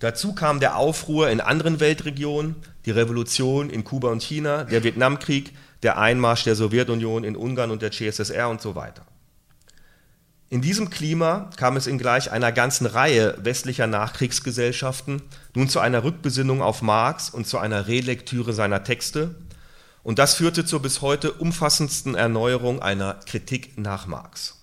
Dazu 0.00 0.32
kam 0.34 0.60
der 0.60 0.76
Aufruhr 0.76 1.28
in 1.28 1.40
anderen 1.40 1.78
Weltregionen, 1.78 2.56
die 2.86 2.90
Revolution 2.90 3.68
in 3.68 3.84
Kuba 3.84 4.08
und 4.08 4.22
China, 4.22 4.64
der 4.64 4.82
Vietnamkrieg, 4.82 5.52
der 5.82 5.98
Einmarsch 5.98 6.44
der 6.44 6.56
Sowjetunion 6.56 7.22
in 7.22 7.36
Ungarn 7.36 7.70
und 7.70 7.82
der 7.82 7.92
CSSR 7.92 8.48
und 8.48 8.62
so 8.62 8.74
weiter. 8.74 9.02
In 10.48 10.62
diesem 10.62 10.88
Klima 10.90 11.50
kam 11.56 11.76
es 11.76 11.86
in 11.86 11.98
gleich 11.98 12.32
einer 12.32 12.50
ganzen 12.50 12.86
Reihe 12.86 13.36
westlicher 13.42 13.86
Nachkriegsgesellschaften 13.86 15.22
nun 15.54 15.68
zu 15.68 15.80
einer 15.80 16.02
Rückbesinnung 16.02 16.62
auf 16.62 16.80
Marx 16.80 17.28
und 17.28 17.46
zu 17.46 17.58
einer 17.58 17.86
Relektüre 17.86 18.52
seiner 18.52 18.82
Texte, 18.82 19.34
und 20.02 20.18
das 20.18 20.34
führte 20.34 20.64
zur 20.64 20.80
bis 20.80 21.02
heute 21.02 21.32
umfassendsten 21.32 22.14
Erneuerung 22.14 22.80
einer 22.80 23.20
Kritik 23.26 23.76
nach 23.76 24.06
Marx. 24.06 24.59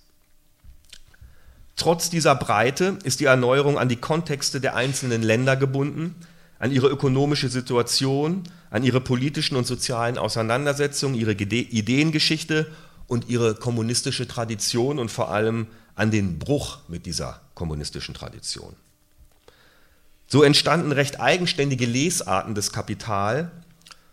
Trotz 1.77 2.09
dieser 2.09 2.35
Breite 2.35 2.97
ist 3.03 3.19
die 3.19 3.25
Erneuerung 3.25 3.77
an 3.77 3.87
die 3.87 3.95
Kontexte 3.95 4.59
der 4.59 4.75
einzelnen 4.75 5.21
Länder 5.21 5.55
gebunden, 5.55 6.15
an 6.59 6.71
ihre 6.71 6.87
ökonomische 6.87 7.49
Situation, 7.49 8.43
an 8.71 8.83
ihre 8.83 8.99
politischen 8.99 9.55
und 9.55 9.67
sozialen 9.67 10.17
Auseinandersetzungen, 10.17 11.15
ihre 11.15 11.33
Ideengeschichte 11.33 12.67
und 13.05 13.29
ihre 13.29 13.53
kommunistische 13.53 14.27
Tradition 14.27 14.97
und 14.97 15.11
vor 15.11 15.29
allem 15.29 15.67
an 15.93 16.09
den 16.09 16.39
Bruch 16.39 16.79
mit 16.87 17.05
dieser 17.05 17.41
kommunistischen 17.53 18.15
Tradition. 18.15 18.75
So 20.27 20.43
entstanden 20.43 20.91
recht 20.91 21.21
eigenständige 21.21 21.85
Lesarten 21.85 22.55
des 22.55 22.71
Kapital, 22.71 23.51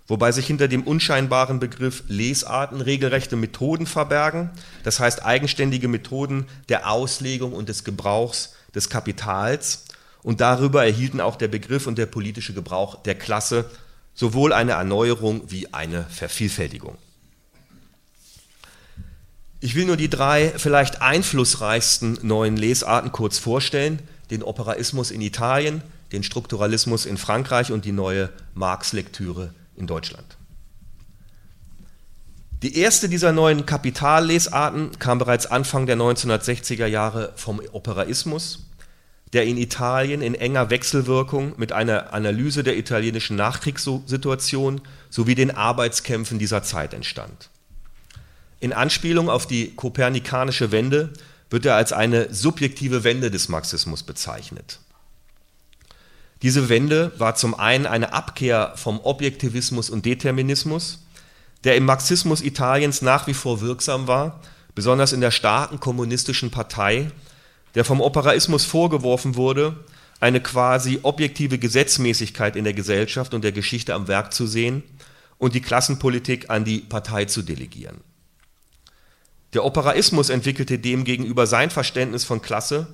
wobei 0.07 0.33
sich 0.33 0.47
hinter 0.47 0.69
dem 0.69 0.83
unscheinbaren 0.83 1.61
Begriff 1.61 2.05
Lesarten 2.09 2.81
regelrechte 2.81 3.37
Methoden 3.37 3.87
verbergen, 3.87 4.51
das 4.83 5.01
heißt 5.01 5.25
eigenständige 5.25 5.89
Methoden 5.89 6.47
der 6.69 6.91
Auslegung 6.91 7.53
und 7.53 7.69
des 7.69 7.85
Gebrauchs 7.85 8.55
des 8.75 8.91
Kapitals. 8.91 9.85
Und 10.23 10.41
darüber 10.41 10.85
erhielten 10.85 11.21
auch 11.21 11.37
der 11.37 11.49
Begriff 11.49 11.87
und 11.87 11.99
der 11.99 12.07
politische 12.07 12.55
Gebrauch 12.55 13.03
der 13.03 13.15
Klasse 13.15 13.71
sowohl 14.15 14.53
eine 14.53 14.73
Erneuerung 14.73 15.43
wie 15.51 15.73
eine 15.75 16.05
Vervielfältigung. 16.05 16.97
Ich 19.61 19.75
will 19.75 19.87
nur 19.87 19.97
die 19.97 20.11
drei 20.11 20.53
vielleicht 20.57 21.03
einflussreichsten 21.03 22.19
neuen 22.23 22.57
Lesarten 22.57 23.13
kurz 23.13 23.39
vorstellen, 23.39 23.99
den 24.31 24.43
Operaismus 24.43 25.11
in 25.11 25.21
Italien, 25.21 25.83
den 26.13 26.23
Strukturalismus 26.23 27.07
in 27.07 27.17
Frankreich 27.17 27.73
und 27.73 27.85
die 27.85 27.93
neue 27.93 28.31
Marx-Lektüre 28.55 29.55
in 29.77 29.87
Deutschland. 29.87 30.37
Die 32.62 32.79
erste 32.79 33.09
dieser 33.11 33.33
neuen 33.33 33.66
Kapitallesarten 33.66 34.99
kam 34.99 35.18
bereits 35.18 35.47
Anfang 35.47 35.85
der 35.87 35.97
1960er 35.97 36.87
Jahre 36.87 37.33
vom 37.37 37.61
Operaismus, 37.72 38.70
der 39.35 39.45
in 39.45 39.59
Italien 39.59 40.22
in 40.22 40.35
enger 40.35 40.70
Wechselwirkung 40.70 41.55
mit 41.59 41.72
einer 41.72 42.14
Analyse 42.14 42.62
der 42.62 42.79
italienischen 42.79 43.37
Nachkriegssituation 43.37 44.81
sowie 45.11 45.35
den 45.35 45.51
Arbeitskämpfen 45.51 46.39
dieser 46.39 46.62
Zeit 46.62 46.95
entstand. 46.95 47.51
In 48.61 48.72
Anspielung 48.72 49.29
auf 49.29 49.47
die 49.47 49.75
kopernikanische 49.75 50.72
Wende 50.72 51.12
wird 51.51 51.66
er 51.66 51.75
als 51.75 51.93
eine 51.93 52.33
subjektive 52.33 53.05
Wende 53.05 53.31
des 53.31 53.51
Marxismus 53.51 54.05
bezeichnet. 54.05 54.79
Diese 56.43 56.68
Wende 56.68 57.12
war 57.18 57.35
zum 57.35 57.55
einen 57.55 57.87
eine 57.87 58.12
Abkehr 58.12 58.72
vom 58.76 59.01
Objektivismus 59.01 59.91
und 59.91 60.05
Determinismus, 60.05 61.05
der 61.64 61.76
im 61.76 61.85
Marxismus 61.85 62.43
Italiens 62.43 63.03
nach 63.03 63.26
wie 63.26 63.35
vor 63.35 63.61
wirksam 63.61 64.07
war, 64.07 64.41
besonders 64.74 65.12
in 65.12 65.20
der 65.20 65.30
starken 65.30 65.80
kommunistischen 65.80 66.51
Partei, 66.51 67.11
der 67.74 67.85
vom 67.85 68.01
Operaismus 68.01 68.64
vorgeworfen 68.64 69.37
wurde, 69.37 69.76
eine 70.20 70.41
quasi 70.41 71.01
objektive 71.03 71.59
Gesetzmäßigkeit 71.59 72.57
in 72.57 72.64
der 72.64 72.74
Gesellschaft 72.74 73.35
und 73.35 73.43
der 73.43 73.53
Geschichte 73.53 73.95
am 73.95 74.09
Werk 74.09 74.32
zu 74.32 74.47
sehen 74.47 74.82
und 75.39 75.55
die 75.55 75.61
Klassenpolitik 75.61 76.51
an 76.51 76.64
die 76.64 76.78
Partei 76.78 77.24
zu 77.24 77.43
delegieren. 77.43 78.01
Der 79.53 79.64
Operaismus 79.64 80.30
entwickelte 80.30 80.78
demgegenüber 80.78 81.47
sein 81.47 81.70
Verständnis 81.70 82.24
von 82.24 82.43
Klasse 82.43 82.89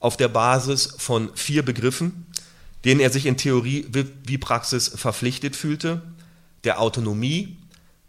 auf 0.00 0.16
der 0.16 0.28
Basis 0.28 0.94
von 0.98 1.30
vier 1.34 1.62
Begriffen, 1.62 2.26
denen 2.86 3.00
er 3.00 3.10
sich 3.10 3.26
in 3.26 3.36
Theorie 3.36 3.84
wie 4.24 4.38
Praxis 4.38 4.88
verpflichtet 4.88 5.56
fühlte, 5.56 6.02
der 6.62 6.80
Autonomie, 6.80 7.58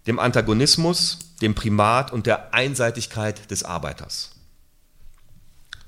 dem 0.05 0.19
Antagonismus, 0.19 1.17
dem 1.41 1.55
Primat 1.55 2.13
und 2.13 2.28
der 2.28 2.53
Einseitigkeit 2.53 3.49
des 3.49 3.63
Arbeiters. 3.63 4.36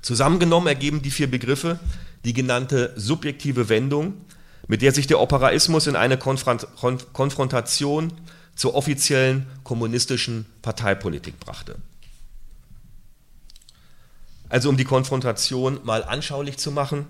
Zusammengenommen 0.02 0.66
ergeben 0.66 1.02
die 1.02 1.12
vier 1.12 1.30
Begriffe 1.30 1.78
die 2.24 2.32
genannte 2.32 2.92
subjektive 2.96 3.68
Wendung, 3.68 4.14
mit 4.66 4.82
der 4.82 4.92
sich 4.92 5.06
der 5.06 5.20
Operaismus 5.20 5.86
in 5.86 5.94
eine 5.94 6.18
Konfrontation 6.18 8.12
zur 8.56 8.74
offiziellen 8.74 9.46
kommunistischen 9.62 10.46
Parteipolitik 10.62 11.38
brachte. 11.38 11.76
Also 14.48 14.68
um 14.68 14.76
die 14.76 14.84
Konfrontation 14.84 15.78
mal 15.84 16.02
anschaulich 16.02 16.58
zu 16.58 16.72
machen, 16.72 17.06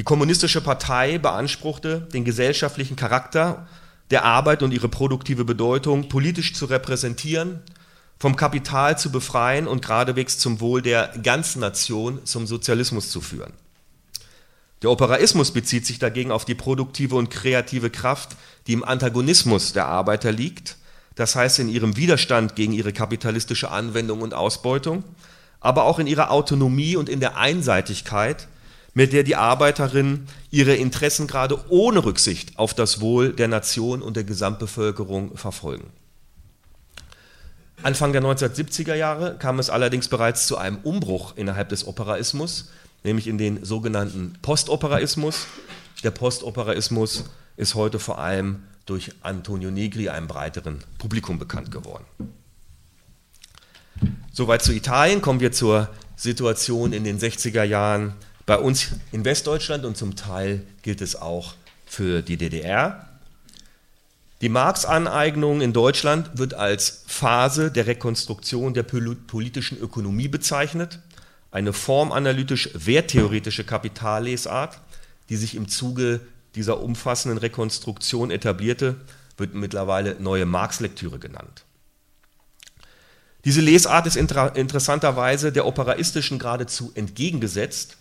die 0.00 0.04
Kommunistische 0.04 0.62
Partei 0.62 1.18
beanspruchte, 1.18 2.08
den 2.14 2.24
gesellschaftlichen 2.24 2.96
Charakter 2.96 3.68
der 4.10 4.24
Arbeit 4.24 4.62
und 4.62 4.72
ihre 4.72 4.88
produktive 4.88 5.44
Bedeutung 5.44 6.08
politisch 6.08 6.54
zu 6.54 6.64
repräsentieren, 6.64 7.60
vom 8.18 8.34
Kapital 8.34 8.96
zu 8.96 9.12
befreien 9.12 9.68
und 9.68 9.82
geradewegs 9.82 10.38
zum 10.38 10.62
Wohl 10.62 10.80
der 10.80 11.08
ganzen 11.22 11.60
Nation 11.60 12.24
zum 12.24 12.46
Sozialismus 12.46 13.10
zu 13.10 13.20
führen. 13.20 13.52
Der 14.80 14.90
Operaismus 14.90 15.50
bezieht 15.50 15.84
sich 15.84 15.98
dagegen 15.98 16.32
auf 16.32 16.46
die 16.46 16.54
produktive 16.54 17.16
und 17.16 17.28
kreative 17.28 17.90
Kraft, 17.90 18.38
die 18.66 18.72
im 18.72 18.84
Antagonismus 18.84 19.74
der 19.74 19.84
Arbeiter 19.84 20.32
liegt, 20.32 20.78
das 21.14 21.36
heißt 21.36 21.58
in 21.58 21.68
ihrem 21.68 21.98
Widerstand 21.98 22.56
gegen 22.56 22.72
ihre 22.72 22.94
kapitalistische 22.94 23.70
Anwendung 23.70 24.22
und 24.22 24.32
Ausbeutung, 24.32 25.04
aber 25.60 25.84
auch 25.84 25.98
in 25.98 26.06
ihrer 26.06 26.30
Autonomie 26.30 26.96
und 26.96 27.10
in 27.10 27.20
der 27.20 27.36
Einseitigkeit, 27.36 28.48
mit 28.94 29.12
der 29.12 29.22
die 29.22 29.36
Arbeiterinnen 29.36 30.26
ihre 30.50 30.74
Interessen 30.74 31.26
gerade 31.26 31.58
ohne 31.70 32.04
Rücksicht 32.04 32.58
auf 32.58 32.74
das 32.74 33.00
Wohl 33.00 33.32
der 33.32 33.48
Nation 33.48 34.02
und 34.02 34.16
der 34.16 34.24
Gesamtbevölkerung 34.24 35.36
verfolgen. 35.36 35.90
Anfang 37.82 38.12
der 38.12 38.22
1970er 38.22 38.94
Jahre 38.94 39.38
kam 39.38 39.58
es 39.58 39.70
allerdings 39.70 40.08
bereits 40.08 40.46
zu 40.46 40.58
einem 40.58 40.78
Umbruch 40.78 41.36
innerhalb 41.36 41.70
des 41.70 41.86
Operaismus, 41.86 42.70
nämlich 43.04 43.26
in 43.26 43.38
den 43.38 43.64
sogenannten 43.64 44.34
Postoperaismus. 44.42 45.46
Der 46.04 46.10
Postoperaismus 46.10 47.24
ist 47.56 47.74
heute 47.74 47.98
vor 47.98 48.18
allem 48.18 48.64
durch 48.84 49.12
Antonio 49.22 49.70
Negri 49.70 50.08
einem 50.08 50.26
breiteren 50.26 50.80
Publikum 50.98 51.38
bekannt 51.38 51.70
geworden. 51.70 52.04
Soweit 54.32 54.62
zu 54.62 54.72
Italien 54.72 55.22
kommen 55.22 55.40
wir 55.40 55.52
zur 55.52 55.88
Situation 56.16 56.92
in 56.92 57.04
den 57.04 57.18
60er 57.18 57.62
Jahren 57.62 58.14
bei 58.50 58.58
uns 58.58 58.88
in 59.12 59.24
Westdeutschland 59.24 59.84
und 59.84 59.96
zum 59.96 60.16
Teil 60.16 60.66
gilt 60.82 61.02
es 61.02 61.14
auch 61.14 61.54
für 61.86 62.20
die 62.20 62.36
DDR. 62.36 63.08
Die 64.40 64.48
Marx-Aneignung 64.48 65.60
in 65.60 65.72
Deutschland 65.72 66.36
wird 66.36 66.54
als 66.54 67.04
Phase 67.06 67.70
der 67.70 67.86
Rekonstruktion 67.86 68.74
der 68.74 68.82
politischen 68.82 69.78
Ökonomie 69.78 70.26
bezeichnet, 70.26 70.98
eine 71.52 71.72
formanalytisch 71.72 72.70
werttheoretische 72.74 73.62
Kapitallesart, 73.62 74.80
die 75.28 75.36
sich 75.36 75.54
im 75.54 75.68
Zuge 75.68 76.18
dieser 76.56 76.82
umfassenden 76.82 77.38
Rekonstruktion 77.38 78.32
etablierte, 78.32 78.96
wird 79.36 79.54
mittlerweile 79.54 80.16
neue 80.18 80.44
Marx-Lektüre 80.44 81.20
genannt. 81.20 81.64
Diese 83.44 83.60
Lesart 83.60 84.08
ist 84.08 84.16
interessanterweise 84.16 85.52
der 85.52 85.66
operaistischen 85.66 86.40
geradezu 86.40 86.90
entgegengesetzt, 86.96 87.96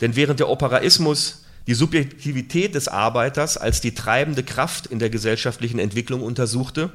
denn 0.00 0.16
während 0.16 0.40
der 0.40 0.48
Operaismus 0.48 1.44
die 1.66 1.74
Subjektivität 1.74 2.74
des 2.74 2.88
Arbeiters 2.88 3.56
als 3.56 3.80
die 3.80 3.94
treibende 3.94 4.42
Kraft 4.42 4.86
in 4.86 4.98
der 4.98 5.10
gesellschaftlichen 5.10 5.78
Entwicklung 5.78 6.22
untersuchte, 6.22 6.90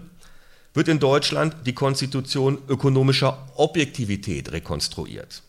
wird 0.73 0.87
in 0.87 0.99
Deutschland 0.99 1.55
die 1.65 1.73
Konstitution 1.73 2.57
ökonomischer 2.67 3.47
Objektivität 3.55 4.51
rekonstruiert. 4.51 5.43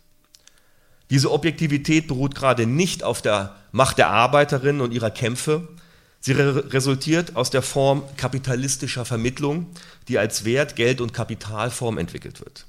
Diese 1.10 1.30
Objektivität 1.32 2.08
beruht 2.08 2.34
gerade 2.34 2.66
nicht 2.66 3.02
auf 3.02 3.22
der 3.22 3.56
Macht 3.72 3.98
der 3.98 4.10
Arbeiterinnen 4.10 4.80
und 4.80 4.92
ihrer 4.92 5.10
Kämpfe, 5.10 5.68
sie 6.20 6.32
re 6.32 6.72
resultiert 6.72 7.36
aus 7.36 7.50
der 7.50 7.62
Form 7.62 8.02
kapitalistischer 8.16 9.04
Vermittlung, 9.04 9.66
die 10.08 10.18
als 10.18 10.44
Wert, 10.44 10.76
Geld 10.76 11.00
und 11.00 11.12
Kapitalform 11.12 11.98
entwickelt 11.98 12.40
wird. 12.40 12.66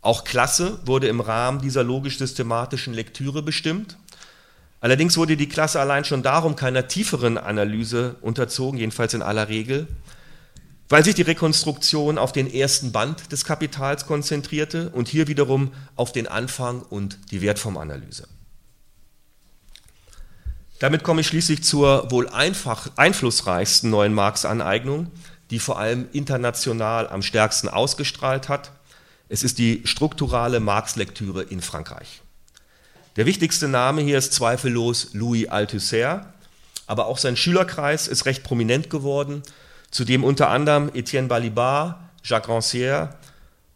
Auch 0.00 0.24
Klasse 0.24 0.78
wurde 0.84 1.08
im 1.08 1.20
Rahmen 1.20 1.60
dieser 1.60 1.84
logisch-systematischen 1.84 2.94
Lektüre 2.94 3.42
bestimmt 3.42 3.96
Allerdings 4.80 5.16
wurde 5.16 5.36
die 5.36 5.48
Klasse 5.48 5.80
allein 5.80 6.04
schon 6.04 6.22
darum 6.22 6.54
keiner 6.54 6.86
tieferen 6.86 7.36
Analyse 7.36 8.16
unterzogen, 8.20 8.78
jedenfalls 8.78 9.12
in 9.12 9.22
aller 9.22 9.48
Regel, 9.48 9.88
weil 10.88 11.04
sich 11.04 11.16
die 11.16 11.22
Rekonstruktion 11.22 12.16
auf 12.16 12.32
den 12.32 12.52
ersten 12.52 12.92
Band 12.92 13.32
des 13.32 13.44
Kapitals 13.44 14.06
konzentrierte 14.06 14.90
und 14.90 15.08
hier 15.08 15.26
wiederum 15.26 15.72
auf 15.96 16.12
den 16.12 16.28
Anfang 16.28 16.82
und 16.82 17.18
die 17.32 17.42
Wertformanalyse. 17.42 18.28
Damit 20.78 21.02
komme 21.02 21.22
ich 21.22 21.26
schließlich 21.26 21.64
zur 21.64 22.08
wohl 22.12 22.28
einfach, 22.28 22.88
einflussreichsten 22.94 23.90
neuen 23.90 24.14
Marx-Aneignung, 24.14 25.10
die 25.50 25.58
vor 25.58 25.78
allem 25.78 26.08
international 26.12 27.08
am 27.08 27.22
stärksten 27.22 27.68
ausgestrahlt 27.68 28.48
hat. 28.48 28.70
Es 29.28 29.42
ist 29.42 29.58
die 29.58 29.82
strukturale 29.84 30.58
Marx-Lektüre 30.58 31.42
in 31.42 31.60
Frankreich. 31.60 32.22
Der 33.16 33.26
wichtigste 33.26 33.68
Name 33.68 34.00
hier 34.00 34.16
ist 34.16 34.32
zweifellos 34.32 35.10
Louis 35.12 35.48
Althusser, 35.48 36.32
aber 36.86 37.06
auch 37.06 37.18
sein 37.18 37.36
Schülerkreis 37.36 38.08
ist 38.08 38.24
recht 38.24 38.42
prominent 38.42 38.88
geworden, 38.88 39.42
zu 39.90 40.04
dem 40.04 40.24
unter 40.24 40.48
anderem 40.48 40.90
Etienne 40.94 41.28
Balibar, 41.28 42.10
Jacques 42.24 42.48
Rancière 42.48 43.10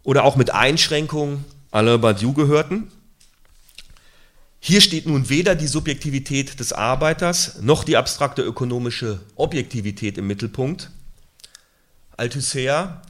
oder 0.02 0.24
auch 0.24 0.36
mit 0.36 0.54
Einschränkungen 0.54 1.44
Alain 1.70 2.00
Badiou 2.00 2.32
gehörten. 2.32 2.90
Hier 4.60 4.80
steht 4.80 5.06
nun 5.06 5.28
weder 5.28 5.54
die 5.54 5.66
Subjektivität 5.66 6.60
des 6.60 6.72
Arbeiters 6.72 7.60
noch 7.60 7.84
die 7.84 7.96
abstrakte 7.96 8.42
ökonomische 8.42 9.20
Objektivität 9.34 10.18
im 10.18 10.28
Mittelpunkt. 10.28 10.90
Althusser 12.16 13.02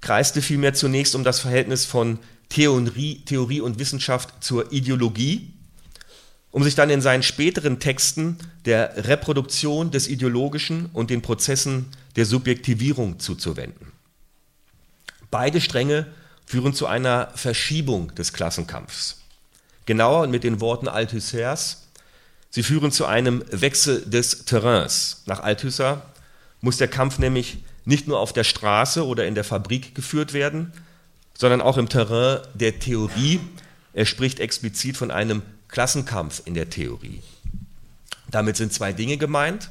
kreiste 0.00 0.42
vielmehr 0.42 0.74
zunächst 0.74 1.14
um 1.14 1.24
das 1.24 1.40
Verhältnis 1.40 1.84
von 1.84 2.18
Theorie, 2.48 3.22
Theorie 3.24 3.60
und 3.60 3.78
Wissenschaft 3.78 4.42
zur 4.42 4.72
Ideologie 4.72 5.52
um 6.56 6.62
sich 6.62 6.74
dann 6.74 6.88
in 6.88 7.02
seinen 7.02 7.22
späteren 7.22 7.80
Texten 7.80 8.38
der 8.64 9.06
Reproduktion 9.06 9.90
des 9.90 10.08
Ideologischen 10.08 10.88
und 10.94 11.10
den 11.10 11.20
Prozessen 11.20 11.84
der 12.16 12.24
Subjektivierung 12.24 13.18
zuzuwenden. 13.18 13.92
Beide 15.30 15.60
Stränge 15.60 16.06
führen 16.46 16.72
zu 16.72 16.86
einer 16.86 17.30
Verschiebung 17.34 18.14
des 18.14 18.32
Klassenkampfs. 18.32 19.20
Genauer 19.84 20.22
und 20.22 20.30
mit 20.30 20.44
den 20.44 20.62
Worten 20.62 20.88
Althussers, 20.88 21.88
sie 22.48 22.62
führen 22.62 22.90
zu 22.90 23.04
einem 23.04 23.44
Wechsel 23.50 24.06
des 24.06 24.46
Terrains. 24.46 25.24
Nach 25.26 25.40
Althusser 25.40 26.06
muss 26.62 26.78
der 26.78 26.88
Kampf 26.88 27.18
nämlich 27.18 27.58
nicht 27.86 28.08
nur 28.08 28.20
auf 28.20 28.34
der 28.34 28.44
Straße 28.44 29.06
oder 29.06 29.26
in 29.26 29.34
der 29.34 29.44
Fabrik 29.44 29.94
geführt 29.94 30.34
werden, 30.34 30.72
sondern 31.32 31.62
auch 31.62 31.78
im 31.78 31.88
Terrain 31.88 32.40
der 32.52 32.78
Theorie. 32.78 33.40
Er 33.94 34.04
spricht 34.04 34.40
explizit 34.40 34.96
von 34.96 35.10
einem 35.10 35.42
Klassenkampf 35.68 36.42
in 36.44 36.54
der 36.54 36.68
Theorie. 36.68 37.22
Damit 38.30 38.56
sind 38.56 38.72
zwei 38.72 38.92
Dinge 38.92 39.16
gemeint. 39.16 39.70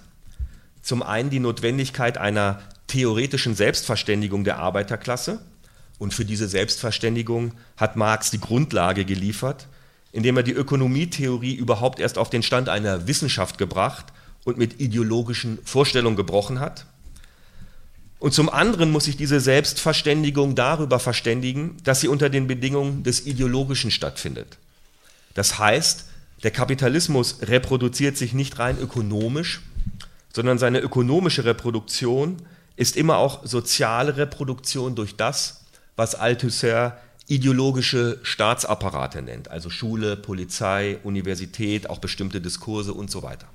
Zum 0.81 1.03
einen 1.03 1.29
die 1.29 1.39
Notwendigkeit 1.39 2.17
einer 2.17 2.61
theoretischen 2.87 3.55
Selbstverständigung 3.55 4.43
der 4.43 4.59
Arbeiterklasse. 4.59 5.41
Und 5.97 6.13
für 6.13 6.25
diese 6.25 6.47
Selbstverständigung 6.47 7.53
hat 7.77 7.95
Marx 7.95 8.31
die 8.31 8.39
Grundlage 8.39 9.05
geliefert, 9.05 9.67
indem 10.11 10.37
er 10.37 10.43
die 10.43 10.51
Ökonomietheorie 10.53 11.53
überhaupt 11.53 11.99
erst 11.99 12.17
auf 12.17 12.29
den 12.29 12.43
Stand 12.43 12.69
einer 12.69 13.07
Wissenschaft 13.07 13.57
gebracht 13.57 14.05
und 14.45 14.57
mit 14.57 14.79
ideologischen 14.79 15.59
Vorstellungen 15.65 16.15
gebrochen 16.15 16.59
hat. 16.59 16.85
Und 18.19 18.33
zum 18.33 18.49
anderen 18.49 18.91
muss 18.91 19.05
sich 19.05 19.17
diese 19.17 19.39
Selbstverständigung 19.39 20.55
darüber 20.55 20.99
verständigen, 20.99 21.77
dass 21.83 22.01
sie 22.01 22.07
unter 22.07 22.29
den 22.29 22.47
Bedingungen 22.47 23.03
des 23.03 23.25
Ideologischen 23.25 23.91
stattfindet. 23.91 24.57
Das 25.33 25.59
heißt, 25.59 26.05
der 26.43 26.51
Kapitalismus 26.51 27.39
reproduziert 27.41 28.17
sich 28.17 28.33
nicht 28.33 28.57
rein 28.59 28.79
ökonomisch, 28.79 29.61
sondern 30.33 30.57
seine 30.57 30.79
ökonomische 30.79 31.45
Reproduktion 31.45 32.37
ist 32.75 32.97
immer 32.97 33.17
auch 33.17 33.45
soziale 33.45 34.17
Reproduktion 34.17 34.95
durch 34.95 35.15
das, 35.15 35.61
was 35.95 36.15
Althusser 36.15 36.97
ideologische 37.27 38.19
Staatsapparate 38.21 39.21
nennt, 39.21 39.49
also 39.49 39.69
Schule, 39.69 40.15
Polizei, 40.15 40.99
Universität, 41.03 41.89
auch 41.89 41.97
bestimmte 41.97 42.41
Diskurse 42.41 42.93
und 42.93 43.09
so 43.09 43.23
weiter. 43.23 43.47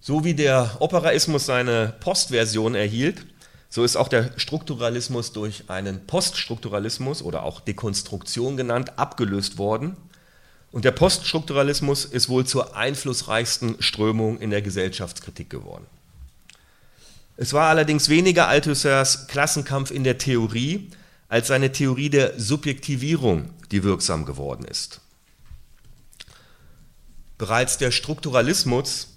So 0.00 0.24
wie 0.24 0.34
der 0.34 0.76
Operaismus 0.80 1.44
seine 1.44 1.94
Postversion 2.00 2.74
erhielt, 2.74 3.26
so 3.68 3.84
ist 3.84 3.96
auch 3.96 4.08
der 4.08 4.32
Strukturalismus 4.36 5.32
durch 5.32 5.68
einen 5.68 6.06
Poststrukturalismus 6.06 7.22
oder 7.22 7.42
auch 7.42 7.60
Dekonstruktion 7.60 8.56
genannt 8.56 8.98
abgelöst 8.98 9.58
worden. 9.58 9.96
Und 10.72 10.84
der 10.84 10.90
Poststrukturalismus 10.92 12.04
ist 12.04 12.28
wohl 12.28 12.46
zur 12.46 12.76
einflussreichsten 12.76 13.80
Strömung 13.80 14.40
in 14.40 14.50
der 14.50 14.62
Gesellschaftskritik 14.62 15.50
geworden. 15.50 15.86
Es 17.36 17.52
war 17.52 17.68
allerdings 17.68 18.08
weniger 18.08 18.48
Althussers 18.48 19.26
Klassenkampf 19.28 19.90
in 19.90 20.04
der 20.04 20.18
Theorie 20.18 20.90
als 21.28 21.48
seine 21.48 21.72
Theorie 21.72 22.10
der 22.10 22.38
Subjektivierung, 22.40 23.50
die 23.70 23.84
wirksam 23.84 24.24
geworden 24.24 24.64
ist. 24.64 25.00
Bereits 27.38 27.78
der 27.78 27.92
Strukturalismus 27.92 29.09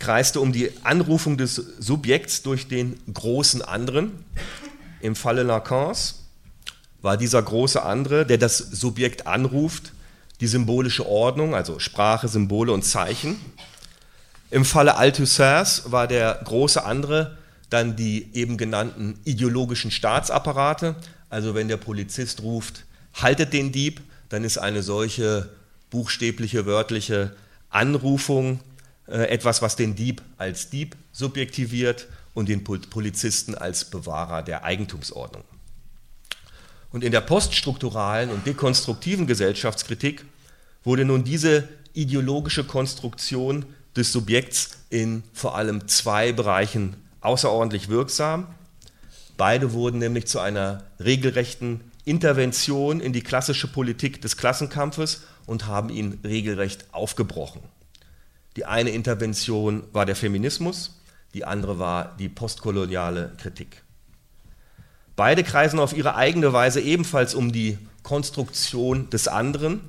kreiste 0.00 0.40
um 0.40 0.52
die 0.52 0.72
Anrufung 0.82 1.36
des 1.36 1.54
Subjekts 1.54 2.42
durch 2.42 2.66
den 2.66 2.98
großen 3.12 3.62
anderen. 3.62 4.24
Im 5.00 5.14
Falle 5.14 5.44
Lacans 5.44 6.24
war 7.02 7.16
dieser 7.16 7.40
große 7.40 7.82
andere, 7.82 8.26
der 8.26 8.38
das 8.38 8.58
Subjekt 8.58 9.28
anruft, 9.28 9.92
die 10.40 10.48
symbolische 10.48 11.06
Ordnung, 11.06 11.54
also 11.54 11.78
Sprache, 11.78 12.26
Symbole 12.26 12.72
und 12.72 12.82
Zeichen. 12.82 13.36
Im 14.50 14.64
Falle 14.64 14.96
Althusser's 14.96 15.92
war 15.92 16.08
der 16.08 16.40
große 16.44 16.84
andere 16.84 17.38
dann 17.70 17.94
die 17.94 18.28
eben 18.34 18.56
genannten 18.56 19.18
ideologischen 19.24 19.90
Staatsapparate. 19.90 20.96
Also 21.30 21.54
wenn 21.54 21.68
der 21.68 21.76
Polizist 21.76 22.42
ruft, 22.42 22.84
haltet 23.14 23.52
den 23.52 23.72
Dieb, 23.72 24.00
dann 24.28 24.44
ist 24.44 24.58
eine 24.58 24.82
solche 24.82 25.48
buchstäbliche, 25.88 26.66
wörtliche 26.66 27.32
Anrufung 27.70 28.60
etwas, 29.10 29.62
was 29.62 29.76
den 29.76 29.94
Dieb 29.94 30.22
als 30.38 30.70
Dieb 30.70 30.96
subjektiviert 31.12 32.06
und 32.34 32.48
den 32.48 32.64
Polizisten 32.64 33.54
als 33.54 33.84
Bewahrer 33.84 34.42
der 34.42 34.64
Eigentumsordnung. 34.64 35.44
Und 36.92 37.04
in 37.04 37.12
der 37.12 37.20
poststrukturalen 37.20 38.30
und 38.30 38.46
dekonstruktiven 38.46 39.26
Gesellschaftskritik 39.26 40.24
wurde 40.82 41.04
nun 41.04 41.24
diese 41.24 41.68
ideologische 41.92 42.64
Konstruktion 42.64 43.64
des 43.96 44.12
Subjekts 44.12 44.78
in 44.90 45.22
vor 45.32 45.56
allem 45.56 45.88
zwei 45.88 46.32
Bereichen 46.32 46.96
außerordentlich 47.20 47.88
wirksam. 47.88 48.46
Beide 49.36 49.72
wurden 49.72 49.98
nämlich 49.98 50.26
zu 50.26 50.38
einer 50.38 50.84
regelrechten 50.98 51.80
Intervention 52.04 53.00
in 53.00 53.12
die 53.12 53.22
klassische 53.22 53.68
Politik 53.68 54.22
des 54.22 54.36
Klassenkampfes 54.36 55.22
und 55.46 55.66
haben 55.66 55.90
ihn 55.90 56.18
regelrecht 56.24 56.86
aufgebrochen. 56.92 57.60
Die 58.56 58.64
eine 58.64 58.90
Intervention 58.90 59.84
war 59.92 60.06
der 60.06 60.16
Feminismus, 60.16 61.00
die 61.34 61.44
andere 61.44 61.78
war 61.78 62.16
die 62.18 62.28
postkoloniale 62.28 63.32
Kritik. 63.38 63.82
Beide 65.16 65.44
kreisen 65.44 65.78
auf 65.78 65.96
ihre 65.96 66.16
eigene 66.16 66.52
Weise 66.52 66.80
ebenfalls 66.80 67.34
um 67.34 67.52
die 67.52 67.78
Konstruktion 68.02 69.10
des 69.10 69.28
anderen, 69.28 69.80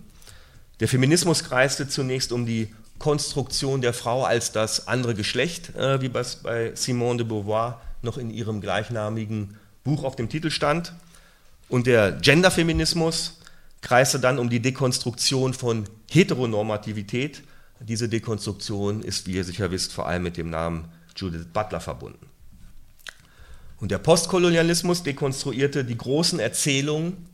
Der 0.82 0.88
Feminismus 0.88 1.44
kreiste 1.44 1.88
zunächst 1.88 2.32
um 2.32 2.48
die 2.48 2.74
Konstruktion 2.98 3.82
der 3.82 3.94
Frau 3.94 4.24
als 4.24 4.52
das 4.52 4.88
andere 4.88 5.14
Geschlecht, 5.14 5.76
äh, 5.76 6.02
wie 6.02 6.10
bei 6.10 6.72
Simone 6.74 7.18
de 7.18 7.28
Beauvoir 7.28 7.80
noch 8.02 8.18
in 8.18 8.32
ihrem 8.32 8.62
gleichnamigen 8.62 9.60
Buch 9.84 10.04
auf 10.04 10.16
dem 10.16 10.28
Titel 10.28 10.50
stand. 10.50 10.94
Und 11.70 11.86
der 11.86 12.12
Genderfeminismus 12.14 13.40
kreiste 13.82 14.20
dann 14.20 14.40
um 14.40 14.50
die 14.50 14.60
Dekonstruktion 14.60 15.54
von 15.54 15.86
Heteronormativität. 16.10 17.44
Diese 17.84 18.08
Dekonstruktion 18.08 19.02
ist, 19.02 19.28
wie 19.28 19.34
ihr 19.34 19.44
sicher 19.44 19.72
wisst, 19.72 19.92
vor 19.92 20.08
allem 20.08 20.24
mit 20.24 20.38
dem 20.38 20.50
Namen 20.50 20.86
Judith 21.16 21.48
Butler 21.52 21.82
verbunden. 21.82 22.28
Und 23.80 23.90
der 23.90 23.98
Postkolonialismus 23.98 25.02
dekonstruierte 25.04 25.84
die 25.84 25.98
großen 25.98 26.40
Erzählungen 26.40 27.26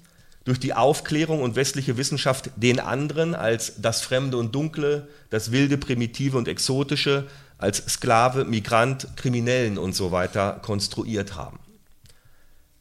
durch 0.45 0.59
die 0.59 0.73
Aufklärung 0.73 1.41
und 1.41 1.57
westliche 1.57 1.97
Wissenschaft 1.97 2.51
den 2.55 2.79
anderen 2.79 3.35
als 3.35 3.73
das 3.81 3.99
Fremde 3.99 4.37
und 4.37 4.55
Dunkle, 4.55 5.09
das 5.29 5.51
Wilde, 5.51 5.77
Primitive 5.77 6.37
und 6.37 6.47
Exotische, 6.47 7.27
als 7.57 7.83
Sklave, 7.89 8.45
Migrant, 8.45 9.09
Kriminellen 9.17 9.77
und 9.77 9.93
so 9.93 10.13
weiter 10.13 10.61
konstruiert 10.61 11.35
haben. 11.35 11.59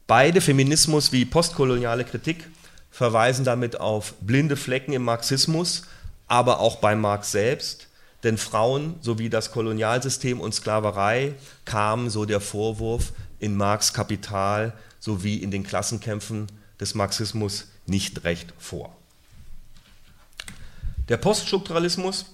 Beide, 0.07 0.39
Feminismus 0.39 1.11
wie 1.11 1.25
postkoloniale 1.25 2.05
Kritik, 2.05 2.47
verweisen 2.89 3.43
damit 3.43 3.81
auf 3.81 4.13
blinde 4.21 4.55
Flecken 4.55 4.93
im 4.93 5.03
Marxismus, 5.03 5.83
aber 6.27 6.59
auch 6.59 6.77
bei 6.77 6.95
Marx 6.95 7.31
selbst, 7.31 7.87
denn 8.23 8.37
Frauen 8.37 8.95
sowie 9.01 9.29
das 9.29 9.51
Kolonialsystem 9.51 10.41
und 10.41 10.53
Sklaverei 10.53 11.35
kamen, 11.65 12.09
so 12.09 12.25
der 12.25 12.41
Vorwurf, 12.41 13.13
in 13.39 13.55
Marx 13.55 13.93
Kapital 13.93 14.73
sowie 14.99 15.37
in 15.37 15.51
den 15.51 15.63
Klassenkämpfen 15.63 16.47
des 16.79 16.95
Marxismus 16.95 17.67
nicht 17.85 18.23
recht 18.23 18.53
vor. 18.57 18.95
Der 21.09 21.17
Poststrukturalismus, 21.17 22.25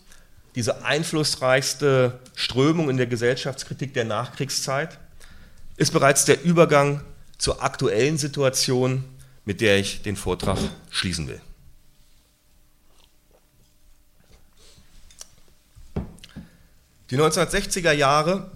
diese 0.55 0.83
einflussreichste 0.83 2.19
Strömung 2.35 2.89
in 2.89 2.97
der 2.97 3.07
Gesellschaftskritik 3.07 3.93
der 3.93 4.05
Nachkriegszeit, 4.05 4.97
ist 5.77 5.91
bereits 5.91 6.25
der 6.25 6.43
Übergang 6.43 7.01
zur 7.37 7.61
aktuellen 7.63 8.17
Situation, 8.17 9.03
mit 9.45 9.61
der 9.61 9.77
ich 9.77 10.01
den 10.01 10.15
Vortrag 10.15 10.57
schließen 10.89 11.27
will. 11.27 11.41
Die 17.13 17.19
1960er 17.19 17.91
Jahre 17.91 18.49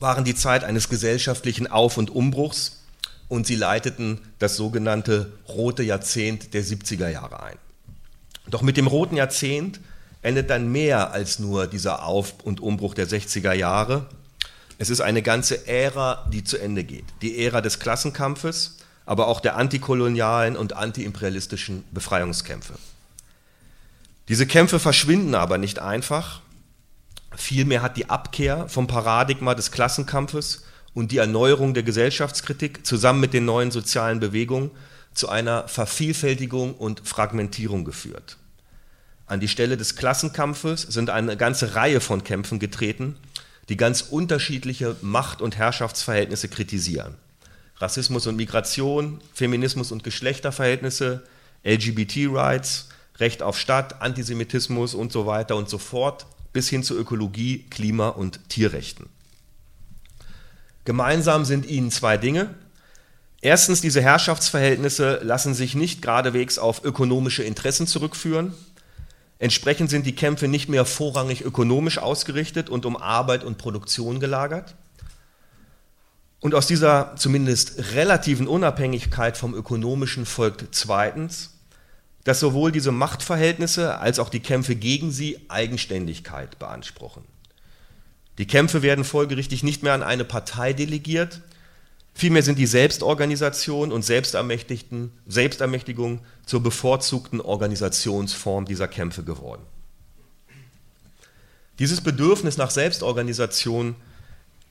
waren 0.00 0.24
die 0.24 0.34
Zeit 0.34 0.64
eines 0.64 0.88
gesellschaftlichen 0.88 1.66
Auf- 1.66 1.98
und 1.98 2.08
Umbruchs 2.08 2.80
und 3.28 3.46
sie 3.46 3.54
leiteten 3.54 4.18
das 4.38 4.56
sogenannte 4.56 5.30
rote 5.46 5.82
Jahrzehnt 5.82 6.54
der 6.54 6.64
70er 6.64 7.10
Jahre 7.10 7.42
ein. 7.42 7.58
Doch 8.46 8.62
mit 8.62 8.78
dem 8.78 8.86
roten 8.86 9.16
Jahrzehnt 9.16 9.80
endet 10.22 10.48
dann 10.48 10.72
mehr 10.72 11.10
als 11.12 11.38
nur 11.38 11.66
dieser 11.66 12.06
Auf- 12.06 12.32
und 12.44 12.60
Umbruch 12.60 12.94
der 12.94 13.08
60er 13.08 13.52
Jahre. 13.52 14.06
Es 14.78 14.88
ist 14.88 15.02
eine 15.02 15.20
ganze 15.20 15.66
Ära, 15.66 16.26
die 16.32 16.44
zu 16.44 16.56
Ende 16.56 16.82
geht. 16.82 17.04
Die 17.20 17.44
Ära 17.44 17.60
des 17.60 17.78
Klassenkampfes, 17.78 18.78
aber 19.04 19.28
auch 19.28 19.40
der 19.40 19.56
antikolonialen 19.56 20.56
und 20.56 20.72
antiimperialistischen 20.72 21.84
Befreiungskämpfe. 21.90 22.72
Diese 24.28 24.46
Kämpfe 24.46 24.78
verschwinden 24.78 25.34
aber 25.34 25.58
nicht 25.58 25.78
einfach. 25.78 26.40
Vielmehr 27.36 27.82
hat 27.82 27.96
die 27.96 28.10
Abkehr 28.10 28.68
vom 28.68 28.86
Paradigma 28.86 29.54
des 29.54 29.70
Klassenkampfes 29.70 30.64
und 30.94 31.10
die 31.12 31.18
Erneuerung 31.18 31.74
der 31.74 31.82
Gesellschaftskritik 31.82 32.86
zusammen 32.86 33.20
mit 33.20 33.34
den 33.34 33.44
neuen 33.44 33.70
sozialen 33.70 34.20
Bewegungen 34.20 34.70
zu 35.12 35.28
einer 35.28 35.68
Vervielfältigung 35.68 36.74
und 36.74 37.06
Fragmentierung 37.06 37.84
geführt. 37.84 38.36
An 39.26 39.40
die 39.40 39.48
Stelle 39.48 39.76
des 39.76 39.96
Klassenkampfes 39.96 40.82
sind 40.82 41.10
eine 41.10 41.36
ganze 41.36 41.74
Reihe 41.74 42.00
von 42.00 42.24
Kämpfen 42.24 42.58
getreten, 42.58 43.16
die 43.68 43.76
ganz 43.76 44.02
unterschiedliche 44.02 44.96
Macht- 45.00 45.40
und 45.40 45.56
Herrschaftsverhältnisse 45.56 46.48
kritisieren. 46.48 47.14
Rassismus 47.78 48.26
und 48.26 48.36
Migration, 48.36 49.20
Feminismus 49.32 49.90
und 49.92 50.04
Geschlechterverhältnisse, 50.04 51.24
LGBT-Rights, 51.64 52.88
Recht 53.18 53.42
auf 53.42 53.58
Stadt, 53.58 54.02
Antisemitismus 54.02 54.94
und 54.94 55.12
so 55.12 55.26
weiter 55.26 55.56
und 55.56 55.68
so 55.68 55.78
fort, 55.78 56.26
bis 56.54 56.70
hin 56.70 56.82
zu 56.82 56.96
Ökologie, 56.96 57.66
Klima 57.68 58.08
und 58.08 58.48
Tierrechten. 58.48 59.10
Gemeinsam 60.86 61.44
sind 61.44 61.66
ihnen 61.66 61.90
zwei 61.90 62.16
Dinge. 62.16 62.54
Erstens, 63.42 63.82
diese 63.82 64.00
Herrschaftsverhältnisse 64.00 65.20
lassen 65.22 65.52
sich 65.52 65.74
nicht 65.74 66.00
geradewegs 66.00 66.56
auf 66.58 66.82
ökonomische 66.84 67.42
Interessen 67.42 67.86
zurückführen. 67.86 68.54
Entsprechend 69.38 69.90
sind 69.90 70.06
die 70.06 70.14
Kämpfe 70.14 70.48
nicht 70.48 70.68
mehr 70.68 70.86
vorrangig 70.86 71.42
ökonomisch 71.42 71.98
ausgerichtet 71.98 72.70
und 72.70 72.86
um 72.86 72.96
Arbeit 72.96 73.44
und 73.44 73.58
Produktion 73.58 74.20
gelagert. 74.20 74.74
Und 76.40 76.54
aus 76.54 76.66
dieser 76.66 77.16
zumindest 77.16 77.94
relativen 77.94 78.46
Unabhängigkeit 78.46 79.36
vom 79.36 79.54
Ökonomischen 79.54 80.24
folgt 80.24 80.66
zweitens, 80.70 81.53
dass 82.24 82.40
sowohl 82.40 82.72
diese 82.72 82.90
Machtverhältnisse 82.90 83.98
als 83.98 84.18
auch 84.18 84.30
die 84.30 84.40
Kämpfe 84.40 84.74
gegen 84.74 85.12
sie 85.12 85.38
Eigenständigkeit 85.48 86.58
beanspruchen. 86.58 87.22
Die 88.38 88.46
Kämpfe 88.46 88.82
werden 88.82 89.04
folgerichtig 89.04 89.62
nicht 89.62 89.82
mehr 89.82 89.92
an 89.92 90.02
eine 90.02 90.24
Partei 90.24 90.72
delegiert, 90.72 91.42
vielmehr 92.14 92.42
sind 92.42 92.58
die 92.58 92.66
Selbstorganisation 92.66 93.92
und 93.92 94.02
Selbstermächtigung 94.02 96.20
zur 96.46 96.62
bevorzugten 96.62 97.40
Organisationsform 97.40 98.64
dieser 98.64 98.88
Kämpfe 98.88 99.22
geworden. 99.22 99.62
Dieses 101.78 102.00
Bedürfnis 102.00 102.56
nach 102.56 102.70
Selbstorganisation 102.70 103.96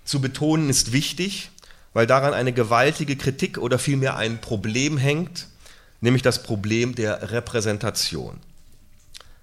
zu 0.05 0.21
betonen 0.21 0.69
ist 0.69 0.93
wichtig, 0.93 1.51
weil 1.93 2.07
daran 2.07 2.33
eine 2.33 2.53
gewaltige 2.53 3.15
Kritik 3.15 3.57
oder 3.57 3.77
vielmehr 3.77 4.17
ein 4.17 4.41
Problem 4.41 4.97
hängt, 4.97 5.47
nämlich 6.03 6.21
das 6.21 6.43
Problem 6.43 6.95
der 6.95 7.31
Repräsentation. 7.31 8.41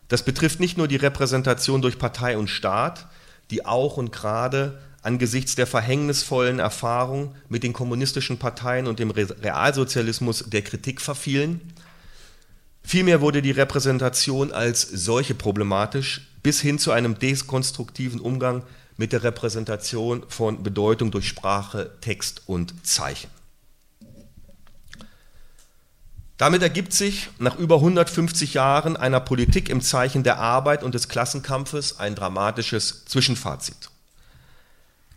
Das 0.09 0.23
betrifft 0.25 0.61
nicht 0.61 0.77
nur 0.77 0.89
die 0.89 0.97
Repräsentation 0.97 1.81
durch 1.81 1.99
Partei 1.99 2.37
und 2.37 2.49
Staat, 2.49 3.07
die 3.51 3.65
auch 3.65 3.97
und 3.97 4.13
gerade 4.13 4.79
angesichts 5.03 5.55
der 5.55 5.67
verhängnisvollen 5.67 6.59
Erfahrung 6.59 7.35
mit 7.49 7.63
den 7.63 7.73
kommunistischen 7.73 8.39
Parteien 8.39 8.89
und 8.89 8.99
dem 8.99 9.11
Realsozialismus 9.11 10.45
der 10.49 10.61
Kritik 10.61 11.01
verfielen. 11.01 11.63
Vielmehr 12.83 13.23
wurde 13.23 13.41
die 13.41 13.53
Repräsentation 13.53 14.53
als 14.53 14.83
solche 14.83 15.35
problematisch 15.35 16.29
bis 16.43 16.61
hin 16.61 16.79
zu 16.79 16.93
einem 16.93 17.19
dekonstruktiven 17.19 18.21
Umgang 18.21 18.65
mit 18.99 19.15
der 19.15 19.23
Repräsentation 19.23 20.25
von 20.29 20.63
Bedeutung 20.63 21.11
durch 21.11 21.27
Sprache, 21.27 21.91
Text 22.03 22.43
und 22.47 22.87
Zeichen. 22.87 23.40
Damit 26.41 26.63
ergibt 26.63 26.95
sich 26.95 27.29
nach 27.39 27.59
über 27.59 27.75
150 27.75 28.55
Jahren 28.55 28.97
einer 28.97 29.21
Politik 29.21 29.69
im 29.69 29.83
Zeichen 29.83 30.23
der 30.23 30.39
Arbeit 30.39 30.83
und 30.83 30.95
des 30.95 31.11
Klassenkampfes 31.11 31.99
ein 32.01 32.15
dramatisches 32.15 33.05
Zwischenfazit. 33.05 33.91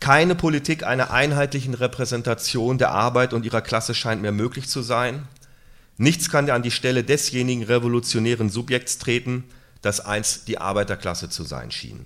Keine 0.01 0.35
Politik 0.35 0.83
einer 0.83 1.11
einheitlichen 1.11 1.75
Repräsentation 1.75 2.77
der 2.77 2.91
Arbeit 2.91 3.31
und 3.31 3.45
ihrer 3.45 3.61
Klasse 3.61 3.95
scheint 3.95 4.21
mehr 4.21 4.33
möglich 4.33 4.67
zu 4.67 4.81
sein. 4.81 5.25
Nichts 5.95 6.29
kann 6.29 6.49
an 6.49 6.61
die 6.61 6.71
Stelle 6.71 7.05
desjenigen 7.05 7.63
revolutionären 7.63 8.49
Subjekts 8.49 8.97
treten, 8.97 9.45
das 9.81 10.01
einst 10.01 10.49
die 10.49 10.57
Arbeiterklasse 10.57 11.29
zu 11.29 11.45
sein 11.45 11.71
schien. 11.71 12.05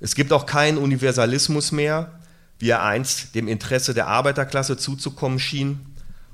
Es 0.00 0.14
gibt 0.14 0.34
auch 0.34 0.44
keinen 0.44 0.76
Universalismus 0.76 1.72
mehr, 1.72 2.20
wie 2.58 2.68
er 2.68 2.82
einst 2.82 3.34
dem 3.34 3.48
Interesse 3.48 3.94
der 3.94 4.06
Arbeiterklasse 4.06 4.76
zuzukommen 4.76 5.38
schien, 5.38 5.87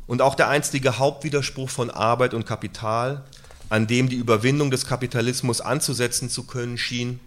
und 0.07 0.23
auch 0.23 0.35
der 0.35 0.49
einstige 0.49 0.99
Hauptwiderspruch 0.99 1.71
von 1.71 1.91
Arbeit 1.91 2.35
und 2.35 2.47
Kapital, 2.47 3.25
an 3.69 3.87
dem 3.87 4.09
die 4.09 4.17
Überwindung 4.17 4.71
des 4.71 4.87
Kapitalismus 4.87 5.61
anzusetzen 5.61 6.29
zu 6.29 6.45
können 6.45 6.79
schien, 6.79 7.21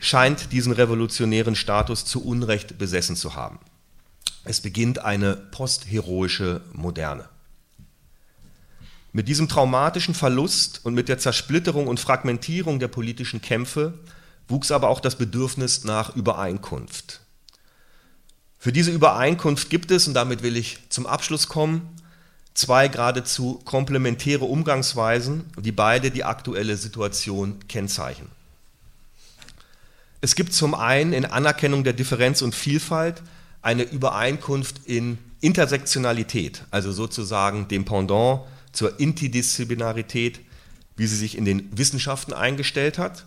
scheint 0.00 0.52
diesen 0.52 0.72
revolutionären 0.72 1.54
Status 1.54 2.04
zu 2.04 2.24
Unrecht 2.24 2.78
besessen 2.78 3.16
zu 3.16 3.34
haben. 3.34 3.58
Es 4.44 4.60
beginnt 4.60 4.98
eine 5.00 5.36
postheroische 5.36 6.62
Moderne. 6.72 7.28
Mit 9.12 9.28
diesem 9.28 9.48
traumatischen 9.48 10.14
Verlust 10.14 10.80
und 10.84 10.94
mit 10.94 11.08
der 11.08 11.18
Zersplitterung 11.18 11.88
und 11.88 12.00
Fragmentierung 12.00 12.78
der 12.78 12.88
politischen 12.88 13.42
Kämpfe 13.42 13.98
wuchs 14.48 14.70
aber 14.70 14.88
auch 14.88 15.00
das 15.00 15.16
Bedürfnis 15.16 15.84
nach 15.84 16.16
Übereinkunft. 16.16 17.20
Für 18.62 18.72
diese 18.72 18.90
Übereinkunft 18.90 19.70
gibt 19.70 19.90
es, 19.90 20.06
und 20.06 20.12
damit 20.12 20.42
will 20.42 20.54
ich 20.54 20.78
zum 20.90 21.06
Abschluss 21.06 21.48
kommen, 21.48 21.96
zwei 22.52 22.88
geradezu 22.88 23.58
komplementäre 23.64 24.44
Umgangsweisen, 24.44 25.46
die 25.58 25.72
beide 25.72 26.10
die 26.10 26.24
aktuelle 26.24 26.76
Situation 26.76 27.58
kennzeichnen. 27.68 28.28
Es 30.20 30.34
gibt 30.34 30.52
zum 30.52 30.74
einen 30.74 31.14
in 31.14 31.24
Anerkennung 31.24 31.84
der 31.84 31.94
Differenz 31.94 32.42
und 32.42 32.54
Vielfalt 32.54 33.22
eine 33.62 33.84
Übereinkunft 33.84 34.82
in 34.84 35.16
Intersektionalität, 35.40 36.64
also 36.70 36.92
sozusagen 36.92 37.66
dem 37.68 37.86
Pendant 37.86 38.42
zur 38.72 39.00
Interdisziplinarität, 39.00 40.40
wie 40.96 41.06
sie 41.06 41.16
sich 41.16 41.38
in 41.38 41.46
den 41.46 41.66
Wissenschaften 41.78 42.34
eingestellt 42.34 42.98
hat. 42.98 43.24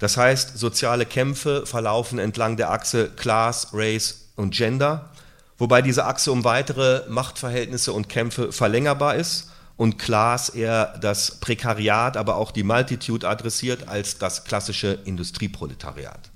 Das 0.00 0.16
heißt, 0.16 0.58
soziale 0.58 1.06
Kämpfe 1.06 1.64
verlaufen 1.64 2.18
entlang 2.18 2.56
der 2.56 2.72
Achse 2.72 3.08
Class, 3.14 3.68
Race 3.72 4.23
und 4.36 4.54
Gender, 4.54 5.10
wobei 5.58 5.82
diese 5.82 6.04
Achse 6.04 6.32
um 6.32 6.44
weitere 6.44 7.08
Machtverhältnisse 7.08 7.92
und 7.92 8.08
Kämpfe 8.08 8.52
verlängerbar 8.52 9.16
ist 9.16 9.50
und 9.76 9.98
Class 9.98 10.48
eher 10.48 10.98
das 11.00 11.40
Prekariat, 11.40 12.16
aber 12.16 12.36
auch 12.36 12.52
die 12.52 12.62
Multitude 12.62 13.28
adressiert 13.28 13.88
als 13.88 14.18
das 14.18 14.44
klassische 14.44 15.00
Industrieproletariat. 15.04 16.30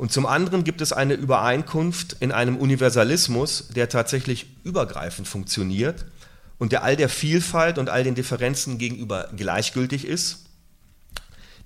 Und 0.00 0.12
zum 0.12 0.24
anderen 0.24 0.64
gibt 0.64 0.80
es 0.80 0.94
eine 0.94 1.12
Übereinkunft 1.12 2.16
in 2.20 2.32
einem 2.32 2.56
Universalismus, 2.56 3.68
der 3.68 3.88
tatsächlich 3.90 4.46
übergreifend 4.64 5.28
funktioniert 5.28 6.06
und 6.58 6.72
der 6.72 6.82
all 6.82 6.96
der 6.96 7.10
Vielfalt 7.10 7.76
und 7.76 7.90
all 7.90 8.02
den 8.02 8.14
Differenzen 8.14 8.78
gegenüber 8.78 9.28
gleichgültig 9.36 10.06
ist. 10.06 10.46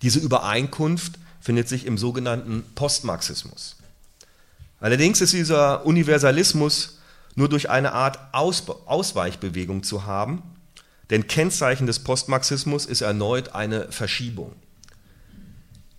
Diese 0.02 0.18
Übereinkunft 0.18 1.14
findet 1.40 1.68
sich 1.68 1.86
im 1.86 1.96
sogenannten 1.96 2.64
Postmarxismus. 2.74 3.76
Allerdings 4.84 5.22
ist 5.22 5.32
dieser 5.32 5.86
Universalismus 5.86 6.98
nur 7.36 7.48
durch 7.48 7.70
eine 7.70 7.92
Art 7.92 8.18
Aus 8.32 8.68
Ausweichbewegung 8.84 9.82
zu 9.82 10.04
haben, 10.04 10.42
denn 11.08 11.26
Kennzeichen 11.26 11.86
des 11.86 12.00
Postmarxismus 12.00 12.84
ist 12.84 13.00
erneut 13.00 13.54
eine 13.54 13.90
Verschiebung. 13.90 14.52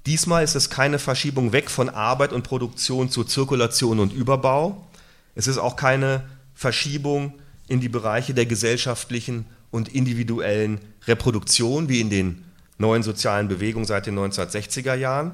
Diesmal 0.06 0.44
ist 0.44 0.54
es 0.54 0.70
keine 0.70 1.00
Verschiebung 1.00 1.52
weg 1.52 1.72
von 1.72 1.90
Arbeit 1.90 2.32
und 2.32 2.44
Produktion 2.44 3.10
zu 3.10 3.24
Zirkulation 3.24 4.00
und 4.00 4.14
Überbau. 4.14 4.86
Es 5.34 5.48
ist 5.48 5.58
auch 5.58 5.78
keine 5.78 6.30
Verschiebung 6.54 7.34
in 7.68 7.80
die 7.80 7.90
Bereiche 7.90 8.36
der 8.36 8.46
gesellschaftlichen 8.46 9.48
und 9.72 9.96
individuellen 9.96 10.80
Reproduktion 11.08 11.90
wie 11.90 12.02
in 12.02 12.12
den 12.12 12.46
neuen 12.78 13.02
sozialen 13.02 13.48
Bewegungen 13.48 13.88
seit 13.88 14.06
den 14.06 14.20
1960er 14.20 14.94
Jahren, 14.94 15.32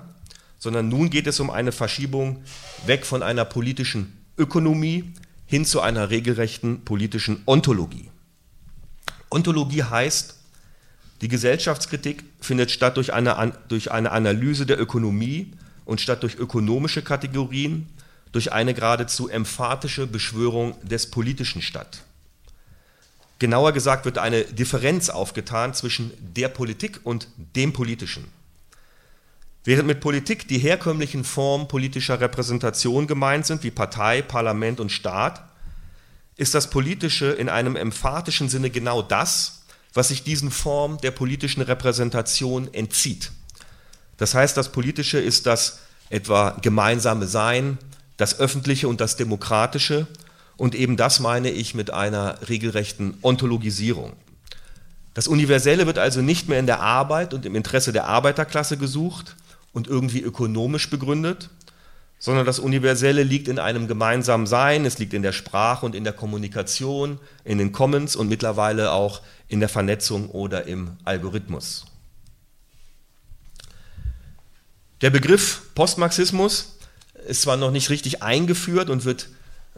sondern 0.62 0.90
nun 0.90 1.10
geht 1.10 1.26
es 1.26 1.40
um 1.40 1.50
eine 1.50 1.72
Verschiebung 1.72 2.44
weg 2.86 3.08
von 3.08 3.24
einer 3.24 3.46
politischen 3.46 4.16
Ökonomie 4.38 5.12
hin 5.48 5.66
zu 5.66 5.82
einer 5.82 6.12
regelrechten 6.12 6.86
politischen 6.86 7.42
Ontologie. 7.48 8.12
Ontologie 9.32 9.84
heißt, 9.84 10.36
die 11.22 11.28
Gesellschaftskritik 11.28 12.24
findet 12.40 12.70
statt 12.70 12.98
durch 12.98 13.12
eine, 13.12 13.54
durch 13.70 13.92
eine 13.92 14.12
Analyse 14.12 14.68
der 14.68 14.80
Ökonomie 14.80 15.52
und 15.86 16.00
statt 16.00 16.22
durch 16.22 16.36
ökonomische 16.36 17.02
Kategorien 17.02 17.90
durch 18.32 18.54
eine 18.54 18.76
geradezu 18.76 19.30
emphatische 19.30 20.06
Beschwörung 20.06 20.76
des 20.88 21.10
Politischen 21.10 21.64
statt. 21.64 22.04
Genauer 23.40 23.72
gesagt 23.72 24.06
wird 24.06 24.20
eine 24.20 24.44
Differenz 24.44 25.10
aufgetan 25.10 25.74
zwischen 25.74 26.12
der 26.20 26.50
Politik 26.50 27.00
und 27.04 27.28
dem 27.56 27.74
Politischen. 27.74 28.26
Während 29.64 29.88
mit 29.88 30.00
Politik 30.00 30.48
die 30.48 30.58
herkömmlichen 30.58 31.24
Formen 31.24 31.68
politischer 31.68 32.20
Repräsentation 32.20 33.06
gemeint 33.06 33.46
sind, 33.46 33.64
wie 33.64 33.70
Partei, 33.70 34.24
Parlament 34.24 34.80
und 34.80 34.92
Staat, 34.92 35.44
ist 36.36 36.56
das 36.56 36.72
Politische 36.72 37.28
in 37.28 37.48
einem 37.48 37.76
emphatischen 37.76 38.50
Sinne 38.50 38.72
genau 38.72 39.04
das, 39.04 39.62
was 39.94 40.08
sich 40.08 40.24
diesen 40.24 40.50
Formen 40.50 40.98
der 41.00 41.12
politischen 41.12 41.62
Repräsentation 41.62 42.74
entzieht. 42.74 43.32
Das 44.18 44.34
heißt, 44.34 44.58
das 44.58 44.72
Politische 44.72 45.20
ist 45.20 45.46
das 45.46 45.80
etwa 46.10 46.58
gemeinsame 46.62 47.28
Sein, 47.28 47.78
das 48.18 48.40
Öffentliche 48.40 48.88
und 48.88 49.00
das 49.00 49.16
Demokratische 49.16 50.08
und 50.58 50.74
eben 50.74 50.98
das 50.98 51.20
meine 51.20 51.52
ich 51.52 51.76
mit 51.76 51.92
einer 51.92 52.38
regelrechten 52.50 53.16
Ontologisierung. 53.22 54.14
Das 55.14 55.28
Universelle 55.28 55.86
wird 55.86 56.00
also 56.00 56.22
nicht 56.22 56.48
mehr 56.48 56.60
in 56.60 56.68
der 56.68 56.80
Arbeit 56.80 57.34
und 57.34 57.46
im 57.46 57.56
Interesse 57.56 57.92
der 57.92 58.06
Arbeiterklasse 58.06 58.78
gesucht, 58.78 59.36
und 59.74 59.88
irgendwie 59.88 60.22
ökonomisch 60.22 60.90
begründet, 60.90 61.50
sondern 62.20 62.46
das 62.46 62.60
Universelle 62.60 63.24
liegt 63.24 63.48
in 63.48 63.58
einem 63.58 63.88
gemeinsamen 63.88 64.46
Sein, 64.46 64.86
es 64.86 65.00
liegt 65.00 65.14
in 65.14 65.24
der 65.24 65.32
Sprache 65.32 65.86
und 65.86 65.96
in 65.96 66.04
der 66.04 66.14
Kommunikation, 66.14 67.20
in 67.44 67.58
den 67.58 67.72
Commons 67.72 68.16
und 68.16 68.30
mittlerweile 68.30 68.92
auch 68.92 69.22
in 69.48 69.60
der 69.60 69.70
Vernetzung 69.70 70.30
oder 70.30 70.68
im 70.68 70.92
Algorithmus. 71.04 71.86
Der 75.02 75.10
Begriff 75.10 75.64
Postmarxismus 75.74 76.78
ist 77.28 77.42
zwar 77.42 77.58
noch 77.58 77.72
nicht 77.72 77.90
richtig 77.90 78.22
eingeführt 78.22 78.92
und 78.92 79.04
wird 79.04 79.30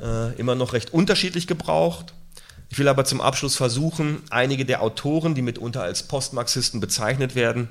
äh, 0.02 0.34
immer 0.36 0.56
noch 0.56 0.74
recht 0.74 0.94
unterschiedlich 0.94 1.48
gebraucht. 1.48 2.14
Ich 2.70 2.78
will 2.78 2.90
aber 2.90 3.06
zum 3.06 3.22
Abschluss 3.22 3.56
versuchen, 3.56 4.22
einige 4.32 4.66
der 4.66 4.82
Autoren, 4.82 5.36
die 5.36 5.42
mitunter 5.42 5.84
als 5.84 6.04
Postmarxisten 6.04 6.82
bezeichnet 6.82 7.36
werden, 7.36 7.70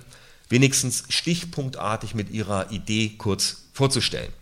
wenigstens 0.53 1.05
stichpunktartig 1.09 2.15
mit 2.15 2.31
ihrer 2.31 2.71
Idee 2.71 3.15
kurz 3.17 3.65
vorzustellen. 3.73 4.33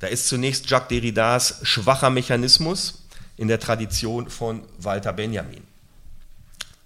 Da 0.00 0.08
ist 0.08 0.26
zunächst 0.26 0.68
Jacques 0.68 0.88
Derridas 0.88 1.60
schwacher 1.62 2.10
Mechanismus 2.10 3.04
in 3.36 3.46
der 3.46 3.60
Tradition 3.60 4.28
von 4.28 4.62
Walter 4.76 5.12
Benjamin. 5.12 5.62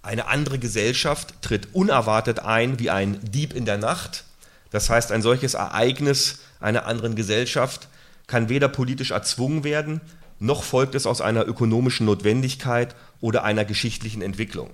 Eine 0.03 0.27
andere 0.27 0.59
Gesellschaft 0.59 1.41
tritt 1.41 1.73
unerwartet 1.73 2.37
ein 2.37 2.77
wie 2.77 2.91
ein 2.91 3.19
Dieb 3.23 3.55
in 3.55 3.65
der 3.65 3.79
Nacht. 3.79 4.25
Das 4.69 4.91
heißt, 4.91 5.11
ein 5.11 5.23
solches 5.23 5.55
Ereignis 5.55 6.41
einer 6.59 6.85
anderen 6.85 7.15
Gesellschaft 7.15 7.87
kann 8.27 8.49
weder 8.49 8.67
politisch 8.67 9.09
erzwungen 9.09 9.63
werden, 9.63 10.01
noch 10.37 10.61
folgt 10.61 10.93
es 10.93 11.07
aus 11.07 11.19
einer 11.19 11.47
ökonomischen 11.47 12.05
Notwendigkeit 12.05 12.95
oder 13.21 13.43
einer 13.43 13.65
geschichtlichen 13.65 14.21
Entwicklung 14.21 14.69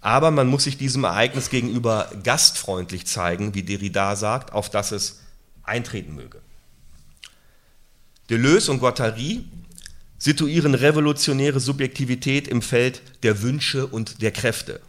aber 0.00 0.30
man 0.30 0.46
muss 0.46 0.64
sich 0.64 0.78
diesem 0.78 1.04
Ereignis 1.04 1.50
gegenüber 1.50 2.10
gastfreundlich 2.22 3.06
zeigen, 3.06 3.54
wie 3.54 3.62
Derrida 3.62 4.16
sagt, 4.16 4.52
auf 4.52 4.70
das 4.70 4.92
es 4.92 5.20
eintreten 5.64 6.14
möge. 6.14 6.40
Deleuze 8.30 8.70
und 8.70 8.78
Guattari 8.78 9.44
situieren 10.18 10.74
revolutionäre 10.74 11.60
Subjektivität 11.60 12.48
im 12.48 12.62
Feld 12.62 13.02
der 13.22 13.42
Wünsche 13.42 13.86
und 13.86 14.20
der 14.22 14.32
Kräfte. 14.32 14.80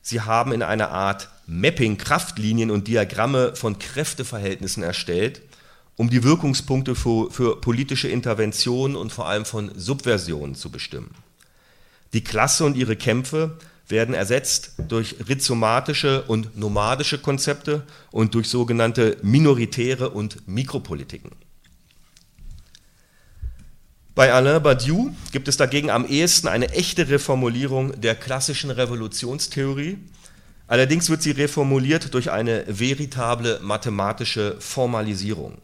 Sie 0.00 0.20
haben 0.20 0.52
in 0.52 0.62
einer 0.62 0.90
Art 0.90 1.28
Mapping 1.46 1.96
Kraftlinien 1.96 2.70
und 2.70 2.88
Diagramme 2.88 3.54
von 3.54 3.78
Kräfteverhältnissen 3.78 4.82
erstellt, 4.82 5.42
um 5.96 6.10
die 6.10 6.24
Wirkungspunkte 6.24 6.94
für, 6.94 7.30
für 7.30 7.60
politische 7.60 8.08
Interventionen 8.08 8.96
und 8.96 9.12
vor 9.12 9.28
allem 9.28 9.44
von 9.44 9.70
Subversionen 9.78 10.54
zu 10.54 10.70
bestimmen. 10.70 11.14
Die 12.14 12.24
Klasse 12.24 12.64
und 12.64 12.76
ihre 12.76 12.96
Kämpfe 12.96 13.58
werden 13.88 14.14
ersetzt 14.14 14.72
durch 14.88 15.16
rhizomatische 15.28 16.22
und 16.22 16.56
nomadische 16.56 17.18
Konzepte 17.18 17.82
und 18.10 18.34
durch 18.34 18.48
sogenannte 18.48 19.16
minoritäre 19.22 20.10
und 20.10 20.46
Mikropolitiken. 20.48 21.32
Bei 24.14 24.32
Alain 24.32 24.62
Badiou 24.62 25.14
gibt 25.32 25.48
es 25.48 25.56
dagegen 25.56 25.88
am 25.88 26.04
ehesten 26.04 26.48
eine 26.48 26.70
echte 26.72 27.08
Reformulierung 27.08 27.98
der 27.98 28.14
klassischen 28.14 28.70
Revolutionstheorie. 28.70 29.98
Allerdings 30.66 31.08
wird 31.08 31.22
sie 31.22 31.30
reformuliert 31.30 32.12
durch 32.12 32.30
eine 32.30 32.64
veritable 32.68 33.60
mathematische 33.62 34.56
Formalisierung. 34.58 35.58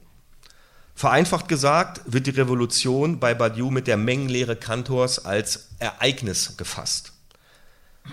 Vereinfacht 0.95 1.47
gesagt 1.47 2.01
wird 2.07 2.27
die 2.27 2.31
Revolution 2.31 3.21
bei 3.21 3.35
Badiou 3.35 3.71
mit 3.71 3.87
der 3.87 3.99
Mengenlehre 3.99 4.57
Kantors 4.57 5.25
als 5.25 5.69
Ereignis 5.79 6.57
gefasst. 6.57 7.13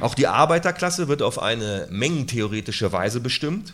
Auch 0.01 0.13
die 0.13 0.27
Arbeiterklasse 0.27 1.07
wird 1.07 1.21
auf 1.21 1.41
eine 1.41 1.87
mengentheoretische 1.89 2.91
Weise 2.91 3.19
bestimmt. 3.21 3.73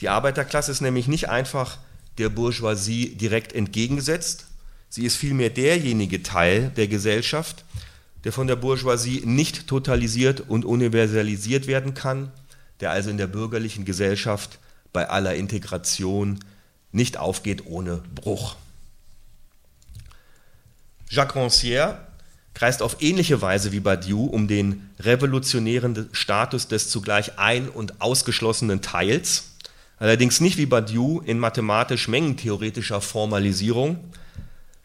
Die 0.00 0.08
Arbeiterklasse 0.08 0.70
ist 0.70 0.80
nämlich 0.80 1.08
nicht 1.08 1.28
einfach 1.28 1.78
der 2.18 2.28
Bourgeoisie 2.30 3.14
direkt 3.14 3.52
entgegengesetzt, 3.52 4.46
sie 4.88 5.04
ist 5.04 5.16
vielmehr 5.16 5.50
derjenige 5.50 6.22
Teil 6.22 6.70
der 6.76 6.88
Gesellschaft, 6.88 7.64
der 8.24 8.32
von 8.32 8.46
der 8.46 8.56
Bourgeoisie 8.56 9.22
nicht 9.24 9.66
totalisiert 9.66 10.40
und 10.40 10.64
universalisiert 10.64 11.66
werden 11.66 11.94
kann, 11.94 12.32
der 12.80 12.90
also 12.90 13.10
in 13.10 13.18
der 13.18 13.26
bürgerlichen 13.26 13.84
Gesellschaft 13.84 14.58
bei 14.92 15.08
aller 15.08 15.34
Integration 15.34 16.38
nicht 16.92 17.18
aufgeht 17.18 17.66
ohne 17.66 18.02
Bruch. 18.14 18.56
Jacques 21.10 21.36
Rancière 21.36 21.98
kreist 22.56 22.80
auf 22.80 22.96
ähnliche 23.00 23.42
Weise 23.42 23.70
wie 23.70 23.80
Badiou 23.80 24.24
um 24.24 24.48
den 24.48 24.88
revolutionären 25.00 26.08
Status 26.12 26.68
des 26.68 26.88
zugleich 26.88 27.38
ein- 27.38 27.68
und 27.68 28.00
ausgeschlossenen 28.00 28.80
Teils, 28.80 29.50
allerdings 29.98 30.40
nicht 30.40 30.56
wie 30.56 30.64
Badiou 30.64 31.20
in 31.20 31.38
mathematisch-mengentheoretischer 31.38 33.02
Formalisierung, 33.02 33.98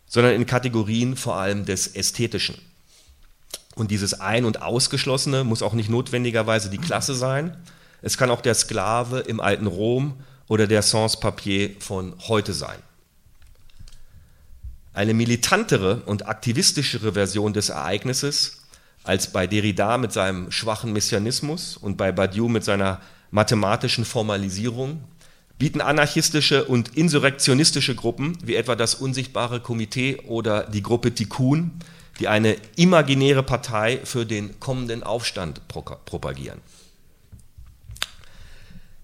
sondern 0.05 0.33
in 0.33 0.45
Kategorien 0.45 1.15
vor 1.15 1.37
allem 1.37 1.63
des 1.63 1.95
Ästhetischen. 1.95 2.57
Und 3.75 3.89
dieses 3.89 4.19
Ein- 4.19 4.43
und 4.43 4.61
Ausgeschlossene 4.61 5.45
muss 5.45 5.61
auch 5.61 5.73
nicht 5.73 5.89
notwendigerweise 5.89 6.69
die 6.69 6.77
Klasse 6.77 7.15
sein. 7.15 7.55
Es 8.01 8.17
kann 8.17 8.31
auch 8.31 8.41
der 8.41 8.53
Sklave 8.53 9.21
im 9.21 9.39
alten 9.39 9.67
Rom 9.67 10.15
oder 10.49 10.67
der 10.67 10.81
Sans-Papier 10.81 11.77
von 11.79 12.15
heute 12.27 12.51
sein. 12.51 12.79
Eine 14.93 15.13
militantere 15.13 16.01
und 16.05 16.27
aktivistischere 16.27 17.13
Version 17.13 17.53
des 17.53 17.69
Ereignisses 17.69 18.61
als 19.03 19.31
bei 19.31 19.47
Derrida 19.47 19.97
mit 19.97 20.11
seinem 20.11 20.51
schwachen 20.51 20.93
Messianismus 20.93 21.77
und 21.77 21.97
bei 21.97 22.11
Badiou 22.11 22.47
mit 22.47 22.63
seiner 22.63 23.01
mathematischen 23.31 24.05
Formalisierung, 24.05 25.03
bieten 25.57 25.81
anarchistische 25.81 26.65
und 26.65 26.97
insurrektionistische 26.97 27.95
Gruppen 27.95 28.37
wie 28.43 28.55
etwa 28.55 28.75
das 28.75 28.95
Unsichtbare 28.95 29.59
Komitee 29.59 30.17
oder 30.27 30.63
die 30.63 30.83
Gruppe 30.83 31.13
Tikkun, 31.13 31.71
die 32.19 32.27
eine 32.27 32.57
imaginäre 32.75 33.43
Partei 33.43 33.99
für 34.03 34.25
den 34.25 34.59
kommenden 34.59 35.03
Aufstand 35.03 35.67
propagieren. 35.67 36.59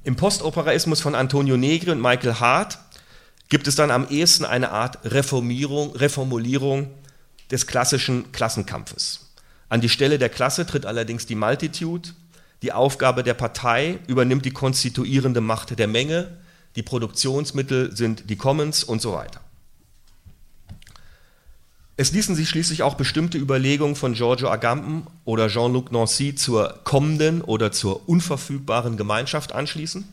Im 0.04 0.16
Postoperaismus 0.16 1.02
von 1.02 1.16
Antonio 1.16 1.58
Negri 1.58 1.92
und 1.92 2.02
Michael 2.02 2.36
Hart 2.36 2.80
gibt 3.50 3.68
es 3.68 3.76
dann 3.76 3.92
am 3.92 4.08
ehesten 4.10 4.46
eine 4.46 4.72
Art 4.72 5.00
Reformierung, 5.06 5.96
Reformulierung 5.96 6.90
des 7.52 7.68
klassischen 7.68 8.32
Klassenkampfes. 8.32 9.32
An 9.70 9.82
die 9.82 9.90
Stelle 9.90 10.18
der 10.18 10.30
Klasse 10.30 10.66
tritt 10.66 10.86
allerdings 10.86 11.26
die 11.26 11.36
Multitude, 11.36 12.10
die 12.62 12.72
Aufgabe 12.72 13.24
der 13.24 13.36
Partei 13.36 14.00
übernimmt 14.08 14.46
die 14.46 14.52
konstituierende 14.52 15.42
Macht 15.42 15.78
der 15.78 15.88
Menge, 15.88 16.38
die 16.76 16.84
Produktionsmittel 16.84 17.96
sind 17.96 18.30
die 18.30 18.36
Commons 18.36 18.84
und 18.84 19.02
so 19.02 19.14
weiter. 19.14 19.42
Es 22.00 22.12
ließen 22.12 22.36
sich 22.36 22.48
schließlich 22.48 22.84
auch 22.84 22.94
bestimmte 22.94 23.40
Überlegungen 23.40 23.96
von 23.96 24.14
Giorgio 24.14 24.50
Agamben 24.50 25.08
oder 25.26 25.48
Jean-Luc 25.48 25.92
Nancy 25.92 26.36
zur 26.36 26.80
kommenden 26.84 27.42
oder 27.42 27.72
zur 27.72 28.08
unverfügbaren 28.08 28.98
Gemeinschaft 28.98 29.52
anschließen. 29.52 30.08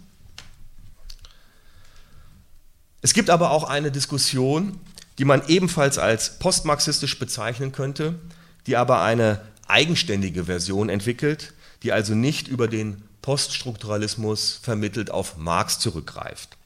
Es 3.04 3.12
gibt 3.12 3.28
aber 3.28 3.50
auch 3.50 3.64
eine 3.64 3.92
Diskussion, 3.92 4.80
die 5.18 5.26
man 5.26 5.46
ebenfalls 5.46 5.98
als 5.98 6.38
postmarxistisch 6.38 7.18
bezeichnen 7.18 7.70
könnte, 7.70 8.18
die 8.66 8.78
aber 8.78 9.02
eine 9.02 9.42
eigenständige 9.68 10.44
Version 10.46 10.88
entwickelt, 10.88 11.52
die 11.82 11.92
also 11.92 12.14
nicht 12.14 12.48
über 12.48 12.66
den 12.66 13.02
Poststrukturalismus 13.20 14.58
vermittelt 14.62 15.10
auf 15.10 15.36
Marx 15.36 15.80
zurückgreift. 15.80 16.56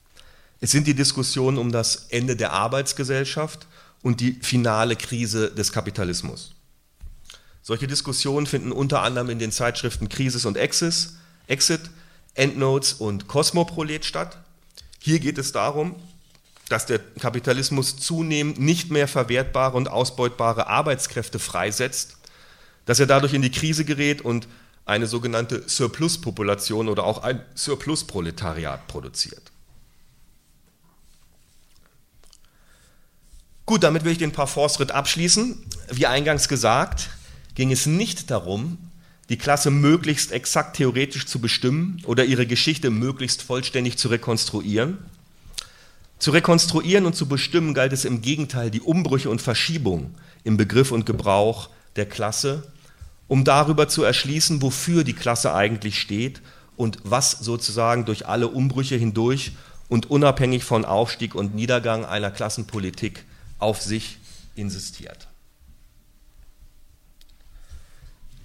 Es 0.61 0.70
sind 0.70 0.86
die 0.86 0.95
Diskussionen 0.95 1.59
um 1.59 1.72
das 1.72 2.07
Ende 2.11 2.36
der 2.36 2.53
Arbeitsgesellschaft 2.53 3.66
und 4.03 4.20
die 4.20 4.34
finale 4.34 4.95
Krise 4.95 5.51
des 5.51 5.72
Kapitalismus. 5.72 6.55
Solche 7.62 7.89
Diskussionen 7.89 8.47
finden 8.47 8.70
unter 8.70 9.03
anderem 9.03 9.30
in 9.30 9.41
den 9.41 9.51
Zeitschriften 9.51 10.09
Krisis 10.09 10.45
und 10.45 10.57
Exis, 10.57 11.16
Exit, 11.49 11.91
Endnotes 12.34 12.93
und 12.93 13.26
Cosmoprolet 13.26 14.05
statt. 14.05 14.39
Hier 15.01 15.18
geht 15.18 15.39
es 15.39 15.51
darum, 15.51 15.97
dass 16.68 16.86
der 16.86 16.98
Kapitalismus 16.98 17.96
zunehmend 17.96 18.58
nicht 18.58 18.90
mehr 18.90 19.08
verwertbare 19.08 19.76
und 19.76 19.88
ausbeutbare 19.88 20.66
Arbeitskräfte 20.66 21.38
freisetzt, 21.38 22.18
dass 22.84 23.00
er 23.00 23.06
dadurch 23.06 23.34
in 23.34 23.42
die 23.42 23.50
Krise 23.50 23.84
gerät 23.84 24.22
und 24.22 24.48
eine 24.84 25.06
sogenannte 25.06 25.68
Surplus-Population 25.68 26.88
oder 26.88 27.04
auch 27.04 27.22
ein 27.22 27.42
Surplus-Proletariat 27.54 28.86
produziert. 28.88 29.52
Gut, 33.66 33.82
damit 33.82 34.04
will 34.04 34.12
ich 34.12 34.18
den 34.18 34.32
Parforce-Ritt 34.32 34.92
abschließen. 34.92 35.62
Wie 35.92 36.06
eingangs 36.06 36.48
gesagt, 36.48 37.10
ging 37.54 37.70
es 37.70 37.84
nicht 37.84 38.30
darum, 38.30 38.78
die 39.28 39.36
Klasse 39.36 39.70
möglichst 39.70 40.32
exakt 40.32 40.76
theoretisch 40.76 41.26
zu 41.26 41.38
bestimmen 41.38 42.00
oder 42.06 42.24
ihre 42.24 42.46
Geschichte 42.46 42.88
möglichst 42.88 43.42
vollständig 43.42 43.98
zu 43.98 44.08
rekonstruieren. 44.08 44.96
Zu 46.18 46.32
rekonstruieren 46.32 47.06
und 47.06 47.14
zu 47.14 47.28
bestimmen 47.28 47.74
galt 47.74 47.92
es 47.92 48.04
im 48.04 48.22
Gegenteil, 48.22 48.70
die 48.70 48.80
Umbrüche 48.80 49.30
und 49.30 49.40
Verschiebung 49.40 50.14
im 50.44 50.56
Begriff 50.56 50.90
und 50.90 51.06
Gebrauch 51.06 51.70
der 51.96 52.06
Klasse, 52.06 52.64
um 53.28 53.44
darüber 53.44 53.88
zu 53.88 54.02
erschließen, 54.02 54.62
wofür 54.62 55.04
die 55.04 55.12
Klasse 55.12 55.54
eigentlich 55.54 56.00
steht 56.00 56.40
und 56.76 56.98
was 57.04 57.32
sozusagen 57.32 58.04
durch 58.04 58.26
alle 58.26 58.48
Umbrüche 58.48 58.96
hindurch 58.96 59.52
und 59.88 60.10
unabhängig 60.10 60.64
von 60.64 60.84
Aufstieg 60.84 61.34
und 61.34 61.54
Niedergang 61.54 62.04
einer 62.04 62.30
Klassenpolitik 62.30 63.24
auf 63.58 63.80
sich 63.80 64.18
insistiert. 64.54 65.28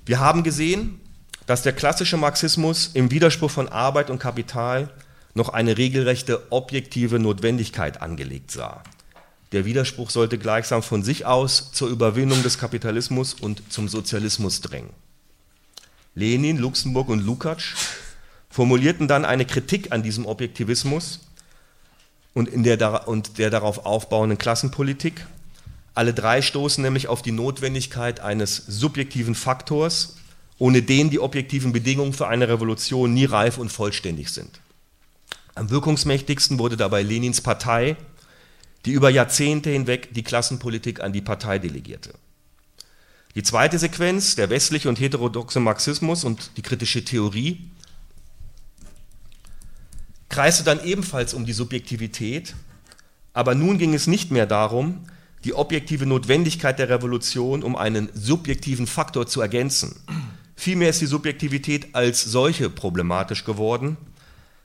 Wir 0.05 0.19
haben 0.19 0.43
gesehen, 0.43 0.99
dass 1.45 1.63
der 1.63 1.74
klassische 1.74 2.17
Marxismus 2.17 2.91
im 2.93 3.11
Widerspruch 3.11 3.51
von 3.51 3.69
Arbeit 3.69 4.09
und 4.09 4.19
Kapital 4.19 4.89
noch 5.34 5.49
eine 5.49 5.77
regelrechte 5.77 6.51
objektive 6.51 7.19
Notwendigkeit 7.19 8.01
angelegt 8.01 8.51
sah. 8.51 8.84
Der 9.51 9.65
Widerspruch 9.65 10.09
sollte 10.09 10.38
gleichsam 10.38 10.81
von 10.81 11.03
sich 11.03 11.25
aus 11.25 11.71
zur 11.71 11.89
Überwindung 11.89 12.41
des 12.41 12.57
Kapitalismus 12.57 13.34
und 13.36 13.61
zum 13.71 13.88
Sozialismus 13.88 14.61
drängen. 14.61 14.89
Lenin, 16.15 16.57
Luxemburg 16.57 17.09
und 17.09 17.25
Lukács 17.25 17.75
formulierten 18.49 19.07
dann 19.07 19.25
eine 19.25 19.45
Kritik 19.45 19.91
an 19.91 20.03
diesem 20.03 20.25
Objektivismus 20.25 21.21
und, 22.34 22.49
in 22.49 22.63
der, 22.63 23.07
und 23.07 23.38
der 23.38 23.49
darauf 23.49 23.86
aufbauenden 23.86 24.38
Klassenpolitik. 24.38 25.25
Alle 25.95 26.13
drei 26.13 26.41
stoßen 26.41 26.84
nämlich 26.84 27.07
auf 27.07 27.21
die 27.21 27.31
Notwendigkeit 27.31 28.19
eines 28.19 28.57
subjektiven 28.57 29.36
Faktors, 29.36 30.15
ohne 30.57 30.81
den 30.81 31.09
die 31.09 31.19
objektiven 31.19 31.73
Bedingungen 31.73 32.13
für 32.13 32.27
eine 32.27 32.47
Revolution 32.47 33.13
nie 33.13 33.25
reif 33.25 33.57
und 33.57 33.71
vollständig 33.71 34.29
sind. 34.29 34.62
Am 35.56 35.70
wirkungsmächtigsten 35.70 36.60
wurde 36.60 36.78
dabei 36.78 37.04
Lenins 37.04 37.41
Partei, 37.41 37.95
die 38.86 38.91
über 38.91 39.10
Jahrzehnte 39.10 39.70
hinweg 39.70 40.14
die 40.14 40.24
Klassenpolitik 40.24 41.01
an 41.01 41.14
die 41.14 41.22
Partei 41.22 41.60
delegierte. 41.60 42.14
Die 43.36 43.43
zweite 43.43 43.80
Sequenz, 43.80 44.36
der 44.36 44.49
westliche 44.49 44.89
und 44.89 44.99
heterodoxe 44.99 45.60
Marxismus 45.60 46.24
und 46.24 46.51
die 46.58 46.62
kritische 46.62 47.04
Theorie, 47.04 47.70
kreiste 50.30 50.64
dann 50.64 50.84
ebenfalls 50.84 51.34
um 51.34 51.45
die 51.45 51.54
Subjektivität, 51.54 52.56
aber 53.34 53.56
nun 53.56 53.78
ging 53.78 53.93
es 53.93 54.08
nicht 54.08 54.32
mehr 54.32 54.45
darum, 54.45 55.06
die 55.43 55.54
objektive 55.54 56.06
Notwendigkeit 56.06 56.80
der 56.80 56.89
Revolution 56.89 57.64
um 57.64 57.76
einen 57.76 58.10
subjektiven 58.14 58.88
Faktor 58.88 59.28
zu 59.28 59.41
ergänzen. 59.41 59.95
Vielmehr 60.56 60.89
ist 60.89 61.01
die 61.01 61.08
Subjektivität 61.08 61.93
als 61.93 62.24
solche 62.24 62.70
problematisch 62.70 63.43
geworden. 63.43 63.97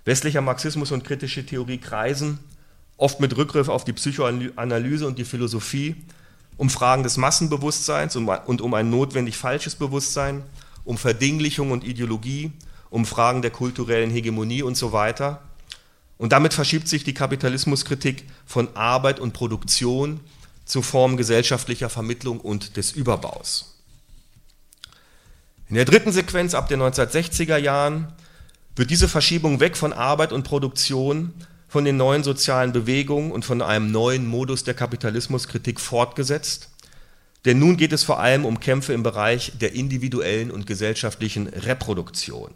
Westlicher 0.08 0.40
Marxismus 0.40 0.90
und 0.90 1.04
kritische 1.04 1.44
Theorie 1.44 1.76
kreisen, 1.76 2.38
oft 2.96 3.20
mit 3.20 3.36
Rückgriff 3.36 3.68
auf 3.68 3.84
die 3.84 3.92
Psychoanalyse 3.92 5.06
und 5.06 5.18
die 5.18 5.24
Philosophie, 5.26 5.96
um 6.56 6.70
Fragen 6.70 7.02
des 7.02 7.18
Massenbewusstseins 7.18 8.16
und 8.16 8.60
um 8.62 8.74
ein 8.74 8.88
notwendig 8.88 9.36
falsches 9.36 9.74
Bewusstsein, 9.74 10.42
um 10.84 10.96
Verdinglichung 10.96 11.72
und 11.72 11.84
Ideologie, 11.84 12.52
um 12.88 13.04
Fragen 13.04 13.42
der 13.42 13.50
kulturellen 13.50 14.10
Hegemonie 14.10 14.62
und 14.62 14.78
so 14.78 14.92
weiter. 14.92 15.42
Und 16.16 16.32
damit 16.32 16.54
verschiebt 16.54 16.88
sich 16.88 17.04
die 17.04 17.12
Kapitalismuskritik 17.12 18.24
von 18.46 18.74
Arbeit 18.74 19.20
und 19.20 19.34
Produktion 19.34 20.20
zu 20.64 20.80
Formen 20.80 21.18
gesellschaftlicher 21.18 21.90
Vermittlung 21.90 22.40
und 22.40 22.78
des 22.78 22.92
Überbaus. 22.92 23.78
In 25.68 25.74
der 25.74 25.84
dritten 25.84 26.12
Sequenz 26.12 26.54
ab 26.54 26.66
den 26.68 26.80
1960er 26.80 27.58
Jahren 27.58 28.10
wird 28.78 28.90
diese 28.90 29.08
Verschiebung 29.08 29.60
weg 29.60 29.76
von 29.76 29.92
Arbeit 29.92 30.32
und 30.32 30.44
Produktion, 30.44 31.32
von 31.68 31.84
den 31.84 31.96
neuen 31.96 32.24
sozialen 32.24 32.72
Bewegungen 32.72 33.30
und 33.30 33.44
von 33.44 33.60
einem 33.60 33.90
neuen 33.90 34.26
Modus 34.26 34.64
der 34.64 34.74
Kapitalismuskritik 34.74 35.80
fortgesetzt. 35.80 36.70
Denn 37.44 37.58
nun 37.58 37.76
geht 37.76 37.92
es 37.92 38.04
vor 38.04 38.20
allem 38.20 38.44
um 38.44 38.58
Kämpfe 38.58 38.92
im 38.94 39.02
Bereich 39.02 39.52
der 39.60 39.74
individuellen 39.74 40.50
und 40.50 40.66
gesellschaftlichen 40.66 41.46
Reproduktion. 41.46 42.52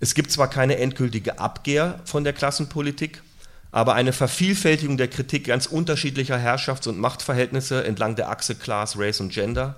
Es 0.00 0.14
gibt 0.14 0.32
zwar 0.32 0.48
keine 0.48 0.78
endgültige 0.78 1.38
Abkehr 1.38 2.00
von 2.04 2.24
der 2.24 2.32
Klassenpolitik, 2.32 3.22
aber 3.70 3.94
eine 3.94 4.12
Vervielfältigung 4.12 4.96
der 4.96 5.08
Kritik 5.08 5.46
ganz 5.46 5.66
unterschiedlicher 5.66 6.36
Herrschafts- 6.36 6.88
und 6.88 6.98
Machtverhältnisse 6.98 7.84
entlang 7.84 8.16
der 8.16 8.30
Achse 8.30 8.54
Class, 8.54 8.98
Race 8.98 9.20
und 9.20 9.32
Gender. 9.32 9.76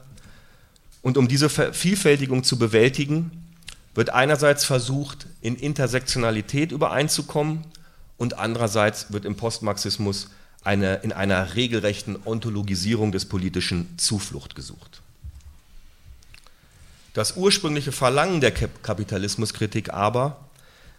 Und 1.03 1.19
um 1.19 1.29
diese 1.29 1.49
Vervielfältigung 1.49 2.43
zu 2.43 2.59
bewältigen, 2.59 3.44
wird 3.95 4.11
einerseits 4.11 4.65
versucht, 4.65 5.27
in 5.41 5.57
Intersektionalität 5.57 6.73
übereinzukommen 6.73 7.65
und 8.17 8.39
andererseits 8.39 9.13
wird 9.13 9.25
im 9.25 9.37
Postmarxismus 9.37 10.31
eine, 10.63 10.97
in 10.97 11.13
einer 11.13 11.55
regelrechten 11.55 12.17
Ontologisierung 12.25 13.13
des 13.13 13.27
Politischen 13.27 13.89
Zuflucht 13.99 14.55
gesucht. 14.55 15.03
Das 17.13 17.37
ursprüngliche 17.37 17.93
Verlangen 17.93 18.41
der 18.41 18.51
Kapitalismuskritik 18.51 19.93
aber, 19.93 20.39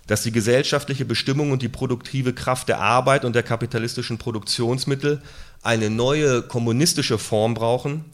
dass 0.08 0.24
die 0.24 0.32
gesellschaftliche 0.32 1.04
Bestimmung 1.04 1.52
und 1.52 1.62
die 1.62 1.68
produktive 1.68 2.34
Kraft 2.34 2.70
der 2.70 2.80
Arbeit 2.80 3.26
und 3.26 3.34
der 3.34 3.44
kapitalistischen 3.44 4.18
Produktionsmittel 4.18 5.22
eine 5.64 5.90
neue 5.90 6.44
kommunistische 6.44 7.18
Form 7.18 7.56
brauchen, 7.56 8.06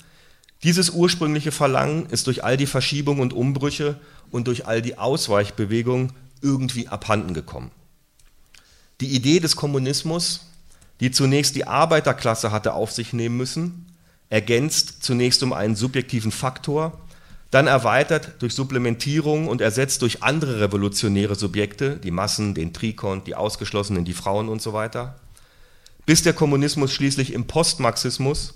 dieses 0.63 0.91
ursprüngliche 0.91 1.51
Verlangen 1.51 2.05
ist 2.07 2.27
durch 2.27 2.43
all 2.43 2.57
die 2.57 2.67
Verschiebungen 2.67 3.21
und 3.21 3.33
Umbrüche 3.33 3.99
und 4.29 4.47
durch 4.47 4.67
all 4.67 4.81
die 4.81 4.97
Ausweichbewegungen 4.97 6.13
irgendwie 6.41 6.87
abhanden 6.87 7.33
gekommen. 7.33 7.71
Die 8.99 9.15
Idee 9.15 9.39
des 9.39 9.55
Kommunismus, 9.55 10.47
die 10.99 11.11
zunächst 11.11 11.55
die 11.55 11.65
Arbeiterklasse 11.65 12.51
hatte 12.51 12.73
auf 12.73 12.91
sich 12.91 13.13
nehmen 13.13 13.37
müssen, 13.37 13.87
ergänzt 14.29 15.03
zunächst 15.03 15.41
um 15.41 15.51
einen 15.51 15.75
subjektiven 15.75 16.31
Faktor, 16.31 16.99
dann 17.49 17.67
erweitert 17.67 18.41
durch 18.41 18.53
Supplementierung 18.53 19.47
und 19.47 19.59
ersetzt 19.59 20.03
durch 20.03 20.23
andere 20.23 20.61
revolutionäre 20.61 21.35
Subjekte, 21.35 21.97
die 21.97 22.11
Massen, 22.11 22.53
den 22.53 22.71
Trikont, 22.71 23.27
die 23.27 23.35
Ausgeschlossenen, 23.35 24.05
die 24.05 24.13
Frauen 24.13 24.47
und 24.47 24.61
so 24.61 24.71
weiter, 24.71 25.19
bis 26.05 26.23
der 26.23 26.33
Kommunismus 26.33 26.93
schließlich 26.93 27.33
im 27.33 27.47
Postmarxismus 27.47 28.53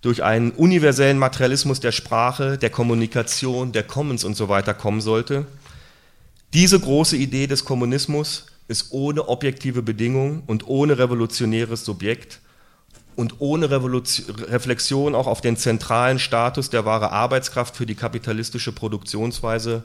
durch 0.00 0.22
einen 0.22 0.52
universellen 0.52 1.18
Materialismus 1.18 1.80
der 1.80 1.92
Sprache, 1.92 2.56
der 2.58 2.70
Kommunikation, 2.70 3.72
der 3.72 3.82
Commons 3.82 4.24
und 4.24 4.36
so 4.36 4.48
weiter 4.48 4.74
kommen 4.74 5.00
sollte. 5.00 5.46
Diese 6.52 6.78
große 6.78 7.16
Idee 7.16 7.46
des 7.46 7.64
Kommunismus 7.64 8.46
ist 8.68 8.92
ohne 8.92 9.28
objektive 9.28 9.82
Bedingungen 9.82 10.42
und 10.46 10.68
ohne 10.68 10.98
revolutionäres 10.98 11.84
Subjekt 11.84 12.40
und 13.16 13.40
ohne 13.40 13.70
Revolution, 13.70 14.36
Reflexion 14.36 15.14
auch 15.14 15.26
auf 15.26 15.40
den 15.40 15.56
zentralen 15.56 16.18
Status 16.18 16.70
der 16.70 16.84
wahre 16.84 17.10
Arbeitskraft 17.10 17.76
für 17.76 17.86
die 17.86 17.96
kapitalistische 17.96 18.72
Produktionsweise 18.72 19.82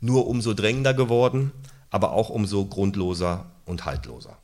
nur 0.00 0.28
umso 0.28 0.54
drängender 0.54 0.94
geworden, 0.94 1.50
aber 1.90 2.12
auch 2.12 2.28
umso 2.28 2.66
grundloser 2.66 3.46
und 3.64 3.84
haltloser. 3.84 4.38